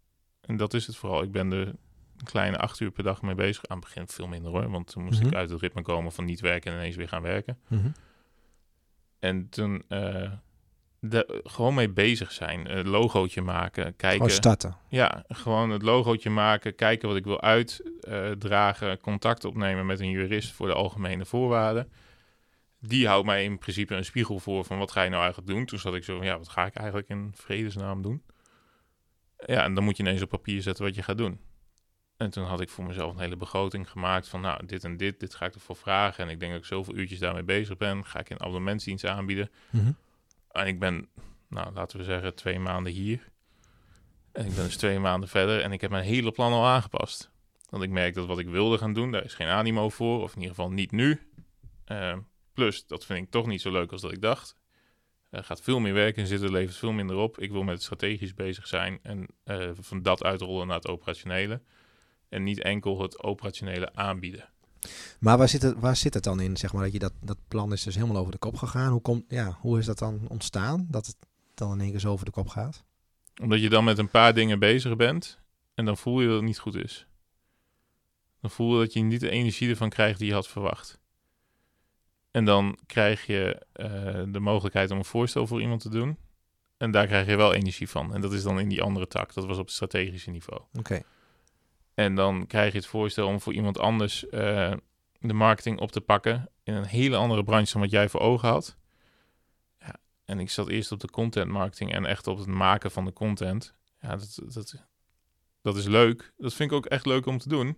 En 0.42 0.58
dat 0.58 0.74
is 0.74 0.88
het 0.88 0.96
vooral. 0.96 1.24
Ik 1.24 1.32
ben 1.32 1.52
er 1.52 1.74
een 2.22 2.28
kleine 2.28 2.58
acht 2.58 2.80
uur 2.80 2.92
per 2.92 3.04
dag 3.04 3.22
mee 3.22 3.36
bezig. 3.36 3.66
Aan 3.68 3.78
het 3.78 3.86
begin 3.86 4.08
veel 4.08 4.28
minder 4.28 4.52
hoor, 4.52 4.70
want 4.70 4.88
toen 4.88 5.04
moest 5.04 5.20
Mhm. 5.20 5.28
ik 5.28 5.36
uit 5.36 5.50
het 5.50 5.62
ritme 5.62 5.82
komen 5.82 6.12
van 6.12 6.26
niet 6.26 6.40
werken 6.40 6.72
en 6.72 6.78
ineens 6.78 6.96
weer 6.96 7.08
gaan 7.08 7.22
werken. 7.22 7.60
Mhm. 7.68 7.90
En 9.20 9.50
toen 9.50 9.84
eh, 9.88 10.32
de, 11.00 11.42
gewoon 11.44 11.74
mee 11.74 11.90
bezig 11.90 12.32
zijn. 12.32 12.78
Een 12.78 12.88
logootje 12.88 13.42
maken, 13.42 13.84
kijken. 13.96 14.12
Gewoon 14.12 14.30
starten. 14.30 14.76
Ja, 14.90 15.24
gewoon 15.28 15.70
het 15.70 15.82
logootje 15.82 16.30
maken, 16.30 16.76
kijken 16.76 17.08
wat 17.08 17.18
ik 17.18 17.24
wil 17.24 17.42
uitdragen, 17.42 19.00
contact 19.00 19.46
opnemen 19.46 19.86
met 19.86 20.00
een 20.00 20.10
jurist 20.10 20.52
voor 20.52 20.68
de 20.68 20.74
algemene 20.74 21.26
voorwaarden. 21.26 21.92
Die 22.80 23.08
houdt 23.08 23.26
mij 23.26 23.44
in 23.44 23.58
principe 23.58 23.96
een 23.96 24.06
spiegel 24.06 24.40
voor 24.40 24.66
van 24.66 24.78
wat 24.78 24.92
ga 24.92 25.02
je 25.02 25.10
nou 25.10 25.22
eigenlijk 25.24 25.52
doen. 25.54 25.66
Toen 25.66 25.80
zat 25.80 25.96
ik 25.96 26.04
zo 26.04 26.18
van, 26.18 26.26
ja, 26.26 26.38
wat 26.38 26.50
ga 26.50 26.66
ik 26.66 26.76
eigenlijk 26.76 27.10
in 27.10 27.32
vredesnaam 27.36 28.02
doen? 28.02 28.24
Ja, 29.46 29.64
en 29.64 29.74
dan 29.74 29.84
moet 29.84 29.98
je 29.98 30.04
ineens 30.04 30.22
op 30.22 30.30
papier 30.30 30.62
zetten 30.62 30.86
wat 30.86 30.96
je 30.96 31.04
gaat 31.04 31.18
doen. 31.18 31.40
En 32.22 32.30
toen 32.30 32.46
had 32.46 32.62
ik 32.62 32.70
voor 32.70 32.84
mezelf 32.84 33.14
een 33.14 33.20
hele 33.20 33.36
begroting 33.36 33.90
gemaakt 33.90 34.28
van, 34.28 34.42
nou, 34.42 34.66
dit 34.66 34.84
en 34.84 34.98
dit, 34.98 35.20
dit 35.20 35.36
ga 35.36 35.46
ik 35.46 35.54
ervoor 35.54 35.76
vragen. 35.76 36.24
En 36.24 36.30
ik 36.30 36.40
denk 36.40 36.52
dat 36.52 36.62
ik 36.62 36.68
zoveel 36.68 36.96
uurtjes 36.96 37.20
daarmee 37.20 37.44
bezig 37.44 37.78
ben. 37.78 38.06
Ga 38.06 38.20
ik 38.20 38.30
een 38.30 38.42
abonnementsdienst 38.42 39.06
aanbieden. 39.06 39.50
Mhm. 39.70 39.92
En 40.52 40.68
ik 40.68 40.80
ben, 40.80 41.08
nou, 41.50 41.74
laten 41.74 41.98
we 41.98 42.04
zeggen, 42.04 42.36
twee 42.36 42.60
maanden 42.60 42.94
hier. 42.94 43.30
En 44.32 44.46
ik 44.46 44.56
ben 44.56 44.64
dus 44.64 44.78
twee 44.78 45.00
maanden 45.00 45.30
verder 45.30 45.62
en 45.62 45.72
ik 45.72 45.82
heb 45.82 45.92
mijn 45.92 46.04
hele 46.04 46.32
plan 46.32 46.52
al 46.52 46.66
aangepast. 46.66 47.32
Want 47.70 47.84
ik 47.84 47.90
merk 47.90 48.14
dat 48.14 48.28
wat 48.28 48.40
ik 48.40 48.48
wilde 48.48 48.78
gaan 48.78 48.94
doen, 48.94 49.12
daar 49.12 49.24
is 49.24 49.34
geen 49.34 49.48
animo 49.48 49.90
voor. 49.90 50.22
Of 50.22 50.36
in 50.36 50.42
ieder 50.42 50.56
geval 50.56 50.72
niet 50.72 50.92
nu. 50.92 51.22
Eh, 51.86 52.18
plus, 52.54 52.86
dat 52.88 53.06
vind 53.06 53.26
ik 53.26 53.32
toch 53.32 53.48
niet 53.48 53.62
zo 53.62 53.72
leuk 53.72 53.92
als 53.92 54.02
dat 54.02 54.12
ik 54.12 54.22
dacht. 54.22 54.56
Er 55.30 55.44
gaat 55.44 55.62
veel 55.62 55.80
meer 55.80 55.94
werk 55.94 56.18
in 56.18 56.28
zitten, 56.28 56.52
levert 56.52 56.78
veel 56.78 56.92
minder 56.92 57.16
op. 57.16 57.40
Ik 57.40 57.52
wil 57.52 57.64
met 57.64 57.74
het 57.74 57.84
strategisch 57.84 58.34
bezig 58.34 58.68
zijn 58.68 59.00
en 59.04 59.28
eh, 59.44 59.70
van 59.80 60.02
dat 60.02 60.24
uitrollen 60.24 60.68
naar 60.68 60.76
het 60.76 60.88
operationele. 60.88 61.62
En 62.32 62.44
niet 62.44 62.62
enkel 62.62 63.02
het 63.02 63.24
operationele 63.24 63.94
aanbieden. 63.94 64.50
Maar 65.20 65.38
waar 65.38 65.50
zit, 65.50 65.62
het, 65.62 65.80
waar 65.80 65.96
zit 65.96 66.14
het 66.14 66.24
dan 66.24 66.40
in, 66.40 66.58
zeg 66.58 66.74
maar, 66.74 66.84
dat 66.84 66.92
je 66.92 67.00
dat, 67.00 67.14
dat 67.22 67.38
plan 67.48 67.74
is 67.74 67.84
dus 67.84 67.96
helemaal 67.96 68.18
over 68.18 68.32
de 68.32 68.38
kop 68.38 68.56
gegaan? 68.56 68.92
Hoe, 68.92 69.02
komt, 69.02 69.24
ja, 69.28 69.58
hoe 69.60 69.80
is 69.80 69.86
dat 69.86 70.00
dan 70.00 70.22
ontstaan, 70.28 70.88
dat 70.90 71.06
het 71.06 71.16
dan 71.54 71.74
in 71.74 71.80
één 71.80 71.92
keer 71.92 72.00
zo 72.00 72.12
over 72.12 72.26
de 72.26 72.32
kop 72.32 72.48
gaat? 72.48 72.84
Omdat 73.42 73.62
je 73.62 73.70
dan 73.70 73.84
met 73.84 73.98
een 73.98 74.10
paar 74.10 74.34
dingen 74.34 74.60
bezig 74.60 74.96
bent 74.96 75.40
en 75.74 75.86
dan 75.86 75.98
voel 75.98 76.22
je 76.22 76.28
dat 76.28 76.36
het 76.36 76.46
niet 76.46 76.60
goed 76.60 76.76
is. 76.76 77.08
Dan 78.42 78.50
voel 78.50 78.74
je 78.74 78.86
dat 78.86 78.94
je 78.94 79.00
niet 79.00 79.20
de 79.20 79.30
energie 79.30 79.70
ervan 79.70 79.90
krijgt 79.90 80.20
die 80.20 80.28
je 80.28 80.34
had 80.34 80.48
verwacht. 80.48 81.00
En 82.32 82.46
dan 82.46 82.78
krijg 82.86 83.26
je 83.26 83.66
eh, 83.72 84.24
de 84.28 84.40
mogelijkheid 84.40 84.92
om 84.92 84.98
een 84.98 85.06
voorstel 85.06 85.48
voor 85.48 85.62
iemand 85.62 85.82
te 85.82 85.90
doen. 85.90 86.18
En 86.78 86.92
daar 86.92 87.08
krijg 87.08 87.28
je 87.28 87.36
wel 87.36 87.54
energie 87.54 87.90
van. 87.90 88.14
En 88.14 88.22
dat 88.22 88.34
is 88.34 88.44
dan 88.44 88.60
in 88.60 88.70
die 88.70 88.82
andere 88.82 89.08
tak. 89.08 89.34
Dat 89.34 89.46
was 89.46 89.58
op 89.58 89.66
het 89.66 89.74
strategische 89.74 90.32
niveau. 90.32 90.62
Oké. 90.74 91.02
En 91.94 92.16
dan 92.16 92.48
krijg 92.48 92.72
je 92.72 92.78
het 92.78 92.88
voorstel 92.88 93.28
om 93.28 93.42
voor 93.42 93.54
iemand 93.54 93.80
anders 93.80 94.30
eh, 94.30 94.74
de 95.20 95.34
marketing 95.34 95.80
op 95.80 95.92
te 95.92 96.02
pakken 96.02 96.50
in 96.64 96.74
een 96.74 96.86
hele 96.86 97.16
andere 97.16 97.44
branche 97.44 97.72
dan 97.74 97.82
wat 97.82 97.92
jij 97.92 98.10
voor 98.10 98.20
ogen 98.20 98.50
had. 98.50 98.78
Ja, 99.80 99.96
en 100.26 100.40
ik 100.40 100.50
zat 100.50 100.68
eerst 100.70 100.92
op 100.92 101.00
de 101.00 101.10
content 101.10 101.52
marketing 101.52 101.94
en 101.94 102.06
echt 102.06 102.28
op 102.28 102.38
het 102.38 102.48
maken 102.48 102.92
van 102.92 103.06
de 103.06 103.14
content. 103.14 103.74
Ja, 104.00 104.16
dat, 104.16 104.40
dat, 104.54 104.76
dat 105.62 105.78
is 105.78 105.86
leuk. 105.86 106.34
Dat 106.38 106.54
vind 106.54 106.72
ik 106.72 106.78
ook 106.78 106.86
echt 106.86 107.06
leuk 107.06 107.26
om 107.26 107.38
te 107.38 107.50
doen. 107.50 107.78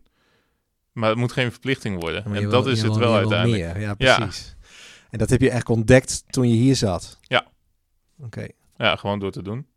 Maar 0.91 1.09
het 1.09 1.17
moet 1.17 1.31
geen 1.31 1.51
verplichting 1.51 1.99
worden. 2.01 2.23
En 2.25 2.31
wil- 2.31 2.49
dat 2.49 2.67
is 2.67 2.81
het 2.81 2.91
wil- 2.91 2.99
wel 2.99 3.15
uiteindelijk. 3.15 3.61
meer. 3.73 3.79
Ja, 3.81 3.95
Ja. 3.97 4.15
precies. 4.17 4.55
En 5.09 5.19
dat 5.19 5.29
heb 5.29 5.41
je 5.41 5.49
echt 5.49 5.69
ontdekt 5.69 6.23
toen 6.27 6.49
je 6.49 6.55
hier 6.55 6.75
zat? 6.75 7.19
Ja. 7.21 7.47
Oké. 8.19 8.47
Ja, 8.77 8.95
gewoon 8.95 9.19
door 9.19 9.31
te 9.31 9.41
doen. 9.41 9.67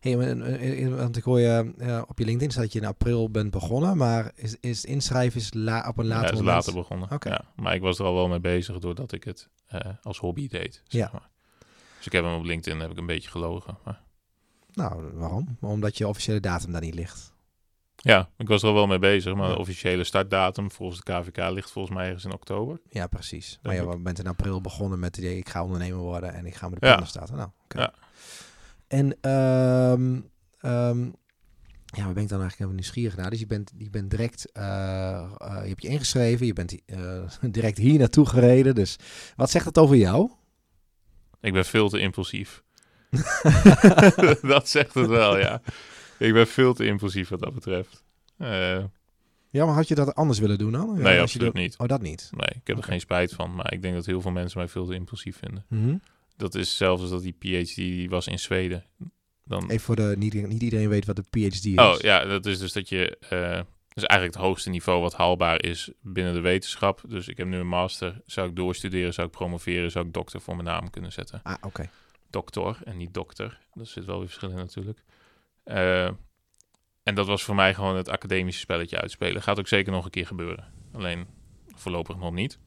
Hey, 0.00 0.16
maar, 0.16 0.26
eh, 0.40 0.84
eh, 0.86 0.94
want 0.96 1.16
ik 1.16 1.22
hoor 1.24 1.40
je 1.40 1.72
eh, 1.78 2.02
op 2.08 2.18
je 2.18 2.24
LinkedIn 2.24 2.50
staat 2.50 2.62
dat 2.62 2.72
je 2.72 2.78
in 2.80 2.86
april 2.86 3.30
bent 3.30 3.50
begonnen, 3.50 3.96
maar 3.96 4.32
is, 4.34 4.56
is 4.60 4.84
inschrijven 4.84 5.40
is 5.40 5.50
la, 5.54 5.88
op 5.88 5.98
een 5.98 6.04
Ja, 6.06 6.10
later 6.10 6.32
is 6.32 6.38
moment? 6.38 6.54
later 6.56 6.72
begonnen. 6.74 7.10
Oké. 7.10 7.28
Ja, 7.28 7.44
maar 7.56 7.74
ik 7.74 7.80
was 7.80 7.98
er 7.98 8.04
al 8.04 8.14
wel 8.14 8.28
mee 8.28 8.40
bezig 8.40 8.78
doordat 8.78 9.12
ik 9.12 9.24
het 9.24 9.48
eh, 9.66 9.80
als 10.02 10.18
hobby 10.18 10.48
deed. 10.48 10.82
Zeg 10.86 11.00
Ja. 11.00 11.08
maar. 11.12 11.28
Dus 11.96 12.06
ik 12.06 12.12
heb 12.12 12.24
hem 12.24 12.34
op 12.34 12.44
LinkedIn 12.44 12.80
heb 12.80 12.90
ik 12.90 12.98
een 12.98 13.06
beetje 13.06 13.30
gelogen. 13.30 13.78
Maar 13.84 14.02
Nou, 14.72 15.10
waarom? 15.12 15.56
Omdat 15.60 15.98
je 15.98 16.08
officiële 16.08 16.40
datum 16.40 16.72
daar 16.72 16.80
niet 16.80 16.94
ligt. 16.94 17.32
Ja, 17.96 18.28
ik 18.36 18.48
was 18.48 18.62
er 18.62 18.68
al 18.68 18.74
wel 18.74 18.86
mee 18.86 18.98
bezig, 18.98 19.34
maar 19.34 19.46
Ja. 19.48 19.52
de 19.54 19.58
officiële 19.58 20.04
startdatum 20.04 20.70
volgens 20.70 21.00
de 21.00 21.12
KVK 21.12 21.50
ligt 21.50 21.70
volgens 21.70 21.94
mij 21.96 22.04
ergens 22.06 22.24
in 22.24 22.32
oktober. 22.32 22.80
Ja, 22.90 23.06
precies. 23.06 23.58
Maar 23.62 23.74
je 23.74 23.98
bent 24.02 24.18
in 24.18 24.26
april 24.26 24.60
begonnen 24.60 24.98
met 24.98 25.16
het 25.16 25.24
idee, 25.24 25.36
ik 25.38 25.48
ga 25.48 25.64
ondernemer 25.64 25.98
worden 25.98 26.34
en 26.34 26.46
ik 26.46 26.54
ga 26.54 26.68
met 26.68 26.80
de 26.80 26.86
Ja. 26.86 26.92
plannen 26.92 27.10
starten. 27.10 27.36
Nou. 27.36 27.48
Ja. 27.68 27.92
En 28.94 29.16
ehm, 29.20 30.20
ehm, 30.60 31.04
ja, 31.86 32.04
waar 32.04 32.12
ben 32.14 32.22
ik 32.22 32.28
dan 32.28 32.40
eigenlijk 32.40 32.60
even 32.60 32.74
nieuwsgierig 32.74 33.16
naar? 33.16 33.30
Dus 33.30 33.38
je 33.38 33.46
bent, 33.46 33.72
je 33.76 33.90
bent 33.90 34.10
direct, 34.10 34.52
eh, 34.52 34.64
eh, 35.38 35.60
je 35.62 35.68
hebt 35.68 35.82
je 35.82 35.88
ingeschreven, 35.88 36.46
je 36.46 36.52
bent 36.52 36.84
eh, 36.86 37.22
direct 37.50 37.78
hier 37.78 37.98
naartoe 37.98 38.26
gereden. 38.26 38.74
Dus 38.74 38.96
wat 39.36 39.50
zegt 39.50 39.64
het 39.64 39.78
over 39.78 39.96
jou? 39.96 40.30
Ik 41.40 41.52
ben 41.52 41.64
veel 41.64 41.88
te 41.88 41.98
impulsief. 41.98 42.62
dat 44.54 44.68
zegt 44.68 44.94
het 44.94 45.06
wel, 45.06 45.38
ja. 45.38 45.62
Ik 46.18 46.32
ben 46.32 46.46
veel 46.46 46.74
te 46.74 46.86
impulsief 46.86 47.28
wat 47.28 47.40
dat 47.40 47.54
betreft. 47.54 48.04
Ja, 49.50 49.64
maar 49.64 49.74
had 49.74 49.88
je 49.88 49.94
dat 49.94 50.14
anders 50.14 50.38
willen 50.38 50.58
doen 50.58 50.72
dan? 50.72 50.94
Ja, 50.96 51.02
nee, 51.02 51.14
je 51.14 51.20
absoluut 51.20 51.52
dat- 51.52 51.62
niet. 51.62 51.78
Oh, 51.78 51.88
dat 51.88 52.02
niet. 52.02 52.30
Nee, 52.36 52.50
ik 52.54 52.66
heb 52.66 52.76
er 52.76 52.82
geen 52.82 53.00
spijt 53.00 53.32
van, 53.32 53.54
maar 53.54 53.72
ik 53.72 53.82
denk 53.82 53.94
dat 53.94 54.06
heel 54.06 54.20
veel 54.20 54.30
mensen 54.30 54.58
mij 54.58 54.68
veel 54.68 54.86
te 54.86 54.94
impulsief 54.94 55.36
vinden. 55.38 55.64
Mhm. 55.68 55.96
Dat 56.36 56.54
is 56.54 56.76
zelfs 56.76 57.02
als 57.02 57.10
dat 57.10 57.22
die 57.22 57.36
PhD 57.38 57.74
die 57.74 58.08
was 58.08 58.26
in 58.26 58.38
Zweden. 58.38 58.84
Dan, 59.44 59.62
Even 59.62 59.80
voor 59.80 59.96
de, 59.96 60.14
niet, 60.18 60.48
niet 60.48 60.62
iedereen 60.62 60.88
weet 60.88 61.04
wat 61.04 61.16
de 61.16 61.22
PhD 61.30 61.64
is. 61.64 61.78
oh 61.78 61.98
ja, 61.98 62.24
dat 62.24 62.46
is 62.46 62.58
dus 62.58 62.72
dat 62.72 62.88
je, 62.88 63.16
eh 63.18 63.60
dat 63.94 64.02
is 64.02 64.08
eigenlijk 64.08 64.38
het 64.38 64.48
hoogste 64.48 64.70
niveau 64.70 65.00
wat 65.00 65.14
haalbaar 65.14 65.64
is 65.64 65.90
binnen 66.00 66.34
de 66.34 66.40
wetenschap. 66.40 67.02
Dus 67.08 67.28
ik 67.28 67.36
heb 67.36 67.46
nu 67.46 67.56
een 67.56 67.66
master. 67.66 68.20
Zou 68.26 68.48
ik 68.48 68.56
doorstuderen, 68.56 69.14
zou 69.14 69.26
ik 69.26 69.32
promoveren, 69.32 69.90
zou 69.90 70.06
ik 70.06 70.12
dokter 70.12 70.40
voor 70.40 70.54
mijn 70.54 70.68
naam 70.68 70.90
kunnen 70.90 71.12
zetten. 71.12 71.40
Ah, 71.42 71.54
oké. 71.60 71.90
dokter 72.30 72.78
en 72.84 72.96
niet 72.96 73.14
dokter. 73.14 73.60
Er 73.74 73.86
zit 73.86 74.04
wel 74.04 74.18
weer 74.18 74.26
verschil 74.26 74.50
in 74.50 74.56
natuurlijk. 74.56 75.02
Eh, 75.64 76.04
en 77.02 77.14
dat 77.14 77.26
was 77.26 77.42
voor 77.42 77.54
mij 77.54 77.74
gewoon 77.74 77.96
het 77.96 78.08
academische 78.08 78.60
spelletje 78.60 79.00
uitspelen. 79.00 79.42
Gaat 79.42 79.58
ook 79.58 79.68
zeker 79.68 79.92
nog 79.92 80.04
een 80.04 80.10
keer 80.10 80.26
gebeuren. 80.26 80.72
Alleen 80.92 81.26
voorlopig 81.74 82.16
nog 82.16 82.32
niet. 82.32 82.58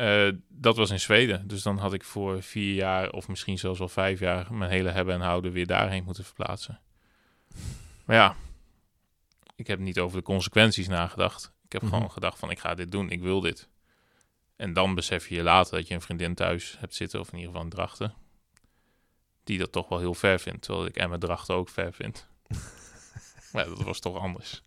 Eh, 0.00 0.28
dat 0.48 0.76
was 0.76 0.90
in 0.90 1.00
Zweden. 1.00 1.48
Dus 1.48 1.62
dan 1.62 1.78
had 1.78 1.92
ik 1.92 2.04
voor 2.04 2.42
vier 2.42 2.74
jaar 2.74 3.10
of 3.10 3.28
misschien 3.28 3.58
zelfs 3.58 3.78
wel 3.78 3.88
vijf 3.88 4.20
jaar 4.20 4.54
mijn 4.54 4.70
hele 4.70 4.90
hebben 4.90 5.14
en 5.14 5.20
houden 5.20 5.52
weer 5.52 5.66
daarheen 5.66 6.04
moeten 6.04 6.24
verplaatsen. 6.24 6.80
Maar 8.04 8.16
ja, 8.16 8.36
ik 9.56 9.66
heb 9.66 9.78
niet 9.78 9.98
over 9.98 10.16
de 10.18 10.24
consequenties 10.24 10.88
nagedacht. 10.88 11.52
Ik 11.64 11.72
heb 11.72 11.82
Mhm. 11.82 11.92
gewoon 11.92 12.10
gedacht 12.10 12.38
van 12.38 12.50
ik 12.50 12.58
ga 12.58 12.74
dit 12.74 12.90
doen, 12.90 13.10
ik 13.10 13.20
wil 13.20 13.40
dit. 13.40 13.68
En 14.56 14.72
dan 14.72 14.94
besef 14.94 15.28
je 15.28 15.42
later 15.42 15.76
dat 15.76 15.88
je 15.88 15.94
een 15.94 16.00
vriendin 16.00 16.34
thuis 16.34 16.76
hebt 16.78 16.94
zitten, 16.94 17.20
of 17.20 17.26
in 17.28 17.34
ieder 17.34 17.48
geval 17.50 17.64
een 17.64 17.70
drachten 17.72 18.14
die 19.44 19.58
dat 19.58 19.72
toch 19.72 19.88
wel 19.88 19.98
heel 19.98 20.14
ver 20.14 20.40
vindt. 20.40 20.62
Terwijl 20.62 20.86
ik 20.86 20.96
Emma 20.96 21.18
Drachten 21.18 21.54
ook 21.54 21.68
ver 21.68 21.92
vind. 21.92 22.26
maar 23.52 23.64
ja, 23.64 23.68
dat 23.74 23.82
was 23.82 24.00
toch 24.00 24.18
anders. 24.18 24.62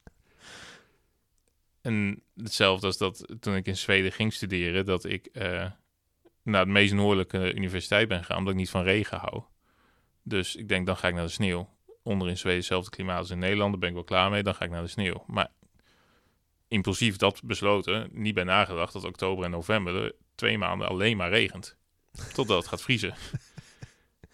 En 1.84 2.24
hetzelfde 2.36 2.86
als 2.86 2.98
dat 2.98 3.28
toen 3.40 3.56
ik 3.56 3.66
in 3.66 3.78
Zweden 3.78 4.12
ging 4.12 4.34
studeren, 4.34 4.86
dat 4.86 5.06
ik 5.06 5.26
eh, 5.26 5.72
naar 6.44 6.66
de 6.66 6.72
meest 6.72 6.94
noordelijke 6.94 7.54
universiteit 7.54 8.08
ben 8.08 8.20
gegaan, 8.20 8.38
omdat 8.38 8.54
ik 8.54 8.60
niet 8.60 8.70
van 8.70 8.84
regen 8.84 9.18
hou. 9.18 9.44
Dus 10.22 10.56
ik 10.56 10.68
denk, 10.68 10.86
dan 10.86 10.98
ga 10.98 11.08
ik 11.08 11.14
naar 11.14 11.26
de 11.26 11.32
sneeuw. 11.32 11.70
Onder 12.04 12.30
in 12.30 12.38
Zweden 12.38 12.60
hetzelfde 12.60 12.90
klimaat 12.90 13.18
als 13.18 13.30
in 13.30 13.40
Nederland, 13.40 13.72
daar 13.72 13.80
ben 13.80 13.90
ik 13.90 13.96
wel 13.96 14.04
klaar 14.04 14.30
mee, 14.30 14.44
dan 14.44 14.56
ga 14.56 14.66
ik 14.66 14.72
naar 14.72 14.82
de 14.82 14.88
sneeuw. 14.88 15.24
Maar 15.28 15.52
impulsief 16.68 17.16
dat 17.16 17.42
besloten, 17.44 18.10
niet 18.12 18.34
bij 18.34 18.44
nagedacht 18.44 18.94
dat 18.94 19.04
oktober 19.04 19.46
en 19.46 19.52
november 19.52 20.04
er 20.04 20.16
twee 20.36 20.58
maanden 20.58 20.88
alleen 20.88 21.18
maar 21.18 21.30
regent. 21.30 21.78
Totdat 22.34 22.58
het 22.58 22.68
gaat 22.68 22.82
vriezen. 22.82 23.14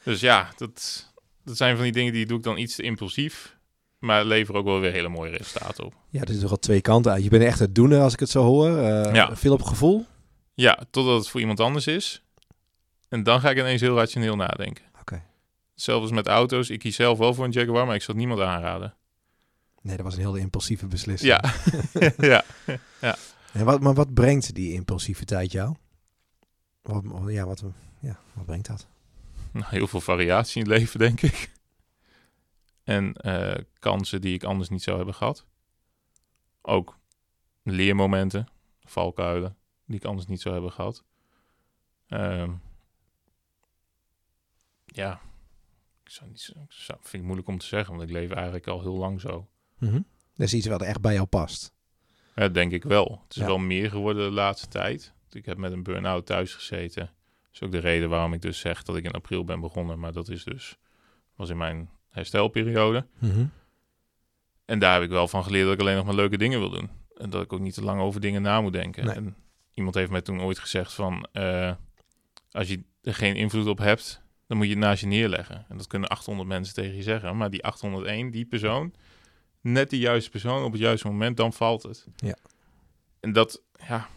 Dus 0.04 0.20
ja, 0.20 0.52
dat, 0.58 1.08
dat 1.44 1.58
zijn 1.58 1.76
van 1.76 1.84
die 1.84 1.94
dingen 1.94 2.14
die 2.14 2.26
doe 2.26 2.38
ik 2.38 2.44
dan 2.44 2.58
iets 2.58 2.76
te 2.76 2.84
impulsief. 2.84 3.58
Maar 4.00 4.26
leveren 4.26 4.60
ook 4.60 4.66
wel 4.66 4.80
weer 4.80 4.92
hele 4.92 5.10
mooie 5.10 5.32
resultaten 5.38 5.84
op. 5.86 5.94
Ja, 6.10 6.22
er 6.22 6.30
is 6.30 6.40
toch 6.40 6.52
al 6.52 6.60
twee 6.60 6.82
kanten 6.82 7.12
uit. 7.12 7.24
Je 7.24 7.30
bent 7.30 7.44
echt 7.44 7.60
het 7.60 7.76
doener 7.76 8.02
als 8.02 8.14
ik 8.14 8.20
het 8.20 8.30
zo 8.30 8.44
hoor. 8.44 8.78
Eh, 8.78 9.14
Ja. 9.14 9.36
Veel 9.36 9.54
op 9.54 9.62
gevoel. 9.62 10.06
Ja, 10.54 10.80
totdat 10.92 11.18
het 11.18 11.30
voor 11.30 11.40
iemand 11.40 11.60
anders 11.60 11.88
is. 11.88 12.24
En 13.10 13.24
dan 13.24 13.40
ga 13.42 13.50
ik 13.50 13.58
ineens 13.58 13.82
heel 13.82 13.96
rationeel 13.96 14.36
nadenken. 14.36 14.86
Oké. 15.00 15.24
Hetzelfde 15.74 16.02
als 16.04 16.12
met 16.16 16.28
auto's. 16.28 16.70
Ik 16.70 16.80
kies 16.80 16.96
zelf 16.96 17.18
wel 17.18 17.34
voor 17.34 17.46
een 17.46 17.52
Jaguar, 17.52 17.86
maar 17.86 17.96
ik 17.96 18.02
zal 18.02 18.16
het 18.16 18.24
niemand 18.24 18.48
aanraden. 18.48 18.94
Nee, 19.82 19.96
dat 19.96 20.06
was 20.06 20.14
een 20.14 20.20
heel 20.20 20.36
impulsieve 20.36 20.86
beslissing. 20.88 21.32
Ja, 22.18 22.44
ja. 23.02 23.16
En 23.54 23.66
wat, 23.66 23.82
maar 23.82 23.94
wat 23.94 24.14
brengt 24.14 24.56
die 24.56 24.74
impulsiviteit 24.74 25.52
jou? 25.52 25.76
Wat, 26.82 27.04
ja, 27.28 27.46
wat, 27.46 27.64
ja, 28.00 28.20
wat 28.34 28.46
brengt 28.46 28.68
dat? 28.68 28.88
Nou, 29.52 29.66
heel 29.70 29.88
veel 29.88 30.02
variatie 30.02 30.64
in 30.64 30.70
het 30.70 30.80
leven, 30.80 31.00
denk 31.00 31.22
ik. 31.22 31.50
En 32.90 33.14
eh, 33.14 33.64
kansen 33.80 34.22
die 34.22 34.34
ik 34.34 34.44
anders 34.44 34.70
niet 34.70 34.82
zou 34.84 34.98
hebben 34.98 35.16
gehad. 35.16 35.46
Ook 36.62 36.98
leermomenten, 37.64 38.48
valkuilen, 38.84 39.58
die 39.86 39.96
ik 39.96 40.06
anders 40.06 40.28
niet 40.28 40.42
zou 40.42 40.54
hebben 40.54 40.72
gehad. 40.72 41.04
Ehm, 42.08 42.54
ja, 44.86 45.22
ik 46.04 46.10
zou 46.10 46.30
niet, 46.30 46.40
zo- 46.40 46.52
ik 46.64 46.72
zou, 46.72 47.00
vind 47.02 47.14
ik 47.14 47.24
moeilijk 47.24 47.48
om 47.48 47.58
te 47.58 47.66
zeggen, 47.66 47.96
want 47.96 48.10
ik 48.10 48.16
leef 48.16 48.32
eigenlijk 48.32 48.68
al 48.68 48.82
heel 48.82 48.98
lang 48.98 49.22
zo. 49.22 49.48
Mhm. 49.78 50.02
Dat 50.36 50.48
is 50.48 50.54
iets 50.54 50.68
wat 50.68 50.82
echt 50.82 51.02
bij 51.02 51.14
jou 51.14 51.28
past. 51.28 51.74
Ja, 52.36 52.48
denk 52.50 52.72
ik 52.72 52.84
wel. 52.84 53.22
Het 53.24 53.36
is 53.36 53.42
Ja. 53.42 53.48
wel 53.48 53.58
meer 53.58 53.90
geworden 53.90 54.24
de 54.28 54.34
laatste 54.36 54.68
tijd. 54.68 55.14
Ik 55.30 55.46
heb 55.46 55.58
met 55.58 55.72
een 55.72 55.84
burn-out 55.84 56.26
thuis 56.26 56.54
gezeten. 56.54 57.06
Dat 57.06 57.52
is 57.54 57.62
ook 57.62 57.72
de 57.72 57.78
reden 57.78 58.10
waarom 58.10 58.34
ik 58.34 58.42
dus 58.42 58.60
zeg 58.60 58.84
dat 58.84 58.96
ik 58.96 59.04
in 59.04 59.12
april 59.12 59.44
ben 59.44 59.60
begonnen. 59.60 60.00
Maar 60.00 60.14
dat 60.14 60.30
is 60.30 60.44
dus, 60.44 60.78
was 61.36 61.50
in 61.50 61.58
mijn 61.58 61.90
herstelperiode. 62.10 63.06
Mhm. 63.20 63.46
En 64.66 64.80
daar 64.80 64.94
heb 64.94 65.04
ik 65.04 65.10
wel 65.10 65.28
van 65.28 65.44
geleerd 65.44 65.66
dat 65.66 65.74
ik 65.74 65.80
alleen 65.80 65.96
nog 65.96 66.06
maar 66.06 66.16
leuke 66.16 66.38
dingen 66.38 66.60
wil 66.60 66.70
doen. 66.70 66.90
En 67.18 67.30
dat 67.30 67.44
ik 67.44 67.54
ook 67.54 67.60
niet 67.60 67.74
te 67.74 67.84
lang 67.84 68.02
over 68.02 68.22
dingen 68.22 68.42
na 68.42 68.62
moet 68.62 68.74
denken. 68.74 69.06
Nee. 69.06 69.16
En 69.16 69.36
iemand 69.74 69.96
heeft 69.96 70.12
mij 70.12 70.22
toen 70.22 70.42
ooit 70.42 70.60
gezegd 70.60 70.94
van... 70.94 71.28
eh, 71.32 71.72
als 72.52 72.68
je 72.68 72.84
er 73.02 73.14
geen 73.14 73.36
invloed 73.36 73.68
op 73.68 73.78
hebt, 73.78 74.22
dan 74.48 74.58
moet 74.58 74.66
je 74.66 74.74
het 74.74 74.82
naast 74.82 75.02
je 75.02 75.08
neerleggen. 75.08 75.66
En 75.70 75.78
dat 75.78 75.88
kunnen 75.88 76.10
800 76.10 76.48
mensen 76.48 76.74
tegen 76.74 76.96
je 76.96 77.04
zeggen. 77.04 77.38
Maar 77.38 77.50
die 77.50 77.64
801, 77.64 78.32
die 78.32 78.46
persoon, 78.46 78.94
net 79.62 79.90
de 79.90 79.98
juiste 79.98 80.30
persoon 80.30 80.64
op 80.64 80.72
het 80.72 80.82
juiste 80.82 81.08
moment, 81.08 81.38
dan 81.38 81.54
valt 81.54 81.84
het. 81.84 82.08
Ja. 82.16 82.38
En 83.20 83.34
dat, 83.34 83.62
ja, 83.88 84.08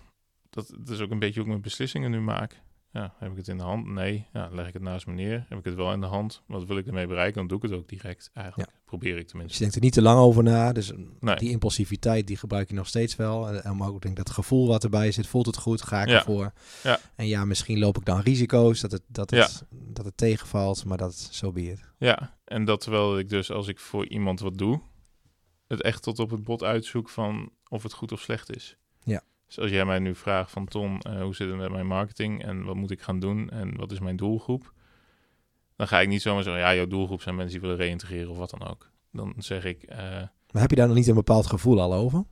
dat, 0.51 0.75
dat 0.79 0.89
is 0.89 1.01
ook 1.01 1.11
een 1.11 1.19
beetje 1.19 1.35
hoe 1.35 1.43
ik 1.43 1.49
mijn 1.49 1.61
beslissingen 1.61 2.11
nu 2.11 2.21
maak. 2.21 2.61
Ja, 2.93 3.15
heb 3.19 3.31
ik 3.31 3.37
het 3.37 3.49
in 3.49 3.57
de 3.57 3.63
hand? 3.63 3.87
Nee. 3.87 4.27
Ja, 4.33 4.49
leg 4.53 4.67
ik 4.67 4.73
het 4.73 4.83
naast 4.83 5.07
me 5.07 5.13
neer? 5.13 5.47
Heb 5.49 5.59
ik 5.59 5.65
het 5.65 5.75
wel 5.75 5.93
in 5.93 6.01
de 6.01 6.07
hand? 6.07 6.43
Wat 6.47 6.65
wil 6.65 6.77
ik 6.77 6.87
ermee 6.87 7.07
bereiken? 7.07 7.35
Dan 7.35 7.47
doe 7.47 7.57
ik 7.57 7.63
het 7.63 7.73
ook 7.73 7.89
direct 7.89 8.31
eigenlijk. 8.35 8.71
Probeer 8.85 9.13
ik 9.17 9.21
Dus 9.23 9.27
tenminste. 9.31 9.55
je 9.57 9.61
denkt 9.61 9.75
er 9.77 9.83
niet 9.83 9.93
te 9.93 10.03
lang 10.03 10.19
over 10.19 10.43
na. 10.43 10.73
Dus 10.73 10.93
Nee. 11.21 11.37
die 11.37 11.51
impulsiviteit, 11.51 12.27
die 12.27 12.37
gebruik 12.37 12.69
je 12.69 12.75
nog 12.75 12.87
steeds 12.87 13.17
wel. 13.17 13.49
En, 13.49 13.65
en 13.65 13.77
maar 13.77 13.89
ook 13.89 14.03
denk 14.03 14.17
dat 14.17 14.31
gevoel 14.31 14.67
wat 14.69 14.85
erbij 14.85 15.13
zit, 15.13 15.27
voelt 15.27 15.47
het 15.47 15.57
goed, 15.57 15.83
ga 15.83 16.03
ik 16.03 16.09
Ja. 16.09 16.15
ervoor. 16.15 16.53
Ja. 16.83 16.99
En 17.15 17.27
ja, 17.27 17.45
misschien 17.45 17.79
loop 17.79 17.97
ik 17.99 18.05
dan 18.05 18.21
risico's, 18.21 18.81
dat 18.81 18.93
het, 18.93 19.03
dat 19.07 19.31
het, 19.31 19.63
dat 19.71 20.05
het 20.05 20.17
tegenvalt, 20.17 20.85
maar 20.85 20.99
dat 20.99 21.15
zo 21.15 21.53
be 21.53 21.63
it. 21.71 21.81
Ja, 21.99 22.37
en 22.45 22.65
dat 22.65 22.81
terwijl 22.81 23.19
ik 23.19 23.29
dus 23.29 23.51
als 23.51 23.69
ik 23.69 23.79
voor 23.81 24.07
iemand 24.09 24.41
wat 24.41 24.59
doe, 24.59 24.81
het 25.67 25.83
echt 25.83 26.03
tot 26.03 26.19
op 26.19 26.31
het 26.31 26.43
bot 26.43 26.63
uitzoek 26.63 27.09
van 27.09 27.51
of 27.69 27.83
het 27.83 27.93
goed 27.93 28.13
of 28.13 28.21
slecht 28.21 28.57
is. 28.57 28.77
Ja. 29.05 29.23
Dus 29.55 29.63
als 29.63 29.71
jij 29.71 29.85
mij 29.85 29.99
nu 29.99 30.15
vraagt 30.15 30.51
van 30.51 30.67
Tom, 30.67 30.99
eh, 31.01 31.23
hoe 31.23 31.35
zit 31.35 31.49
het 31.49 31.57
met 31.57 31.71
mijn 31.71 31.87
marketing 31.87 32.45
en 32.45 32.65
wat 32.65 32.75
moet 32.75 32.91
ik 32.91 33.01
gaan 33.03 33.19
doen 33.21 33.51
en 33.51 33.77
wat 33.77 33.93
is 33.93 33.99
mijn 34.01 34.17
doelgroep? 34.17 34.73
Dan 35.77 35.89
ga 35.89 36.01
ik 36.01 36.09
niet 36.09 36.23
zomaar 36.23 36.43
zeggen, 36.43 36.63
ja, 36.63 36.75
jouw 36.75 36.87
doelgroep 36.87 37.23
zijn 37.23 37.35
mensen 37.35 37.53
die 37.53 37.69
willen 37.69 37.85
reïntegreren 37.85 38.31
of 38.31 38.37
wat 38.37 38.51
dan 38.51 38.69
ook. 38.69 38.91
Dan 39.11 39.35
zeg 39.39 39.65
ik, 39.65 39.83
eh, 39.83 39.99
Maar 40.51 40.63
heb 40.63 40.71
je 40.71 40.77
daar 40.77 40.87
nog 40.87 40.97
niet 40.97 41.07
een 41.07 41.15
bepaald 41.15 41.47
gevoel 41.47 41.81
al 41.81 41.95
over? 41.95 42.25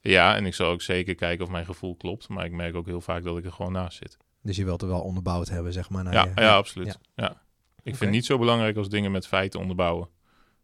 ja, 0.00 0.36
en 0.36 0.46
ik 0.46 0.54
zal 0.54 0.70
ook 0.70 0.82
zeker 0.82 1.14
kijken 1.14 1.44
of 1.44 1.50
mijn 1.50 1.64
gevoel 1.64 1.96
klopt, 1.96 2.28
maar 2.28 2.44
ik 2.44 2.52
merk 2.52 2.74
ook 2.74 2.86
heel 2.86 3.00
vaak 3.00 3.22
dat 3.24 3.38
ik 3.38 3.44
er 3.44 3.52
gewoon 3.52 3.72
naast 3.72 3.98
zit. 3.98 4.16
Dus 4.42 4.56
je 4.56 4.64
wilt 4.64 4.82
er 4.82 4.88
wel 4.88 5.00
onderbouwd 5.00 5.48
hebben, 5.48 5.72
zeg 5.72 5.90
maar. 5.90 6.04
naar 6.04 6.12
Ja, 6.12 6.24
je- 6.24 6.40
ja, 6.40 6.56
absoluut. 6.56 6.86
Ja. 6.86 7.24
Ja. 7.24 7.30
Ik 7.76 7.82
vind 7.82 7.98
het 8.00 8.10
niet 8.10 8.26
zo 8.26 8.38
belangrijk 8.38 8.76
als 8.76 8.88
dingen 8.88 9.10
met 9.10 9.26
feiten 9.26 9.60
onderbouwen. 9.60 10.08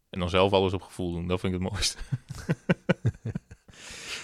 En 0.09 0.19
dan 0.19 0.29
zelf 0.29 0.53
alles 0.53 0.73
op 0.73 0.81
gevoel 0.81 1.11
doen. 1.11 1.27
Dat 1.27 1.39
vind 1.39 1.53
ik 1.53 1.61
het 1.61 1.69
mooiste. 1.71 1.97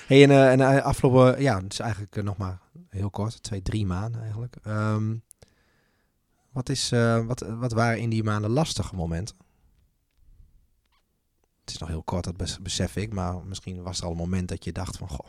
Hey, 0.09 0.23
en, 0.23 0.31
eh, 0.31 0.51
en 0.51 0.61
eh, 0.61 0.83
afgelopen, 0.83 1.41
ja, 1.41 1.61
het 1.61 1.73
is 1.73 1.79
eigenlijk 1.79 2.15
eh, 2.15 2.23
nog 2.23 2.37
maar 2.37 2.59
heel 2.89 3.09
kort, 3.09 3.43
twee, 3.43 3.61
drie 3.61 3.85
maanden 3.85 4.21
eigenlijk. 4.21 4.55
Ehm, 4.63 5.15
wat, 6.51 6.69
is, 6.69 6.89
wat, 7.25 7.39
wat 7.39 7.71
waren 7.71 7.99
in 7.99 8.09
die 8.09 8.23
maanden 8.23 8.51
lastige 8.51 8.95
momenten? 8.95 9.35
Het 11.59 11.69
is 11.69 11.77
nog 11.77 11.89
heel 11.89 12.03
kort, 12.03 12.23
dat 12.23 12.37
bes- 12.37 12.59
besef 12.61 12.95
ik, 12.95 13.13
maar 13.13 13.43
misschien 13.43 13.83
was 13.83 13.99
er 13.99 14.05
al 14.05 14.11
een 14.11 14.17
moment 14.17 14.47
dat 14.47 14.63
je 14.63 14.71
dacht 14.71 14.97
van, 14.97 15.09
goh, 15.09 15.27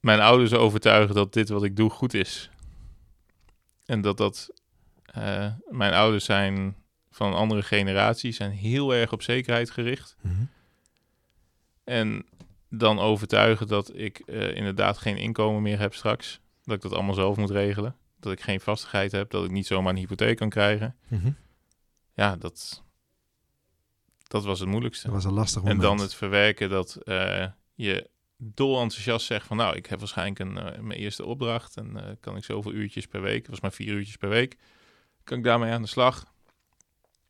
Mijn 0.00 0.20
ouders 0.20 0.52
overtuigen 0.52 1.14
dat 1.14 1.32
dit 1.32 1.48
wat 1.48 1.64
ik 1.64 1.76
doe 1.76 1.90
goed 1.90 2.14
is. 2.14 2.50
En 3.84 4.00
dat 4.00 4.16
dat... 4.16 4.50
mijn 5.68 5.92
ouders 5.92 6.24
zijn 6.24 6.76
van 7.10 7.26
een 7.28 7.38
andere 7.38 7.62
generatie. 7.62 8.32
Zijn 8.32 8.50
heel 8.50 8.94
erg 8.94 9.12
op 9.12 9.22
zekerheid 9.22 9.70
gericht. 9.70 10.16
En 11.84 12.26
dan 12.68 12.98
overtuigen 12.98 13.66
dat 13.66 13.96
ik 13.96 14.18
eh, 14.18 14.56
inderdaad 14.56 14.98
geen 14.98 15.16
inkomen 15.16 15.62
meer 15.62 15.78
heb 15.78 15.94
straks. 15.94 16.40
Dat 16.64 16.76
ik 16.76 16.82
dat 16.82 16.92
allemaal 16.92 17.14
zelf 17.14 17.36
moet 17.36 17.50
regelen. 17.50 17.96
Dat 18.20 18.32
ik 18.32 18.40
geen 18.40 18.60
vastigheid 18.60 19.12
heb. 19.12 19.30
Dat 19.30 19.44
ik 19.44 19.50
niet 19.50 19.66
zomaar 19.66 19.92
een 19.92 19.98
hypotheek 19.98 20.36
kan 20.36 20.48
krijgen. 20.48 20.96
Mhm. 21.08 21.30
Ja, 22.14 22.36
dat... 22.36 22.82
Dat 24.22 24.44
was 24.44 24.60
het 24.60 24.68
moeilijkste. 24.68 25.06
Dat 25.06 25.14
was 25.14 25.24
een 25.24 25.32
lastig 25.32 25.62
En 25.62 25.68
moment. 25.68 25.82
dan 25.82 25.98
het 25.98 26.14
verwerken 26.14 26.68
dat 26.68 26.94
eh, 26.96 27.46
je 27.74 28.10
dol 28.36 28.80
enthousiast 28.80 29.26
zegt 29.26 29.46
van... 29.46 29.56
nou, 29.56 29.76
ik 29.76 29.86
heb 29.86 29.98
waarschijnlijk 29.98 30.38
een, 30.38 30.58
eh, 30.58 30.80
mijn 30.80 30.98
eerste 30.98 31.24
opdracht... 31.24 31.76
en 31.76 32.16
kan 32.20 32.36
ik 32.36 32.44
zoveel 32.44 32.72
uurtjes 32.72 33.06
per 33.06 33.20
week... 33.20 33.40
het 33.40 33.50
was 33.50 33.60
maar 33.60 33.72
vier 33.72 33.94
uurtjes 33.94 34.16
per 34.16 34.28
week... 34.28 34.56
kan 35.24 35.38
ik 35.38 35.44
daarmee 35.44 35.72
aan 35.72 35.82
de 35.82 35.88
slag. 35.88 36.32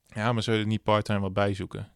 Ja, 0.06 0.32
maar 0.32 0.42
zou 0.42 0.56
je 0.56 0.62
er 0.62 0.68
niet 0.68 0.82
parttime 0.82 1.20
wat 1.20 1.32
bijzoeken? 1.32 1.92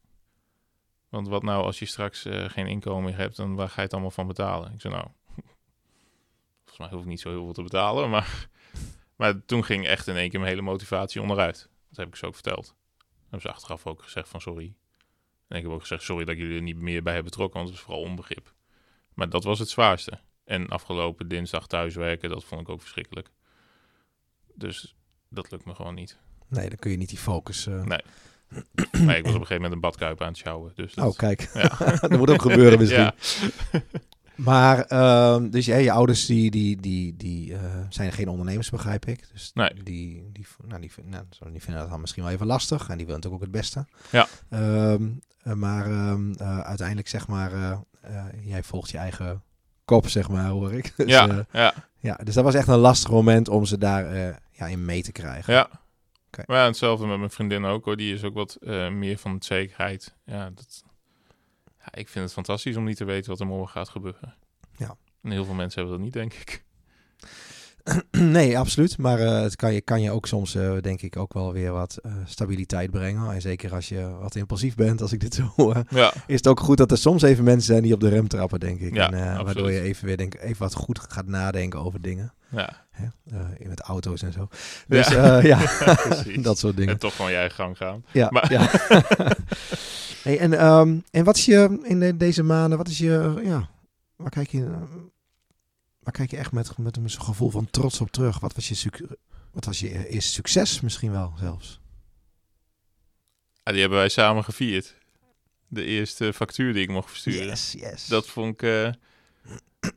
Want 1.14 1.29
wat 1.29 1.42
nou 1.42 1.64
als 1.64 1.79
je 1.79 1.85
straks 1.87 2.24
eh, 2.24 2.48
geen 2.48 2.66
inkomen 2.66 3.05
meer 3.05 3.16
hebt... 3.16 3.37
dan 3.37 3.55
waar 3.55 3.68
ga 3.68 3.74
je 3.77 3.83
het 3.83 3.92
allemaal 3.92 4.11
van 4.11 4.27
betalen? 4.27 4.72
Ik 4.72 4.81
zei 4.81 4.94
nou... 4.94 5.07
volgens 6.64 6.79
mij 6.79 6.88
hoef 6.88 7.00
ik 7.00 7.07
niet 7.07 7.20
zo 7.20 7.31
heel 7.31 7.44
veel 7.44 7.53
te 7.53 7.62
betalen... 7.62 8.11
maar, 8.11 8.48
maar 9.16 9.44
toen 9.44 9.64
ging 9.64 9.87
echt 9.87 10.07
in 10.07 10.16
één 10.16 10.31
keer 10.31 10.38
mijn 10.38 10.50
hele 10.53 10.64
motivatie 10.64 11.20
onderuit. 11.20 11.68
Dat 11.88 11.96
heb 11.96 12.09
ik 12.09 12.16
ze 12.16 12.27
ook 12.27 12.35
verteld. 12.35 12.74
Hebben 13.20 13.40
ze 13.40 13.53
achteraf 13.53 13.87
ook 13.87 14.03
gezegd 14.03 14.29
van 14.29 14.40
sorry... 14.40 14.74
En 15.48 15.57
ik 15.57 15.62
heb 15.62 15.72
ook 15.72 15.81
gezegd, 15.81 16.03
sorry 16.03 16.24
dat 16.24 16.37
jullie 16.37 16.57
er 16.57 16.62
niet 16.62 16.77
meer 16.77 17.03
bij 17.03 17.12
hebben 17.12 17.31
betrokken, 17.31 17.59
want 17.59 17.70
het 17.70 17.79
is 17.79 17.85
vooral 17.85 18.03
onbegrip. 18.03 18.55
Maar 19.14 19.29
dat 19.29 19.44
was 19.44 19.59
het 19.59 19.68
zwaarste. 19.68 20.20
En 20.44 20.68
afgelopen 20.68 21.29
dinsdag 21.29 21.66
thuiswerken, 21.66 22.29
dat 22.29 22.44
vond 22.44 22.61
ik 22.61 22.68
ook 22.68 22.81
verschrikkelijk. 22.81 23.31
Dus 24.55 24.96
dat 25.29 25.50
lukt 25.50 25.64
me 25.64 25.74
gewoon 25.74 25.94
niet. 25.94 26.18
Nee, 26.48 26.68
dan 26.68 26.79
kun 26.79 26.90
je 26.90 26.96
niet 26.96 27.09
die 27.09 27.18
focus... 27.18 27.66
eh, 27.66 27.85
Nee. 27.85 28.00
Maar 29.04 29.16
ik 29.16 29.24
was 29.24 29.35
op 29.35 29.40
een 29.40 29.46
gegeven 29.46 29.54
moment 29.54 29.72
een 29.72 29.80
badkuip 29.80 30.20
aan 30.20 30.28
het 30.28 30.37
sjouwen. 30.37 30.72
Dus 30.74 30.94
dat, 30.94 31.07
Oh, 31.07 31.16
kijk. 31.16 31.50
Ja. 31.54 31.70
dat 32.00 32.16
moet 32.18 32.30
ook 32.30 32.42
gebeuren 32.42 32.78
misschien. 32.78 33.11
Maar, 34.35 34.80
ehm, 34.85 35.50
dus 35.50 35.66
je 35.66 35.92
ouders 35.92 36.26
die, 36.26 36.50
die, 36.50 36.80
die, 36.80 37.16
die 37.16 37.54
eh, 37.54 37.61
zijn 37.88 38.12
geen 38.12 38.28
ondernemers, 38.28 38.70
begrijp 38.70 39.07
ik. 39.07 39.28
Dus 39.33 39.50
Nee. 39.54 39.70
die, 39.74 39.83
die, 40.33 40.46
nou, 40.66 40.80
die, 40.80 40.90
nou, 41.04 41.24
die 41.52 41.61
vinden 41.62 41.83
dat 41.83 41.90
dan 41.90 42.00
misschien 42.00 42.22
wel 42.22 42.33
even 42.33 42.46
lastig. 42.46 42.88
En 42.88 42.96
die 42.96 43.07
willen 43.07 43.20
natuurlijk 43.20 43.35
ook 43.42 43.52
het 43.52 43.61
beste. 43.61 43.87
Ja. 44.11 44.26
Ehm, 44.50 45.09
eh, 45.42 45.52
maar 45.52 45.87
ehm, 45.87 46.33
eh, 46.33 46.61
uiteindelijk, 46.61 47.09
zeg 47.09 47.26
maar, 47.26 47.78
jij 48.44 48.62
volgt 48.62 48.90
je 48.90 48.98
eigen 48.98 49.42
kop, 49.85 50.09
zeg 50.09 50.28
maar, 50.28 50.48
hoor 50.48 50.72
ik. 50.72 50.92
Dus, 50.96 51.07
ja, 51.07 51.46
ja, 51.52 51.74
ja, 51.98 52.18
dus 52.24 52.35
dat 52.35 52.44
was 52.44 52.54
echt 52.54 52.68
een 52.68 52.78
lastig 52.78 53.11
moment 53.11 53.48
om 53.48 53.64
ze 53.64 53.78
daar 53.78 54.14
ja, 54.50 54.66
in 54.66 54.85
mee 54.85 55.02
te 55.02 55.12
krijgen. 55.12 55.54
ja. 55.54 55.68
Maar 56.47 56.57
ja, 56.57 56.66
hetzelfde 56.66 57.07
met 57.07 57.18
mijn 57.18 57.31
vriendin 57.31 57.64
ook 57.64 57.85
hoor. 57.85 57.97
Die 57.97 58.14
is 58.14 58.25
ook 58.25 58.35
wat 58.35 58.55
eh, 58.55 58.88
meer 58.88 59.18
van 59.18 59.42
zekerheid. 59.42 60.14
Ja, 60.25 60.51
dat, 60.51 60.85
ja, 61.79 61.94
ik 61.94 62.09
vind 62.09 62.25
het 62.25 62.33
fantastisch 62.33 62.77
om 62.77 62.85
niet 62.85 62.97
te 62.97 63.05
weten 63.05 63.31
wat 63.31 63.40
er 63.40 63.47
morgen 63.47 63.73
gaat 63.73 63.88
gebeuren. 63.88 64.37
Ja. 64.77 64.97
En 65.23 65.31
heel 65.31 65.44
veel 65.44 65.55
mensen 65.55 65.81
hebben 65.81 65.97
dat 65.99 66.05
niet, 66.05 66.14
denk 66.14 66.33
ik. 66.33 66.64
nee, 68.11 68.59
absoluut. 68.59 68.99
Maar 68.99 69.18
eh, 69.20 69.40
het 69.40 69.57
kan 69.57 69.73
je, 69.75 69.81
kan 69.81 70.01
je 70.03 70.11
ook 70.11 70.27
soms, 70.27 70.55
eh, 70.55 70.73
denk 70.81 71.03
ik, 71.03 71.16
ook 71.16 71.33
wel 71.33 71.53
weer 71.53 71.73
wat 71.73 71.97
eh, 72.03 72.12
stabiliteit 72.25 72.90
brengen. 72.90 73.33
En 73.33 73.40
zeker 73.40 73.75
als 73.75 73.88
je 73.88 74.09
wat 74.20 74.35
impulsief 74.35 74.75
bent, 74.75 75.01
als 75.03 75.12
ik 75.12 75.20
dit 75.20 75.35
zo 75.40 75.53
hoor. 75.57 75.83
Ja, 75.88 76.12
is 76.27 76.37
het 76.37 76.47
ook 76.47 76.61
goed 76.61 76.77
dat 76.77 76.90
er 76.90 76.99
soms 76.99 77.23
even 77.23 77.44
mensen 77.44 77.66
zijn 77.66 77.83
die 77.83 77.94
op 77.94 78.01
de 78.01 78.09
rem 78.09 78.29
trappen, 78.29 78.61
denk 78.61 78.81
ik. 78.81 78.94
Ja, 78.94 79.11
en, 79.12 79.44
waardoor 79.44 79.70
je 79.73 79.81
even 79.81 80.07
weer 80.07 80.16
denk, 80.16 80.35
even 80.35 80.59
wat 80.62 80.75
goed 80.75 80.99
gaat 81.09 81.27
nadenken 81.27 81.81
over 81.85 82.01
dingen. 82.03 82.33
ja. 82.51 82.83
Hè? 82.90 83.07
Met 83.68 83.81
auto's 83.81 84.23
en 84.23 84.33
zo. 84.33 84.49
Dus 84.88 85.09
Ja. 85.18 85.38
ja, 85.53 85.59
dat 86.40 86.59
soort 86.59 86.77
dingen. 86.77 86.92
En 86.92 86.99
toch 86.99 87.16
gewoon 87.16 87.31
je 87.31 87.37
eigen 87.37 87.57
gang 87.57 87.77
gaan. 87.77 88.05
Ja, 88.12 88.29
maar- 88.31 88.53
ja. 88.53 88.68
hey, 90.23 90.38
en, 90.38 90.53
ehm, 90.59 90.97
en 91.11 91.25
wat 91.25 91.37
is 91.37 91.44
je 91.44 91.79
in 91.83 92.01
de- 92.01 92.16
deze 92.16 92.42
maanden, 92.42 92.79
wat 92.79 92.88
is 92.88 92.99
je, 92.99 93.40
ja, 93.44 93.68
waar 94.16 94.31
kijk 94.31 94.49
je, 94.49 94.66
waar 96.05 96.12
kijk 96.12 96.30
je 96.30 96.36
echt 96.36 96.52
met, 96.52 96.78
met 96.78 96.96
een 96.96 97.11
gevoel 97.11 97.50
van 97.50 97.70
trots 97.70 98.00
op 98.00 98.11
terug? 98.11 98.40
Wat 98.40 98.55
was 98.55 98.68
je, 98.68 99.09
wat 99.52 99.64
was 99.64 99.80
je 99.80 100.09
eerste 100.09 100.32
succes 100.32 100.80
misschien 100.80 101.11
wel 101.12 101.34
zelfs? 101.38 101.80
Ja, 103.62 103.72
die 103.72 103.80
hebben 103.80 103.98
wij 103.98 104.09
samen 104.09 104.44
gevierd. 104.44 104.94
De 105.68 105.84
eerste 105.84 106.32
factuur 106.32 106.72
die 106.72 106.82
ik 106.82 106.90
mocht 106.90 107.09
versturen. 107.11 107.46
Yes, 107.46 107.72
yes. 107.72 108.07
Dat 108.07 108.26
vond 108.26 108.52
ik... 108.52 108.62
eh, 108.62 108.92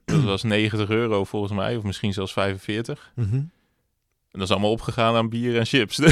dat 0.06 0.24
was 0.24 0.44
90 0.44 0.90
euro 0.90 1.24
volgens 1.24 1.54
mij, 1.54 1.76
of 1.76 1.84
misschien 1.84 2.14
zelfs 2.14 2.34
45. 2.34 3.12
Mhm. 3.16 3.36
En 3.36 3.50
dat 4.32 4.42
is 4.42 4.52
allemaal 4.52 4.72
opgegaan 4.72 5.16
aan 5.16 5.30
bier 5.30 5.58
en 5.58 5.66
chips. 5.66 6.00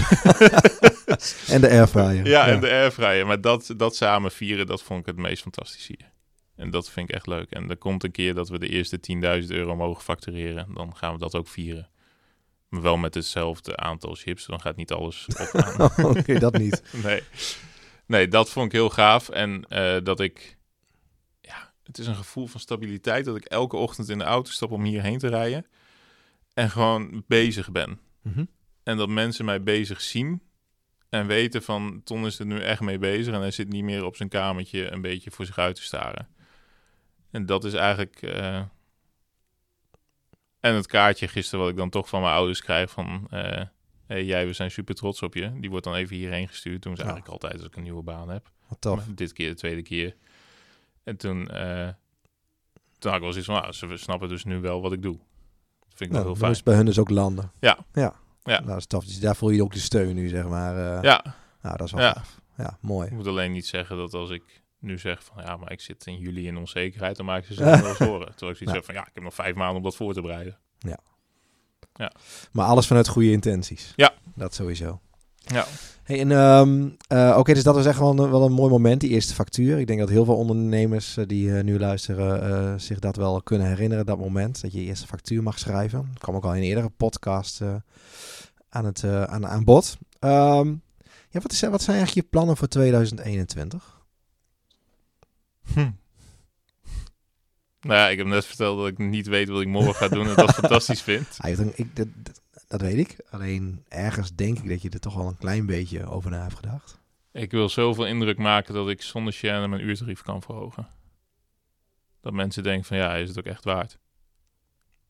En 1.47 1.61
de 1.61 1.69
airfryer. 1.69 2.27
ja, 2.27 2.47
en 2.47 2.59
de 2.59 2.69
airfryer. 2.69 3.25
Maar 3.25 3.41
dat, 3.41 3.73
dat 3.77 3.95
samen 3.95 4.31
vieren, 4.31 4.67
dat 4.67 4.81
vond 4.83 4.99
ik 4.99 5.05
het 5.05 5.17
meest 5.17 5.41
fantastisch 5.41 5.87
hier. 5.87 6.11
En 6.55 6.69
dat 6.69 6.89
vind 6.89 7.09
ik 7.09 7.15
echt 7.15 7.27
leuk. 7.27 7.51
En 7.51 7.69
er 7.69 7.77
komt 7.77 8.03
een 8.03 8.11
keer 8.11 8.33
dat 8.33 8.49
we 8.49 8.59
de 8.59 8.69
eerste 8.69 8.99
10.000 9.41 9.47
euro 9.47 9.75
mogen 9.75 10.03
factureren. 10.03 10.73
Dan 10.73 10.95
gaan 10.95 11.13
we 11.13 11.19
dat 11.19 11.35
ook 11.35 11.47
vieren. 11.47 11.89
Maar 12.69 12.81
wel 12.81 12.97
met 12.97 13.13
hetzelfde 13.13 13.77
aantal 13.77 14.15
chips. 14.15 14.45
Dan 14.45 14.61
gaat 14.61 14.75
niet 14.75 14.91
alles 14.91 15.27
op. 15.77 15.93
Oké, 16.17 16.39
dat 16.39 16.57
niet. 16.57 16.83
nee. 17.03 17.21
nee, 18.05 18.27
dat 18.27 18.49
vond 18.49 18.65
ik 18.65 18.71
heel 18.71 18.89
gaaf. 18.89 19.29
En 19.29 19.65
eh, 19.67 19.97
dat 20.03 20.19
ik... 20.19 20.57
Ja, 21.41 21.73
Het 21.83 21.97
is 21.97 22.07
een 22.07 22.15
gevoel 22.15 22.47
van 22.47 22.59
stabiliteit 22.59 23.25
dat 23.25 23.35
ik 23.35 23.45
elke 23.45 23.75
ochtend 23.75 24.09
in 24.09 24.17
de 24.17 24.23
auto 24.23 24.51
stap 24.51 24.71
om 24.71 24.83
hierheen 24.83 25.17
te 25.17 25.27
rijden. 25.27 25.65
En 26.53 26.69
gewoon 26.69 27.23
bezig 27.27 27.71
ben. 27.71 27.99
Mhm. 28.21 28.45
En 28.83 28.97
dat 28.97 29.09
mensen 29.09 29.45
mij 29.45 29.63
bezig 29.63 30.01
zien. 30.01 30.41
En 31.09 31.27
weten 31.27 31.63
van, 31.63 32.01
Ton 32.03 32.25
is 32.25 32.39
er 32.39 32.45
nu 32.45 32.59
echt 32.59 32.81
mee 32.81 32.97
bezig. 32.97 33.33
En 33.33 33.39
hij 33.39 33.51
zit 33.51 33.69
niet 33.69 33.83
meer 33.83 34.05
op 34.05 34.15
zijn 34.15 34.29
kamertje 34.29 34.91
een 34.91 35.01
beetje 35.01 35.31
voor 35.31 35.45
zich 35.45 35.57
uit 35.57 35.75
te 35.75 35.83
staren. 35.83 36.27
En 37.35 37.45
dat 37.45 37.63
is 37.63 37.73
eigenlijk... 37.73 38.21
eh, 38.21 38.55
En 40.59 40.75
het 40.75 40.87
kaartje 40.87 41.27
gisteren 41.27 41.59
wat 41.59 41.69
ik 41.69 41.77
dan 41.77 41.89
toch 41.89 42.09
van 42.09 42.21
mijn 42.21 42.33
ouders 42.33 42.61
krijg 42.61 42.89
van... 42.91 43.27
eh 43.29 43.61
hey, 44.05 44.25
jij, 44.25 44.45
we 44.45 44.53
zijn 44.53 44.71
super 44.71 44.95
trots 44.95 45.21
op 45.21 45.33
je. 45.33 45.59
Die 45.59 45.69
wordt 45.69 45.85
dan 45.85 45.95
even 45.95 46.15
hierheen 46.15 46.47
gestuurd. 46.47 46.81
Doen 46.83 46.95
ze 46.95 47.01
Ja. 47.03 47.07
eigenlijk 47.07 47.33
altijd 47.41 47.61
als 47.61 47.69
ik 47.71 47.75
een 47.75 47.83
nieuwe 47.83 48.03
baan 48.03 48.29
heb. 48.29 48.49
Wat 48.67 48.81
tof. 48.81 48.95
Maar 48.95 49.15
dit 49.15 49.33
keer 49.33 49.49
de 49.49 49.55
tweede 49.55 49.81
keer. 49.81 50.15
En 51.03 51.17
toen, 51.17 51.47
eh 51.49 51.87
toen 52.99 53.11
had 53.11 53.15
ik 53.19 53.21
wel 53.21 53.31
zoiets 53.43 53.45
van, 53.51 53.63
ah, 53.63 53.71
ze 53.71 53.97
snappen 53.97 54.29
dus 54.29 54.43
nu 54.43 54.59
wel 54.59 54.81
wat 54.81 54.91
ik 54.93 55.01
doe. 55.01 55.17
Dat 55.79 55.93
vind 55.95 55.99
ik 55.99 56.09
Nou, 56.09 56.11
wel 56.11 56.23
dan 56.23 56.25
heel 56.33 56.35
fijn. 56.35 56.51
moest 56.51 56.63
bij 56.63 56.75
hun 56.75 56.85
dus 56.85 56.99
ook 56.99 57.09
landen. 57.09 57.51
Ja. 57.59 57.77
Ja. 57.93 58.13
Ja. 58.43 58.57
Nou, 58.59 58.65
dat 58.65 58.77
is 58.77 58.85
tof. 58.85 59.05
Dus 59.05 59.19
daar 59.19 59.35
voel 59.35 59.49
je 59.49 59.63
ook 59.63 59.73
de 59.73 59.79
steun 59.79 60.15
nu, 60.15 60.27
zeg 60.27 60.47
maar. 60.47 61.03
Ja, 61.03 61.23
Nou, 61.61 61.77
dat 61.77 61.85
is 61.87 61.91
wel 61.93 62.01
Ja. 62.01 62.11
gaaf. 62.13 62.39
Ja, 62.57 62.77
mooi. 62.81 63.07
ik 63.07 63.13
moet 63.13 63.27
alleen 63.27 63.51
niet 63.51 63.65
zeggen 63.67 63.97
dat 63.97 64.13
als 64.13 64.29
ik 64.29 64.63
nu 64.85 64.99
zeg 64.99 65.23
van, 65.23 65.43
ja, 65.43 65.57
maar 65.57 65.71
ik 65.71 65.81
zit 65.81 66.05
in 66.05 66.17
juli 66.17 66.47
in 66.47 66.57
onzekerheid, 66.57 67.15
dan 67.17 67.25
maken 67.25 67.45
ze 67.47 67.53
zich 67.63 67.63
wel 67.81 67.89
eens 67.89 67.97
horen. 67.97 68.27
Terwijl 68.27 68.51
ik 68.51 68.57
zoiets 68.57 68.59
Ja. 68.61 68.73
zeg 68.73 68.85
van, 68.85 68.93
ja, 68.93 69.01
ik 69.01 69.11
heb 69.13 69.23
nog 69.23 69.33
vijf 69.33 69.55
maanden 69.55 69.77
om 69.77 69.83
dat 69.83 69.95
voor 69.95 70.13
te 70.13 70.21
bereiden. 70.21 70.57
Maar 72.51 72.65
alles 72.65 72.87
vanuit 72.87 73.07
goede 73.07 73.31
intenties. 73.31 73.93
Ja. 73.95 74.13
Dat 74.35 74.53
sowieso. 74.53 74.99
Ja, 75.37 75.65
Hey, 76.03 76.19
en, 76.19 76.31
ehm, 76.31 76.89
eh, 77.07 77.35
Oké, 77.37 77.53
dus 77.53 77.63
dat 77.63 77.75
was 77.75 77.85
echt 77.85 77.99
wel 77.99 78.09
een, 78.09 78.29
wel 78.31 78.45
een 78.45 78.51
mooi 78.51 78.71
moment, 78.71 79.01
die 79.01 79.09
eerste 79.09 79.33
factuur. 79.33 79.79
Ik 79.79 79.87
denk 79.87 79.99
dat 79.99 80.09
heel 80.09 80.25
veel 80.25 80.35
ondernemers 80.35 81.17
eh, 81.17 81.25
die 81.27 81.57
eh, 81.57 81.63
nu 81.63 81.79
luisteren 81.79 82.81
zich 82.81 82.99
dat 82.99 83.15
wel 83.15 83.41
kunnen 83.41 83.67
herinneren, 83.67 84.05
dat 84.05 84.17
moment. 84.17 84.61
Dat 84.61 84.71
je 84.71 84.81
je 84.81 84.85
eerste 84.87 85.07
factuur 85.07 85.43
mag 85.43 85.59
schrijven. 85.59 86.09
Dat 86.13 86.21
kwam 86.21 86.35
ook 86.35 86.43
al 86.43 86.53
in 86.53 86.57
een 86.57 86.67
eerdere 86.67 86.89
podcast 86.89 87.61
aan, 88.69 88.85
het, 88.85 89.03
aan, 89.03 89.47
aan 89.47 89.63
bod. 89.63 89.97
Ehm, 90.19 90.67
ja, 91.29 91.39
wat, 91.41 91.51
is, 91.51 91.61
wat 91.61 91.81
zijn 91.81 91.97
eigenlijk 91.97 92.25
je 92.25 92.31
plannen 92.31 92.57
voor 92.57 92.67
2021? 92.67 93.94
Hm. 95.73 95.91
Nou 97.81 97.99
ja, 97.99 98.09
ik 98.09 98.17
heb 98.17 98.27
net 98.27 98.45
verteld 98.45 98.77
dat 98.77 98.87
ik 98.87 98.97
niet 98.97 99.27
weet 99.27 99.49
wat 99.49 99.61
ik 99.61 99.67
morgen 99.67 99.95
ga 99.95 100.07
doen 100.07 100.27
en 100.27 100.35
dat 100.35 100.53
fantastisch 100.55 101.01
vind. 101.01 101.27
Ah, 101.37 101.49
ik, 101.75 101.95
dat, 101.95 102.07
dat- 102.67 102.81
weet 102.81 102.97
ik. 102.97 103.25
Alleen 103.29 103.85
ergens 103.87 104.35
denk 104.35 104.57
ik 104.59 104.69
dat 104.69 104.81
je 104.81 104.89
er 104.89 104.99
toch 104.99 105.13
wel 105.15 105.27
een 105.27 105.37
klein 105.37 105.65
beetje 105.65 106.05
over 106.05 106.31
na 106.31 106.41
hebt 106.41 106.55
gedacht. 106.55 106.99
Ik 107.31 107.51
wil 107.51 107.69
zoveel 107.69 108.05
indruk 108.05 108.37
maken 108.37 108.73
dat 108.73 108.89
ik 108.89 109.01
zonder 109.01 109.33
chaîne 109.35 109.69
mijn 109.69 109.81
uurtarief 109.81 110.21
kan 110.21 110.41
verhogen. 110.41 110.87
Dat 112.21 112.33
mensen 112.33 112.63
denken 112.63 112.85
van 112.85 112.97
ja, 112.97 113.15
is 113.15 113.29
het 113.29 113.37
ook 113.39 113.45
echt 113.45 113.63
waard? 113.63 113.97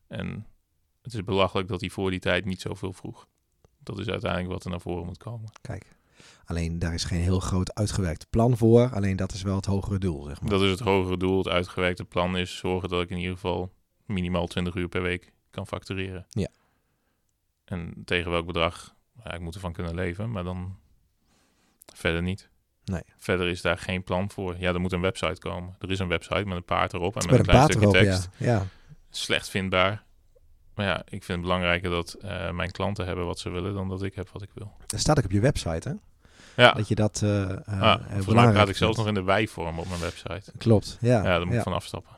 En 0.06 0.46
het 1.02 1.14
is 1.14 1.24
belachelijk 1.24 1.68
dat 1.68 1.80
hij 1.80 1.90
voor 1.90 2.10
die 2.10 2.20
tijd 2.20 2.44
niet 2.44 2.60
zoveel 2.60 2.92
vroeg. 2.92 3.26
Dat 3.78 3.98
is 3.98 4.08
uiteindelijk 4.08 4.52
wat 4.52 4.64
er 4.64 4.70
naar 4.70 4.80
voren 4.80 5.06
moet 5.06 5.18
komen. 5.18 5.50
Kijk, 5.60 5.95
alleen 6.44 6.78
daar 6.78 6.94
is 6.94 7.04
geen 7.04 7.20
heel 7.20 7.40
groot 7.40 7.74
uitgewerkt 7.74 8.26
plan 8.30 8.56
voor. 8.56 8.90
Alleen 8.92 9.16
dat 9.16 9.32
is 9.32 9.42
wel 9.42 9.56
het 9.56 9.66
hogere 9.66 9.98
doel, 9.98 10.22
zeg 10.24 10.40
maar. 10.40 10.50
Dat 10.50 10.62
is 10.62 10.70
het 10.70 10.80
hogere 10.80 11.16
doel. 11.16 11.38
Het 11.38 11.48
uitgewerkte 11.48 12.04
plan 12.04 12.36
is 12.36 12.56
zorgen 12.56 12.88
dat 12.88 13.02
ik 13.02 13.10
in 13.10 13.16
ieder 13.18 13.32
geval 13.34 13.72
minimaal 14.04 14.46
20 14.46 14.74
uur 14.74 14.88
per 14.88 15.02
week 15.02 15.32
kan 15.50 15.66
factureren. 15.66 16.26
Ja. 16.30 16.48
En 17.64 18.02
tegen 18.04 18.30
welk 18.30 18.46
bedrag? 18.46 18.94
Ja, 19.24 19.32
ik 19.32 19.40
moet 19.40 19.54
ervan 19.54 19.72
kunnen 19.72 19.94
leven, 19.94 20.30
maar 20.30 20.44
dan 20.44 20.76
verder 21.94 22.22
niet. 22.22 22.48
Nee. 22.84 23.02
Verder 23.18 23.48
is 23.48 23.60
daar 23.62 23.78
geen 23.78 24.02
plan 24.04 24.30
voor. 24.30 24.56
Ja, 24.58 24.72
er 24.72 24.80
moet 24.80 24.92
een 24.92 25.00
website 25.00 25.40
komen. 25.40 25.76
Er 25.78 25.90
is 25.90 25.98
een 25.98 26.08
website 26.08 26.44
met 26.44 26.56
een 26.56 26.64
paard 26.64 26.92
erop 26.92 27.16
en 27.16 27.30
met, 27.30 27.30
Met 27.30 27.32
een 27.32 27.38
een 27.38 27.44
klein 27.44 27.58
paard 27.58 27.72
stukje 27.72 27.98
erop, 27.98 28.10
tekst. 28.10 28.28
ja. 28.36 28.46
ja. 28.52 28.66
Slecht 29.10 29.48
vindbaar. 29.48 30.04
Maar 30.76 30.86
ja, 30.86 30.98
ik 30.98 31.24
vind 31.24 31.26
het 31.26 31.40
belangrijker 31.40 31.90
dat 31.90 32.12
eh, 32.12 32.50
mijn 32.50 32.70
klanten 32.70 33.06
hebben 33.06 33.26
wat 33.26 33.38
ze 33.38 33.50
willen 33.50 33.74
dan 33.74 33.88
dat 33.88 34.02
ik 34.02 34.14
heb 34.14 34.28
wat 34.28 34.42
ik 34.42 34.50
wil. 34.54 34.72
Dat 34.86 35.00
staat 35.00 35.18
ook 35.18 35.24
op 35.24 35.30
je 35.30 35.40
website, 35.40 35.88
hè? 35.88 35.94
Ja, 36.62 36.72
Dat 36.72 36.88
je 36.88 36.94
dat 36.94 37.20
eh, 37.24 37.50
ah, 37.80 38.00
volgens 38.08 38.34
mij 38.34 38.52
praat 38.52 38.68
ik 38.68 38.76
zelfs 38.76 38.96
nog 38.96 39.06
in 39.06 39.14
de 39.14 39.22
wij-vorm 39.22 39.78
op 39.78 39.88
mijn 39.88 40.00
website. 40.00 40.52
Klopt, 40.58 40.98
ja. 41.00 41.16
Ja, 41.16 41.22
daar 41.22 41.40
moet 41.40 41.52
ja. 41.52 41.56
ik 41.56 41.62
van 41.62 41.72
afstappen. 41.72 42.16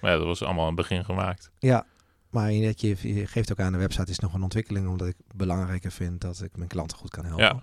Maar 0.00 0.10
ja, 0.10 0.16
dat 0.16 0.26
was 0.26 0.42
allemaal 0.42 0.68
een 0.68 0.74
begin 0.74 1.04
gemaakt. 1.04 1.50
Ja, 1.58 1.86
maar 2.30 2.52
je, 2.52 2.74
je, 2.76 3.14
je 3.14 3.26
geeft 3.26 3.52
ook 3.52 3.60
aan, 3.60 3.72
de 3.72 3.78
website 3.78 4.10
is 4.10 4.18
nog 4.18 4.34
een 4.34 4.42
ontwikkeling, 4.42 4.88
omdat 4.88 5.08
ik 5.08 5.16
belangrijker 5.34 5.90
vind 5.92 6.20
dat 6.20 6.42
ik 6.42 6.56
mijn 6.56 6.68
klanten 6.68 6.96
goed 6.98 7.10
kan 7.10 7.24
helpen. 7.24 7.44
Ja. 7.44 7.62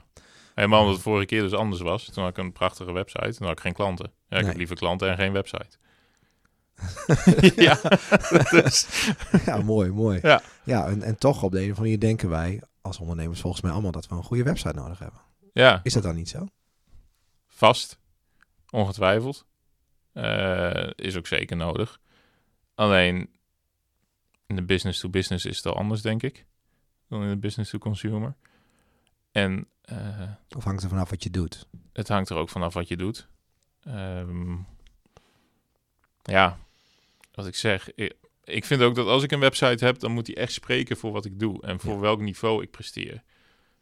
Helemaal 0.56 0.80
omdat 0.80 0.94
het 0.94 1.04
vorige 1.04 1.26
keer 1.26 1.42
dus 1.42 1.54
anders 1.54 1.82
was. 1.82 2.06
Toen 2.06 2.24
had 2.24 2.38
ik 2.38 2.44
een 2.44 2.52
prachtige 2.52 2.92
website 2.92 3.40
en 3.40 3.44
had 3.46 3.52
ik 3.52 3.60
geen 3.60 3.74
klanten. 3.74 4.06
Ja, 4.06 4.12
ik 4.36 4.38
Nee. 4.38 4.46
heb 4.46 4.58
liever 4.58 4.76
klanten 4.76 5.10
en 5.10 5.16
geen 5.18 5.32
website. 5.34 5.78
ja, 7.56 7.80
dus, 8.52 8.88
ja, 9.46 9.62
mooi, 9.62 9.92
mooi. 9.92 10.20
Ja. 10.22 10.42
ja 10.64 10.88
en, 10.88 11.02
en 11.04 11.18
toch 11.18 11.44
op 11.44 11.52
de 11.52 11.58
een 11.58 11.64
of 11.64 11.78
andere 11.78 11.82
manier 11.82 12.00
denken 12.00 12.30
wij 12.30 12.62
als 12.82 13.00
ondernemers 13.00 13.42
volgens 13.42 13.62
mij 13.62 13.72
allemaal 13.72 13.92
dat 13.92 14.08
we 14.08 14.16
een 14.16 14.24
goede 14.24 14.44
website 14.44 14.74
nodig 14.76 15.00
hebben. 15.00 15.22
ja, 15.54 15.80
Is 15.84 15.94
dat 15.94 16.04
dan 16.04 16.16
niet 16.16 16.30
zo? 16.30 16.48
vast. 17.48 18.00
Ongetwijfeld. 18.70 19.46
Eh, 20.14 20.90
is 20.96 21.16
ook 21.18 21.28
zeker 21.28 21.56
nodig. 21.58 22.00
Alleen 22.76 23.30
in 24.46 24.56
de 24.56 24.64
business 24.64 25.00
to 25.00 25.10
business 25.10 25.46
is 25.46 25.58
het 25.58 25.66
al 25.66 25.76
anders, 25.78 26.02
denk 26.02 26.24
ik. 26.24 26.46
Dan 27.10 27.24
in 27.24 27.30
de 27.30 27.38
business 27.38 27.72
to 27.72 27.78
consumer. 27.78 28.36
En 29.32 29.68
eh, 29.82 30.22
Of 30.58 30.64
hangt 30.64 30.84
er 30.84 30.90
vanaf 30.90 31.10
wat 31.10 31.24
je 31.24 31.30
doet? 31.30 31.68
het 31.94 32.08
hangt 32.08 32.30
er 32.30 32.36
ook 32.38 32.50
vanaf 32.50 32.74
wat 32.74 32.88
je 32.88 32.98
doet. 32.98 33.28
Ehm, 33.84 34.56
ja, 36.24 36.58
wat 37.38 37.48
ik 37.48 37.56
zeg. 37.56 37.94
Ik, 37.96 38.14
ik 38.44 38.66
vind 38.66 38.82
ook 38.82 38.96
dat 38.96 39.08
als 39.08 39.24
ik 39.24 39.32
een 39.32 39.40
website 39.40 39.86
heb, 39.86 40.00
dan 40.00 40.12
moet 40.12 40.26
die 40.26 40.36
echt 40.36 40.52
spreken 40.52 40.98
voor 40.98 41.12
wat 41.12 41.26
ik 41.26 41.40
doe 41.40 41.62
en 41.62 41.80
voor 41.80 41.94
Ja. 41.94 42.00
welk 42.00 42.20
niveau 42.22 42.64
ik 42.64 42.72
presteer. 42.72 43.24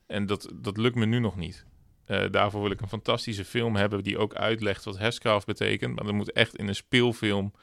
En 0.08 0.26
dat, 0.26 0.52
dat 0.56 0.78
lukt 0.78 0.96
me 0.96 1.06
nu 1.06 1.20
nog 1.20 1.36
niet. 1.36 1.66
Eh, 2.06 2.24
daarvoor 2.32 2.62
wil 2.62 2.72
ik 2.72 2.82
een 2.82 2.88
fantastische 2.88 3.46
film 3.46 3.76
hebben 3.76 4.04
die 4.04 4.18
ook 4.18 4.36
uitlegt 4.36 4.84
wat 4.84 4.98
hashcraft 4.98 5.46
betekent. 5.46 5.96
Maar 5.96 6.06
dat 6.06 6.14
moet 6.14 6.32
echt 6.32 6.56
in 6.56 6.68
een 6.68 6.76
speelfilm. 6.76 7.54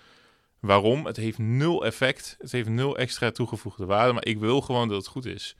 Waarom? 0.60 1.06
Het 1.06 1.16
heeft 1.16 1.38
nul 1.38 1.84
effect. 1.84 2.36
Het 2.38 2.52
heeft 2.52 2.68
nul 2.68 2.98
extra 2.98 3.30
toegevoegde 3.30 3.84
waarde. 3.86 4.12
Maar 4.12 4.26
ik 4.26 4.38
wil 4.38 4.60
gewoon 4.60 4.88
dat 4.88 4.96
het 4.96 5.06
goed 5.06 5.24
is. 5.26 5.56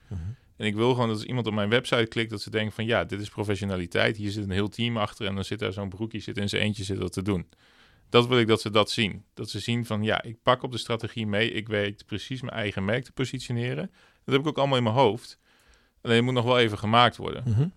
En 0.56 0.66
ik 0.66 0.74
wil 0.74 0.92
gewoon 0.92 1.08
dat 1.08 1.16
als 1.16 1.26
iemand 1.26 1.46
op 1.46 1.52
mijn 1.54 1.68
website 1.68 2.06
klikt, 2.06 2.30
dat 2.30 2.40
ze 2.40 2.50
denken 2.50 2.72
van 2.72 2.84
ja, 2.86 3.04
dit 3.04 3.20
is 3.20 3.28
professionaliteit. 3.28 4.16
Hier 4.16 4.30
zit 4.30 4.44
een 4.44 4.50
heel 4.50 4.68
team 4.68 4.96
achter 4.96 5.26
en 5.26 5.34
dan 5.34 5.44
zit 5.44 5.58
daar 5.58 5.72
zo'n 5.72 5.88
broekje 5.88 6.18
zit 6.20 6.36
in 6.36 6.48
zijn 6.48 6.62
eentje 6.62 6.84
zit 6.84 6.98
dat 6.98 7.12
te 7.12 7.22
doen. 7.22 7.48
Dat 8.12 8.26
wil 8.26 8.38
ik 8.38 8.46
dat 8.46 8.60
ze 8.60 8.70
dat 8.70 8.90
zien. 8.90 9.24
Dat 9.34 9.50
ze 9.50 9.58
zien 9.58 9.86
van 9.86 10.02
ja, 10.02 10.22
ik 10.22 10.42
pak 10.42 10.62
op 10.62 10.72
de 10.72 10.78
strategie 10.78 11.26
mee. 11.26 11.50
Ik 11.50 11.68
weet 11.68 12.06
precies 12.06 12.40
mijn 12.40 12.56
eigen 12.56 12.84
merk 12.84 13.04
te 13.04 13.12
positioneren. 13.12 13.90
Dat 14.24 14.34
heb 14.34 14.40
ik 14.40 14.46
ook 14.46 14.58
allemaal 14.58 14.76
in 14.76 14.82
mijn 14.82 14.94
hoofd. 14.94 15.38
Alleen 16.02 16.16
het 16.16 16.24
moet 16.24 16.34
nog 16.34 16.44
wel 16.44 16.58
even 16.58 16.78
gemaakt 16.78 17.16
worden. 17.16 17.42
Mhm. 17.46 17.68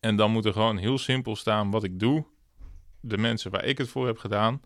En 0.00 0.16
dan 0.16 0.30
moet 0.30 0.44
er 0.44 0.52
gewoon 0.52 0.76
heel 0.76 0.98
simpel 0.98 1.36
staan 1.36 1.70
wat 1.70 1.84
ik 1.84 1.98
doe. 1.98 2.24
De 3.00 3.18
mensen 3.18 3.50
waar 3.50 3.64
ik 3.64 3.78
het 3.78 3.88
voor 3.88 4.06
heb 4.06 4.18
gedaan. 4.18 4.62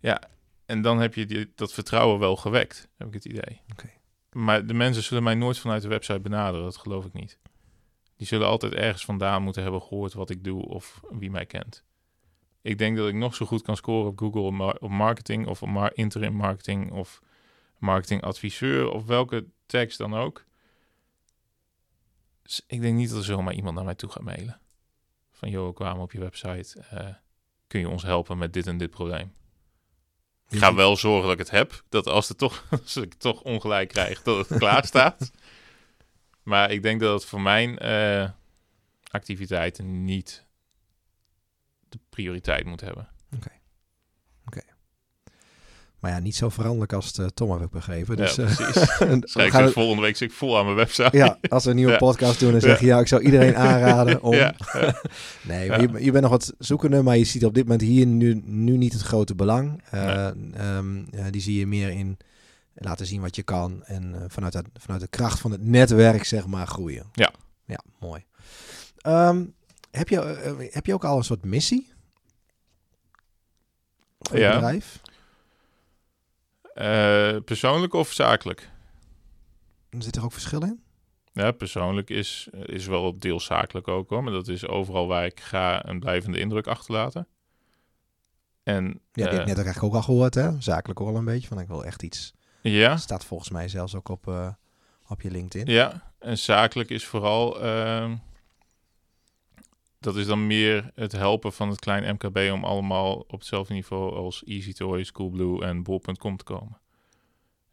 Ja, 0.00 0.22
en 0.66 0.82
dan 0.82 1.00
heb 1.00 1.14
je 1.14 1.26
die, 1.26 1.52
dat 1.54 1.72
vertrouwen 1.72 2.18
wel 2.18 2.36
gewekt, 2.36 2.88
heb 2.96 3.06
ik 3.06 3.14
het 3.14 3.24
idee. 3.24 3.60
Oké. 3.72 3.90
Maar 4.32 4.66
de 4.66 4.74
mensen 4.74 5.02
zullen 5.02 5.22
mij 5.22 5.34
nooit 5.34 5.58
vanuit 5.58 5.82
de 5.82 5.88
website 5.88 6.20
benaderen, 6.20 6.64
dat 6.64 6.76
geloof 6.76 7.04
ik 7.04 7.12
niet. 7.12 7.38
Die 8.16 8.26
zullen 8.26 8.46
altijd 8.46 8.74
ergens 8.74 9.04
vandaan 9.04 9.42
moeten 9.42 9.62
hebben 9.62 9.82
gehoord 9.82 10.12
wat 10.12 10.30
ik 10.30 10.44
doe 10.44 10.66
of 10.66 11.00
wie 11.10 11.30
mij 11.30 11.46
kent. 11.46 11.86
Ik 12.62 12.78
denk 12.78 12.96
dat 12.96 13.08
ik 13.08 13.14
nog 13.14 13.34
zo 13.34 13.46
goed 13.46 13.62
kan 13.62 13.76
scoren 13.76 14.10
op 14.10 14.18
Google 14.18 14.40
op 14.40 14.52
mar- 14.52 14.78
op 14.80 14.90
marketing 14.90 15.46
of 15.46 15.62
op 15.62 15.90
interim 15.94 16.32
marketing 16.34 16.92
of 16.92 17.22
marketingadviseur 17.78 18.90
of 18.90 19.04
welke 19.04 19.46
tekst 19.66 19.98
dan 19.98 20.14
ook. 20.14 20.44
Dus 22.42 22.62
ik 22.66 22.80
denk 22.80 22.96
niet 22.96 23.08
dat 23.08 23.18
er 23.18 23.24
zomaar 23.24 23.54
iemand 23.54 23.74
naar 23.74 23.84
mij 23.84 23.94
toe 23.94 24.10
gaat 24.10 24.22
mailen. 24.22 24.60
Van, 25.32 25.50
joh, 25.50 25.66
we 25.66 25.72
kwamen 25.72 26.02
op 26.02 26.12
je 26.12 26.18
website. 26.18 26.80
eh, 26.90 27.08
kun 27.66 27.80
je 27.80 27.88
ons 27.88 28.02
helpen 28.02 28.38
met 28.38 28.52
dit 28.52 28.66
en 28.66 28.78
dit 28.78 28.90
probleem? 28.90 29.32
Ik 30.48 30.58
ga 30.58 30.74
wel 30.74 30.96
zorgen 30.96 31.22
dat 31.22 31.32
ik 31.32 31.38
het 31.38 31.50
heb. 31.50 31.82
Dat 31.88 32.06
als, 32.06 32.28
het 32.28 32.38
toch, 32.38 32.64
als 32.82 32.96
ik 32.96 33.14
toch 33.14 33.42
ongelijk 33.42 33.88
krijg, 33.88 34.22
dat 34.22 34.48
het 34.48 34.58
klaar 34.58 34.84
staat. 34.84 35.30
Maar 36.42 36.70
ik 36.70 36.82
denk 36.82 37.00
dat 37.00 37.20
het 37.20 37.24
voor 37.30 37.40
mijn 37.40 37.78
eh, 37.78 38.30
activiteiten 39.10 40.04
niet 40.04 40.46
de 41.88 41.98
prioriteit 42.10 42.64
moet 42.64 42.80
hebben. 42.80 43.08
Maar 45.98 46.10
ja, 46.10 46.18
niet 46.18 46.36
zo 46.36 46.48
veranderlijk 46.48 46.92
als 46.92 47.06
het, 47.06 47.18
eh, 47.18 47.26
Tom 47.26 47.50
heb 47.50 47.60
ik 47.60 47.70
begrepen. 47.70 48.16
Dus, 48.16 48.34
ja, 48.34 48.44
eh, 48.44 48.54
precies. 48.56 48.74
we 49.34 49.44
ik 49.44 49.50
gaan 49.50 49.62
het- 49.64 49.72
volgende 49.72 50.02
week 50.02 50.16
zit 50.16 50.30
ik 50.30 50.36
vol 50.36 50.58
aan 50.58 50.64
mijn 50.64 50.76
website. 50.76 51.16
ja, 51.16 51.38
als 51.48 51.64
we 51.64 51.70
een 51.70 51.76
nieuwe 51.76 51.92
Ja. 51.92 51.98
podcast 51.98 52.40
doen, 52.40 52.52
dan 52.52 52.60
zeg 52.60 52.80
je 52.80 52.86
ja, 52.86 52.98
ik 53.00 53.06
zou 53.06 53.22
iedereen 53.22 53.56
aanraden 53.68 54.22
om... 54.22 54.32
Nee, 55.42 55.68
maar 55.68 55.80
je, 55.80 56.04
je 56.04 56.10
bent 56.10 56.22
nog 56.22 56.30
wat 56.30 56.54
zoekende, 56.58 57.02
maar 57.02 57.16
je 57.16 57.24
ziet 57.24 57.44
op 57.44 57.54
dit 57.54 57.62
moment 57.64 57.80
hier 57.82 58.06
nu, 58.06 58.40
nu 58.44 58.76
niet 58.76 58.92
het 58.92 59.02
grote 59.02 59.34
belang. 59.34 59.82
Eh, 59.90 60.26
ehm, 60.26 61.04
eh, 61.10 61.24
die 61.30 61.40
zie 61.40 61.58
je 61.58 61.66
meer 61.66 61.90
in 61.90 62.16
laten 62.74 63.06
zien 63.06 63.20
wat 63.20 63.36
je 63.36 63.42
kan 63.42 63.84
en 63.84 64.24
vanuit, 64.28 64.54
het, 64.54 64.66
vanuit 64.78 65.00
de 65.00 65.08
kracht 65.08 65.38
van 65.40 65.50
het 65.50 65.62
netwerk, 65.62 66.24
zeg 66.24 66.46
maar, 66.46 66.66
groeien. 66.66 67.06
Ja. 67.12 67.32
Ja, 67.66 67.80
mooi. 68.00 68.24
Ehm, 68.98 69.44
heb, 69.90 70.08
je, 70.08 70.20
eh, 70.20 70.72
heb 70.74 70.86
je 70.86 70.94
ook 70.94 71.04
al 71.04 71.16
een 71.16 71.24
soort 71.24 71.44
missie? 71.44 71.92
je 74.32 74.38
Ja. 74.38 74.52
bedrijf? 74.52 75.00
Eh, 76.74 77.36
persoonlijk 77.44 77.92
of 77.92 78.12
zakelijk? 78.12 78.70
Zit 79.98 80.16
er 80.16 80.24
ook 80.24 80.32
verschil 80.32 80.62
in? 80.62 80.82
Ja, 81.32 81.50
persoonlijk 81.50 82.10
is, 82.10 82.48
is 82.52 82.86
wel 82.86 83.18
deels 83.18 83.44
zakelijk 83.44 83.88
ook 83.88 84.10
hoor. 84.10 84.22
Maar 84.22 84.32
dat 84.32 84.48
is 84.48 84.66
overal 84.66 85.06
waar 85.06 85.24
ik 85.24 85.40
ga 85.40 85.86
een 85.88 86.00
blijvende 86.00 86.38
indruk 86.38 86.66
achterlaten. 86.66 87.26
En 88.62 89.00
Ja, 89.12 89.26
eh, 89.26 89.32
ik 89.38 89.46
net 89.46 89.58
ook 89.58 89.64
eigenlijk 89.64 89.82
ook 89.82 89.94
al 89.94 90.02
gehoord, 90.02 90.34
hè? 90.34 90.60
Zakelijk 90.60 91.00
ook 91.00 91.08
al 91.08 91.16
een 91.16 91.24
beetje. 91.24 91.48
Van 91.48 91.60
ik 91.60 91.66
wil 91.68 91.84
echt 91.84 92.02
iets. 92.02 92.32
ja, 92.60 92.96
Staat 92.96 93.24
volgens 93.24 93.50
mij 93.50 93.68
zelfs 93.68 93.94
ook 93.94 94.08
op, 94.08 94.28
eh, 94.28 94.48
op 95.08 95.20
je 95.20 95.30
LinkedIn. 95.30 95.74
ja, 95.74 96.12
en 96.18 96.38
zakelijk 96.38 96.90
is 96.90 97.06
vooral... 97.06 97.60
dat 99.98 100.16
is 100.16 100.26
dan 100.26 100.46
meer 100.46 100.90
het 100.94 101.12
helpen 101.12 101.52
van 101.52 101.68
het 101.68 101.80
klein 101.80 102.14
MKB 102.14 102.52
om 102.52 102.64
allemaal 102.64 103.14
op 103.14 103.38
hetzelfde 103.38 103.74
niveau 103.74 104.14
als 104.14 104.44
Easy 104.44 104.72
Toys, 104.72 105.12
Coolblue 105.12 105.64
en 105.64 105.82
Bol.com 105.82 106.36
te 106.36 106.44
komen. 106.44 106.80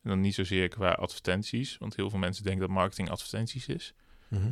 En 0.03 0.09
dan 0.09 0.21
niet 0.21 0.35
zozeer 0.35 0.67
qua 0.67 0.91
advertenties, 0.91 1.77
want 1.77 1.95
heel 1.95 2.09
veel 2.09 2.19
mensen 2.19 2.43
denken 2.43 2.61
dat 2.61 2.75
marketing 2.75 3.09
advertenties 3.09 3.67
is. 3.67 3.93
Mhm. 4.27 4.51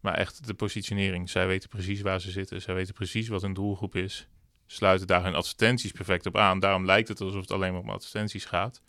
Maar 0.00 0.14
echt 0.14 0.46
de 0.46 0.54
positionering. 0.54 1.30
Zij 1.30 1.46
weten 1.46 1.68
precies 1.68 2.00
waar 2.00 2.20
ze 2.20 2.30
zitten. 2.30 2.62
Zij 2.62 2.74
weten 2.74 2.94
precies 2.94 3.28
wat 3.28 3.42
hun 3.42 3.54
doelgroep 3.54 3.94
is. 3.94 4.28
Sluiten 4.66 5.06
daar 5.06 5.22
hun 5.24 5.34
advertenties 5.34 5.92
perfect 5.92 6.26
op 6.26 6.36
aan. 6.36 6.60
Daarom 6.60 6.84
lijkt 6.84 7.08
het 7.08 7.20
alsof 7.20 7.40
het 7.40 7.50
alleen 7.50 7.72
maar 7.72 7.80
om 7.80 7.90
advertenties 7.90 8.44
gaat. 8.44 8.82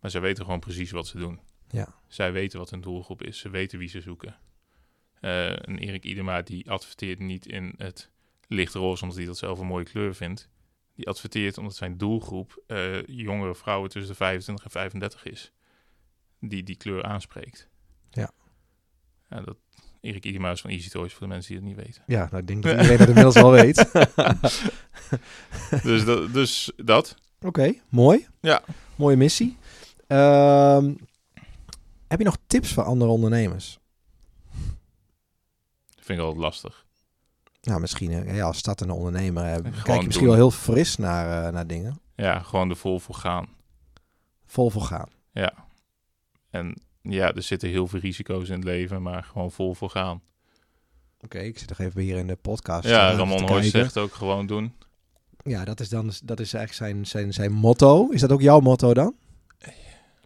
Maar 0.00 0.10
zij 0.10 0.20
weten 0.20 0.44
gewoon 0.44 0.60
precies 0.60 0.90
wat 0.90 1.06
ze 1.06 1.18
doen. 1.18 1.40
Ja. 1.68 1.94
Zij 2.08 2.32
weten 2.32 2.58
wat 2.58 2.70
hun 2.70 2.80
doelgroep 2.80 3.22
is. 3.22 3.38
Ze 3.38 3.50
weten 3.50 3.78
wie 3.78 3.88
ze 3.88 4.00
zoeken. 4.00 4.36
Eh 5.24 5.68
en 5.68 5.78
Erik 5.78 6.04
Idema 6.04 6.42
die 6.42 6.70
adverteert 6.70 7.18
niet 7.18 7.46
in 7.46 7.74
het 7.76 8.10
lichtroze 8.48 9.02
omdat 9.02 9.18
hij 9.18 9.26
dat 9.26 9.38
zelf 9.38 9.58
een 9.58 9.66
mooie 9.66 9.84
kleur 9.84 10.14
vindt. 10.14 10.48
Die 10.94 11.08
adverteert 11.08 11.58
omdat 11.58 11.76
zijn 11.76 11.98
doelgroep 11.98 12.62
eh, 12.66 13.06
jongere 13.06 13.54
vrouwen 13.54 13.90
tussen 13.90 14.10
de 14.10 14.16
25 14.16 14.64
en 14.64 14.70
35 14.70 15.24
is. 15.24 15.52
Die 16.40 16.62
die 16.62 16.76
kleur 16.76 17.02
aanspreekt. 17.02 17.68
Ja. 18.10 18.30
ja 19.28 19.40
dat, 19.40 19.56
Erik 20.00 20.24
Idema 20.24 20.50
is 20.50 20.60
van 20.60 20.70
Easy 20.70 20.88
Toys 20.88 21.12
voor 21.12 21.26
de 21.26 21.32
mensen 21.32 21.52
die 21.54 21.62
het 21.62 21.76
niet 21.76 21.86
weten. 21.86 22.02
Ja, 22.06 22.28
nou, 22.30 22.36
ik 22.36 22.46
denk 22.46 22.62
dat 22.62 22.72
iedereen 22.80 22.98
dat 22.98 23.08
inmiddels 23.08 23.34
wel 23.34 23.50
weet. 23.50 23.76
dus, 25.88 26.04
dat, 26.04 26.32
dus 26.32 26.72
dat. 26.76 27.16
Oké, 27.40 27.74
mooi. 27.88 28.26
Ja. 28.40 28.62
Mooie 28.94 29.16
missie. 29.16 29.56
Ehm, 30.06 30.94
heb 32.08 32.18
je 32.18 32.24
nog 32.24 32.38
tips 32.46 32.72
voor 32.72 32.82
andere 32.82 33.10
ondernemers? 33.10 33.78
Vind 36.04 36.18
ik 36.18 36.24
altijd 36.24 36.42
lastig. 36.42 36.84
Nou, 37.62 37.80
misschien 37.80 38.34
ja, 38.34 38.44
als 38.44 38.58
startende 38.58 38.92
ondernemer 38.94 39.44
eh, 39.44 39.82
kijk 39.82 40.00
je 40.00 40.06
misschien 40.06 40.26
wel 40.26 40.36
heel 40.36 40.50
fris 40.50 40.96
naar, 40.96 41.46
eh, 41.46 41.52
naar 41.52 41.66
dingen. 41.66 42.00
Ja, 42.16 42.38
gewoon 42.38 42.70
er 42.70 42.76
vol 42.76 42.98
voor 42.98 43.14
gaan. 43.14 43.48
Vol 44.46 44.70
voor 44.70 44.82
gaan. 44.82 45.08
Ja. 45.32 45.52
En 46.50 46.74
ja, 47.02 47.32
er 47.32 47.42
zitten 47.42 47.68
heel 47.68 47.86
veel 47.86 48.00
risico's 48.00 48.48
in 48.48 48.54
het 48.54 48.64
leven, 48.64 49.02
maar 49.02 49.22
gewoon 49.22 49.50
vol 49.52 49.74
voor 49.74 49.90
gaan. 49.90 50.22
Oké, 51.20 51.38
ik 51.38 51.58
zit 51.58 51.68
nog 51.68 51.78
even 51.78 52.00
hier 52.00 52.16
in 52.16 52.26
de 52.26 52.36
podcast. 52.36 52.88
ja, 52.88 53.10
eh, 53.10 53.16
Ramon 53.16 53.48
Hoijs 53.48 53.70
zegt 53.70 53.98
ook 53.98 54.14
gewoon 54.14 54.46
doen. 54.46 54.72
Ja, 55.42 55.64
dat 55.64 55.80
is 55.80 55.88
dan 55.88 56.12
dat 56.24 56.40
is 56.40 56.54
eigenlijk 56.54 56.72
zijn, 56.92 57.06
zijn, 57.06 57.32
zijn 57.32 57.52
motto. 57.52 58.08
Is 58.10 58.20
dat 58.20 58.32
ook 58.32 58.40
jouw 58.40 58.60
motto 58.60 58.94
dan? 58.94 59.14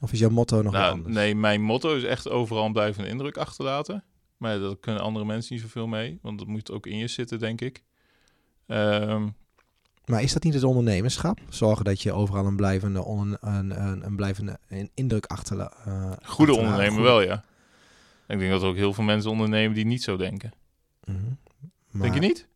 Of 0.01 0.13
is 0.13 0.19
jouw 0.19 0.31
motto 0.31 0.63
nog 0.63 0.73
Nou, 0.73 0.93
anders? 0.93 1.15
nee, 1.15 1.35
mijn 1.35 1.63
motto 1.63 1.97
is 1.97 2.05
echt 2.05 2.29
overal 2.29 2.65
een 2.65 2.73
blijvende 2.73 3.09
indruk 3.09 3.37
achterlaten. 3.37 4.05
Maar 4.39 4.59
daar 4.59 4.77
kunnen 4.77 5.03
andere 5.03 5.25
mensen 5.25 5.55
niet 5.55 5.63
zoveel 5.63 5.87
mee, 5.87 6.19
want 6.23 6.39
dat 6.39 6.47
moet 6.47 6.71
ook 6.71 6.87
in 6.87 6.99
je 6.99 7.09
zitten, 7.09 7.39
denk 7.39 7.61
ik. 7.61 7.83
Ehm, 8.67 9.29
Maar 10.05 10.23
is 10.23 10.33
dat 10.33 10.43
niet 10.43 10.55
het 10.55 10.65
ondernemerschap? 10.65 11.41
Zorgen 11.49 11.85
dat 11.85 12.03
je 12.03 12.13
overal 12.13 12.47
een 12.47 12.57
blijvende, 12.57 13.05
on, 13.05 13.37
een, 13.41 13.83
een, 13.87 14.05
een 14.05 14.17
blijvende 14.17 14.59
indruk 14.95 15.27
achterlaat. 15.27 15.75
goede 16.23 16.55
ondernemer 16.55 17.03
wel, 17.03 17.21
ja. 17.23 17.45
Ik 18.29 18.39
denk 18.39 18.51
dat 18.51 18.63
er 18.63 18.69
ook 18.69 18.77
heel 18.77 18.93
veel 18.93 19.05
mensen 19.05 19.31
ondernemen 19.31 19.75
die 19.75 19.87
niet 19.87 20.03
zo 20.03 20.17
denken. 20.17 20.53
Denk 21.93 22.15
je 22.15 22.21
niet? 22.21 22.47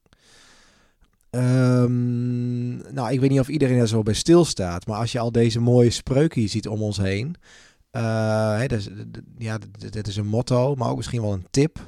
Ehm, 1.31 2.95
nou, 2.95 3.13
ik 3.13 3.21
weet 3.21 3.31
niet 3.31 3.41
of 3.41 3.49
iedereen 3.49 3.79
er 3.79 3.89
zo 3.89 4.03
bij 4.03 4.15
stilstaat. 4.15 4.87
Maar 4.87 4.99
als 4.99 5.13
je 5.13 5.19
al 5.19 5.33
deze 5.33 5.61
mooie 5.61 5.91
spreuken 5.91 6.49
ziet 6.49 6.69
om 6.69 6.83
ons 6.83 6.97
heen. 6.97 7.37
D- 9.11 9.21
ja, 9.39 9.59
dit 9.91 10.07
is 10.07 10.17
een 10.17 10.27
motto, 10.27 10.75
maar 10.75 10.89
ook 10.91 10.97
misschien 10.97 11.21
wel 11.23 11.33
een 11.33 11.47
tip. 11.51 11.79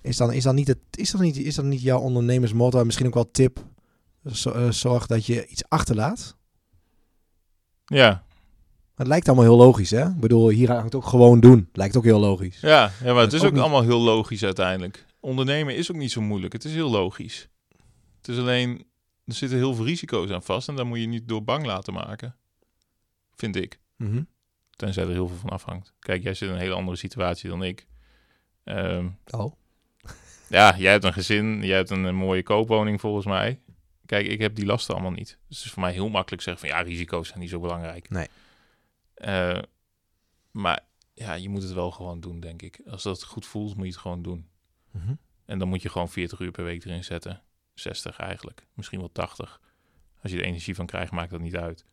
Is 0.00 0.16
dan, 0.16 0.32
is 0.32 0.42
dan, 0.42 0.54
niet, 0.54 0.68
het, 0.68 0.78
is 0.90 1.10
dan, 1.10 1.20
niet, 1.20 1.36
is 1.36 1.54
dan 1.54 1.68
niet 1.68 1.82
jouw 1.82 1.98
ondernemersmotto 2.00 2.78
en 2.78 2.86
misschien 2.86 3.06
ook 3.06 3.14
wel 3.14 3.30
tip? 3.30 3.64
Zo- 4.32 4.50
eh, 4.50 4.70
zorg 4.70 5.06
dat 5.06 5.26
je 5.26 5.46
iets 5.46 5.68
achterlaat. 5.68 6.36
Ja. 7.84 8.24
Het 8.94 9.06
lijkt 9.06 9.26
allemaal 9.26 9.44
heel 9.44 9.56
logisch, 9.56 9.90
hè? 9.90 10.08
Ik 10.08 10.20
bedoel, 10.20 10.48
hier 10.48 10.70
hangt 10.72 10.94
ook 10.94 11.06
gewoon 11.06 11.40
doen. 11.40 11.68
Lijkt 11.72 11.96
ook 11.96 12.04
heel 12.04 12.18
logisch. 12.20 12.60
Ja, 12.60 12.90
ja 13.04 13.12
maar 13.12 13.22
het 13.22 13.32
is 13.32 13.40
ook 13.40 13.46
ook 13.46 13.52
niet- 13.52 13.60
allemaal 13.60 13.82
heel 13.82 14.00
logisch 14.00 14.44
uiteindelijk. 14.44 15.06
Ondernemen 15.20 15.76
is 15.76 15.90
ook 15.90 15.96
niet 15.96 16.10
zo 16.12 16.20
moeilijk. 16.20 16.52
Het 16.52 16.64
is 16.64 16.72
heel 16.72 16.90
logisch. 16.90 17.48
Het 18.16 18.28
is 18.28 18.38
alleen, 18.38 18.86
er 19.24 19.34
zitten 19.34 19.58
heel 19.58 19.74
veel 19.74 19.84
risico's 19.84 20.30
aan 20.30 20.42
vast 20.42 20.68
en 20.68 20.76
daar 20.76 20.86
moet 20.86 20.98
je 21.00 21.06
niet 21.06 21.28
door 21.28 21.44
bang 21.44 21.66
laten 21.66 21.92
maken. 21.92 22.36
Vind 23.34 23.56
ik. 23.56 23.80
Mhm. 23.96 24.22
Tenzij 24.78 25.04
er 25.04 25.10
heel 25.10 25.28
veel 25.28 25.36
van 25.36 25.50
afhangt. 25.50 25.92
Kijk, 25.98 26.22
jij 26.22 26.34
zit 26.34 26.48
in 26.48 26.54
een 26.54 26.60
hele 26.60 26.74
andere 26.74 26.96
situatie 26.96 27.50
dan 27.50 27.62
ik. 27.62 27.86
Ehm, 28.64 29.08
Oh. 29.30 29.52
ja, 30.48 30.76
jij 30.76 30.92
hebt 30.92 31.04
een 31.04 31.12
gezin, 31.12 31.62
jij 31.62 31.76
hebt 31.76 31.90
een, 31.90 32.04
een 32.04 32.14
mooie 32.14 32.42
koopwoning 32.42 33.00
volgens 33.00 33.26
mij. 33.26 33.60
Kijk, 34.06 34.26
ik 34.26 34.38
heb 34.40 34.54
die 34.54 34.66
lasten 34.66 34.94
allemaal 34.94 35.12
niet. 35.12 35.38
Dus 35.48 35.56
het 35.56 35.66
is 35.66 35.72
voor 35.72 35.82
mij 35.82 35.92
heel 35.92 36.08
makkelijk 36.08 36.42
zeggen 36.42 36.68
van 36.68 36.78
ja, 36.78 36.84
risico's 36.84 37.28
zijn 37.28 37.40
niet 37.40 37.50
zo 37.50 37.60
belangrijk. 37.60 38.10
Nee. 38.10 38.26
Eh, 39.14 39.62
maar 40.50 40.80
ja, 41.14 41.34
je 41.34 41.48
moet 41.48 41.62
het 41.62 41.72
wel 41.72 41.90
gewoon 41.90 42.20
doen, 42.20 42.40
denk 42.40 42.62
ik. 42.62 42.80
Als 42.86 43.02
dat 43.02 43.24
goed 43.24 43.46
voelt, 43.46 43.74
moet 43.74 43.86
je 43.86 43.92
het 43.92 44.00
gewoon 44.00 44.22
doen. 44.22 44.48
Mhm. 44.90 45.14
En 45.44 45.58
dan 45.58 45.68
moet 45.68 45.82
je 45.82 45.88
gewoon 45.88 46.08
40 46.08 46.40
uur 46.40 46.50
per 46.50 46.64
week 46.64 46.84
erin 46.84 47.04
zetten. 47.04 47.42
60 47.74 48.18
eigenlijk. 48.18 48.66
Misschien 48.74 48.98
wel 48.98 49.12
80. 49.12 49.60
Als 50.22 50.32
je 50.32 50.38
er 50.38 50.44
energie 50.44 50.74
van 50.74 50.86
krijgt, 50.86 51.12
maakt 51.12 51.30
dat 51.30 51.40
niet 51.40 51.56
uit. 51.56 51.84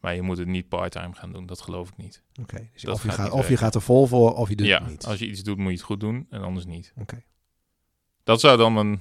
Maar 0.00 0.14
je 0.14 0.22
moet 0.22 0.38
het 0.38 0.46
niet 0.46 0.68
part-time 0.68 1.14
gaan 1.14 1.32
doen. 1.32 1.46
Dat 1.46 1.60
geloof 1.60 1.88
ik 1.88 1.96
niet. 1.96 2.22
Oké, 2.40 2.68
dus 2.72 2.82
Dat 2.82 2.94
of, 2.94 3.02
je 3.02 3.10
gaat 3.10 3.30
of 3.30 3.48
je 3.48 3.56
gaat 3.56 3.74
er 3.74 3.82
vol 3.82 4.06
voor 4.06 4.34
of 4.34 4.48
je 4.48 4.56
doet 4.56 4.66
ja, 4.66 4.78
het 4.80 4.88
niet. 4.88 5.04
als 5.06 5.18
je 5.18 5.26
iets 5.28 5.42
doet, 5.42 5.56
moet 5.56 5.66
je 5.66 5.72
het 5.72 5.82
goed 5.82 6.00
doen. 6.00 6.26
En 6.30 6.42
anders 6.42 6.66
niet. 6.66 6.92
Oké. 6.96 7.22
Dat 8.24 8.40
zou 8.40 8.56
dan 8.56 8.76
een, 8.76 9.00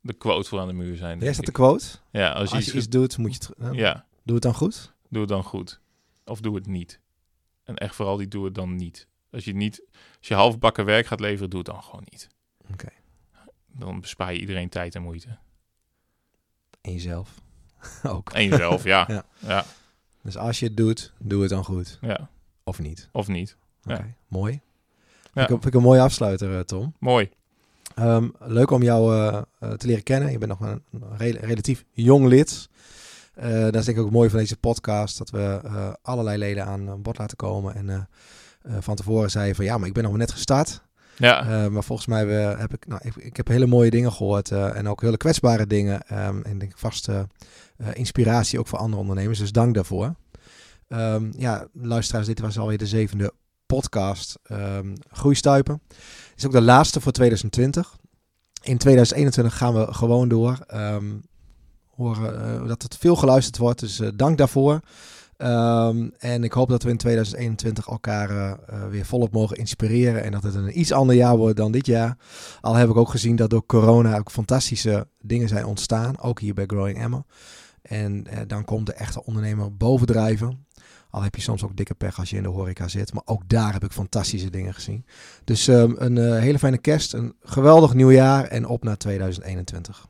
de 0.00 0.12
quote 0.12 0.48
voor 0.48 0.60
aan 0.60 0.66
de 0.66 0.72
muur 0.72 0.96
zijn. 0.96 1.18
Denk 1.18 1.32
staat 1.32 1.46
de 1.46 1.52
quote. 1.52 1.86
Ja, 2.10 2.32
als 2.32 2.52
Als, 2.52 2.64
je, 2.64 2.70
je 2.70 2.76
iets 2.76 2.88
doet, 2.88 3.18
moet 3.18 3.34
je 3.34 3.54
het... 3.64 3.76
Ja, 3.76 4.06
Doe 4.22 4.34
het 4.34 4.42
dan 4.42 4.54
goed? 4.54 4.92
doe 5.08 5.20
het 5.20 5.30
dan 5.30 5.44
goed. 5.44 5.80
Of 6.24 6.40
doe 6.40 6.54
het 6.54 6.66
niet. 6.66 7.00
En 7.64 7.76
echt 7.76 7.94
vooral 7.94 8.16
die 8.16 8.28
doe 8.28 8.44
het 8.44 8.54
dan 8.54 8.76
niet. 8.76 9.08
Als 9.30 9.44
je 9.44 9.54
niet, 9.54 9.82
als 10.18 10.28
je 10.28 10.34
halfbakken 10.34 10.84
werk 10.84 11.06
gaat 11.06 11.20
leveren, 11.20 11.50
doe 11.50 11.58
het 11.58 11.68
dan 11.68 11.82
gewoon 11.82 12.04
niet. 12.10 12.28
Oké. 12.72 12.88
Dan 13.66 14.00
bespaar 14.00 14.32
je 14.32 14.40
iedereen 14.40 14.68
tijd 14.68 14.94
en 14.94 15.02
moeite. 15.02 15.38
En 16.80 16.92
jezelf. 16.92 17.34
ook. 18.02 18.30
En 18.32 18.44
jezelf, 18.48 18.84
ja. 18.84 19.04
Ja. 19.12 19.24
ja. 19.38 19.64
Ja. 20.28 20.34
Dus 20.34 20.36
als 20.48 20.58
je 20.58 20.66
het 20.66 20.76
doet, 20.76 21.12
doe 21.18 21.40
het 21.40 21.50
dan 21.50 21.64
goed. 21.64 21.98
Of 22.64 22.78
niet. 22.78 23.08
Of 23.12 23.28
niet. 23.28 23.56
Oké, 23.84 23.94
Ja. 23.94 24.04
mooi. 24.28 24.60
Ja. 25.32 25.42
Ik, 25.42 25.48
vind 25.48 25.66
ik 25.66 25.74
een 25.74 25.82
mooie 25.82 26.00
afsluiter, 26.00 26.54
eh, 26.54 26.60
Tom. 26.60 26.94
Mooi. 26.98 27.30
Ehm, 27.94 28.28
leuk 28.38 28.70
om 28.70 28.82
jou 28.82 29.14
eh, 29.16 29.42
eh, 29.58 29.70
te 29.72 29.86
leren 29.86 30.02
kennen. 30.02 30.30
Je 30.32 30.38
bent 30.38 30.58
nog 30.58 30.70
een 30.70 30.82
rel- 31.16 31.36
relatief 31.40 31.84
jong 31.92 32.26
lid. 32.26 32.68
Eh, 33.34 33.60
dat 33.60 33.74
is 33.74 33.84
denk 33.84 33.98
ik 33.98 34.04
ook 34.04 34.10
mooi 34.10 34.30
van 34.30 34.38
deze 34.38 34.56
podcast. 34.56 35.18
Dat 35.18 35.30
we 35.30 35.60
allerlei 36.02 36.38
leden 36.38 36.64
aan 36.66 37.02
bod 37.02 37.18
laten 37.18 37.36
komen. 37.36 37.74
En 37.74 38.08
van 38.82 38.94
tevoren 38.96 39.30
zei 39.30 39.46
je 39.46 39.54
van 39.54 39.64
ja, 39.64 39.78
maar 39.78 39.88
ik 39.88 39.94
ben 39.94 40.02
nog 40.02 40.10
maar 40.12 40.20
net 40.20 40.32
gestart. 40.32 40.80
Ja, 41.16 41.68
maar 41.68 41.84
volgens 41.84 42.06
mij 42.08 42.44
eh, 42.50 42.58
heb 42.58 42.74
ik, 42.74 42.86
nou, 42.86 43.00
ik, 43.04 43.16
ik 43.16 43.36
heb 43.36 43.48
hele 43.48 43.66
mooie 43.66 43.90
dingen 43.90 44.12
gehoord. 44.12 44.50
eh, 44.50 44.76
en 44.76 44.88
ook 44.88 45.00
hele 45.00 45.16
kwetsbare 45.16 45.66
dingen. 45.66 46.06
ehm, 46.06 46.40
en 46.42 46.58
denk 46.58 46.70
ik 46.72 46.78
vast 46.78 47.08
inspiratie 47.92 48.58
ook 48.58 48.66
voor 48.66 48.78
andere 48.78 49.00
ondernemers. 49.00 49.38
Dus 49.38 49.52
dank 49.52 49.74
daarvoor. 49.74 50.14
Ehm, 50.88 51.32
ja, 51.36 51.68
luisteraars, 51.72 52.26
dit 52.26 52.40
was 52.40 52.58
alweer 52.58 52.78
de 52.78 52.86
zevende 52.86 53.32
podcast 53.66 54.38
ehm 54.42 54.94
Groeistuipen. 55.10 55.82
Dit 55.88 56.36
is 56.36 56.46
ook 56.46 56.52
de 56.52 56.60
laatste 56.60 57.00
voor 57.00 57.12
2020. 57.12 57.96
In 58.62 58.78
2021 58.78 59.56
gaan 59.56 59.74
we 59.74 59.92
gewoon 59.94 60.28
door. 60.28 60.58
Ehm, 60.66 61.16
horen 61.86 62.60
eh, 62.60 62.68
dat 62.68 62.82
het 62.82 62.96
veel 62.96 63.16
geluisterd 63.16 63.58
wordt, 63.58 63.80
dus 63.80 64.00
eh, 64.00 64.08
dank 64.14 64.38
daarvoor. 64.38 64.80
En 66.18 66.44
ik 66.44 66.52
hoop 66.52 66.68
dat 66.68 66.82
we 66.82 66.90
in 66.90 66.96
2021 66.96 67.88
elkaar 67.88 68.30
eh, 68.30 68.50
eh, 68.50 68.88
weer 68.90 69.04
volop 69.04 69.32
mogen 69.32 69.56
inspireren. 69.56 70.22
En 70.22 70.32
dat 70.32 70.42
het 70.42 70.54
een 70.54 70.78
iets 70.78 70.92
ander 70.92 71.16
jaar 71.16 71.36
wordt 71.36 71.56
dan 71.56 71.72
dit 71.72 71.86
jaar. 71.86 72.16
Al 72.60 72.74
heb 72.74 72.88
ik 72.88 72.96
ook 72.96 73.08
gezien 73.08 73.36
dat 73.36 73.50
door 73.50 73.66
corona 73.66 74.18
ook 74.18 74.30
fantastische 74.30 75.06
dingen 75.20 75.48
zijn 75.48 75.64
ontstaan. 75.64 76.20
Ook 76.20 76.40
hier 76.40 76.54
bij 76.54 76.64
Growing 76.66 76.98
Emma. 76.98 77.24
En 77.88 78.26
eh, 78.26 78.38
dan 78.46 78.64
komt 78.64 78.86
de 78.86 78.92
echte 78.92 79.24
ondernemer 79.24 79.76
bovendrijven. 79.76 80.66
Al 81.10 81.22
heb 81.22 81.34
je 81.34 81.40
soms 81.40 81.64
ook 81.64 81.76
dikke 81.76 81.94
pech 81.94 82.18
als 82.18 82.30
je 82.30 82.36
in 82.36 82.42
de 82.42 82.48
horeca 82.48 82.88
zit. 82.88 83.12
Maar 83.12 83.22
ook 83.24 83.48
daar 83.48 83.72
heb 83.72 83.84
ik 83.84 83.92
fantastische 83.92 84.50
dingen 84.50 84.74
gezien. 84.74 85.04
Dus 85.44 85.68
ehm, 85.68 85.92
een 85.96 86.18
eh, 86.18 86.40
hele 86.40 86.58
fijne 86.58 86.78
kerst. 86.78 87.12
Een 87.12 87.34
geweldig 87.42 87.94
nieuwjaar. 87.94 88.44
En 88.44 88.66
op 88.66 88.84
naar 88.84 88.96
2021. 88.96 90.08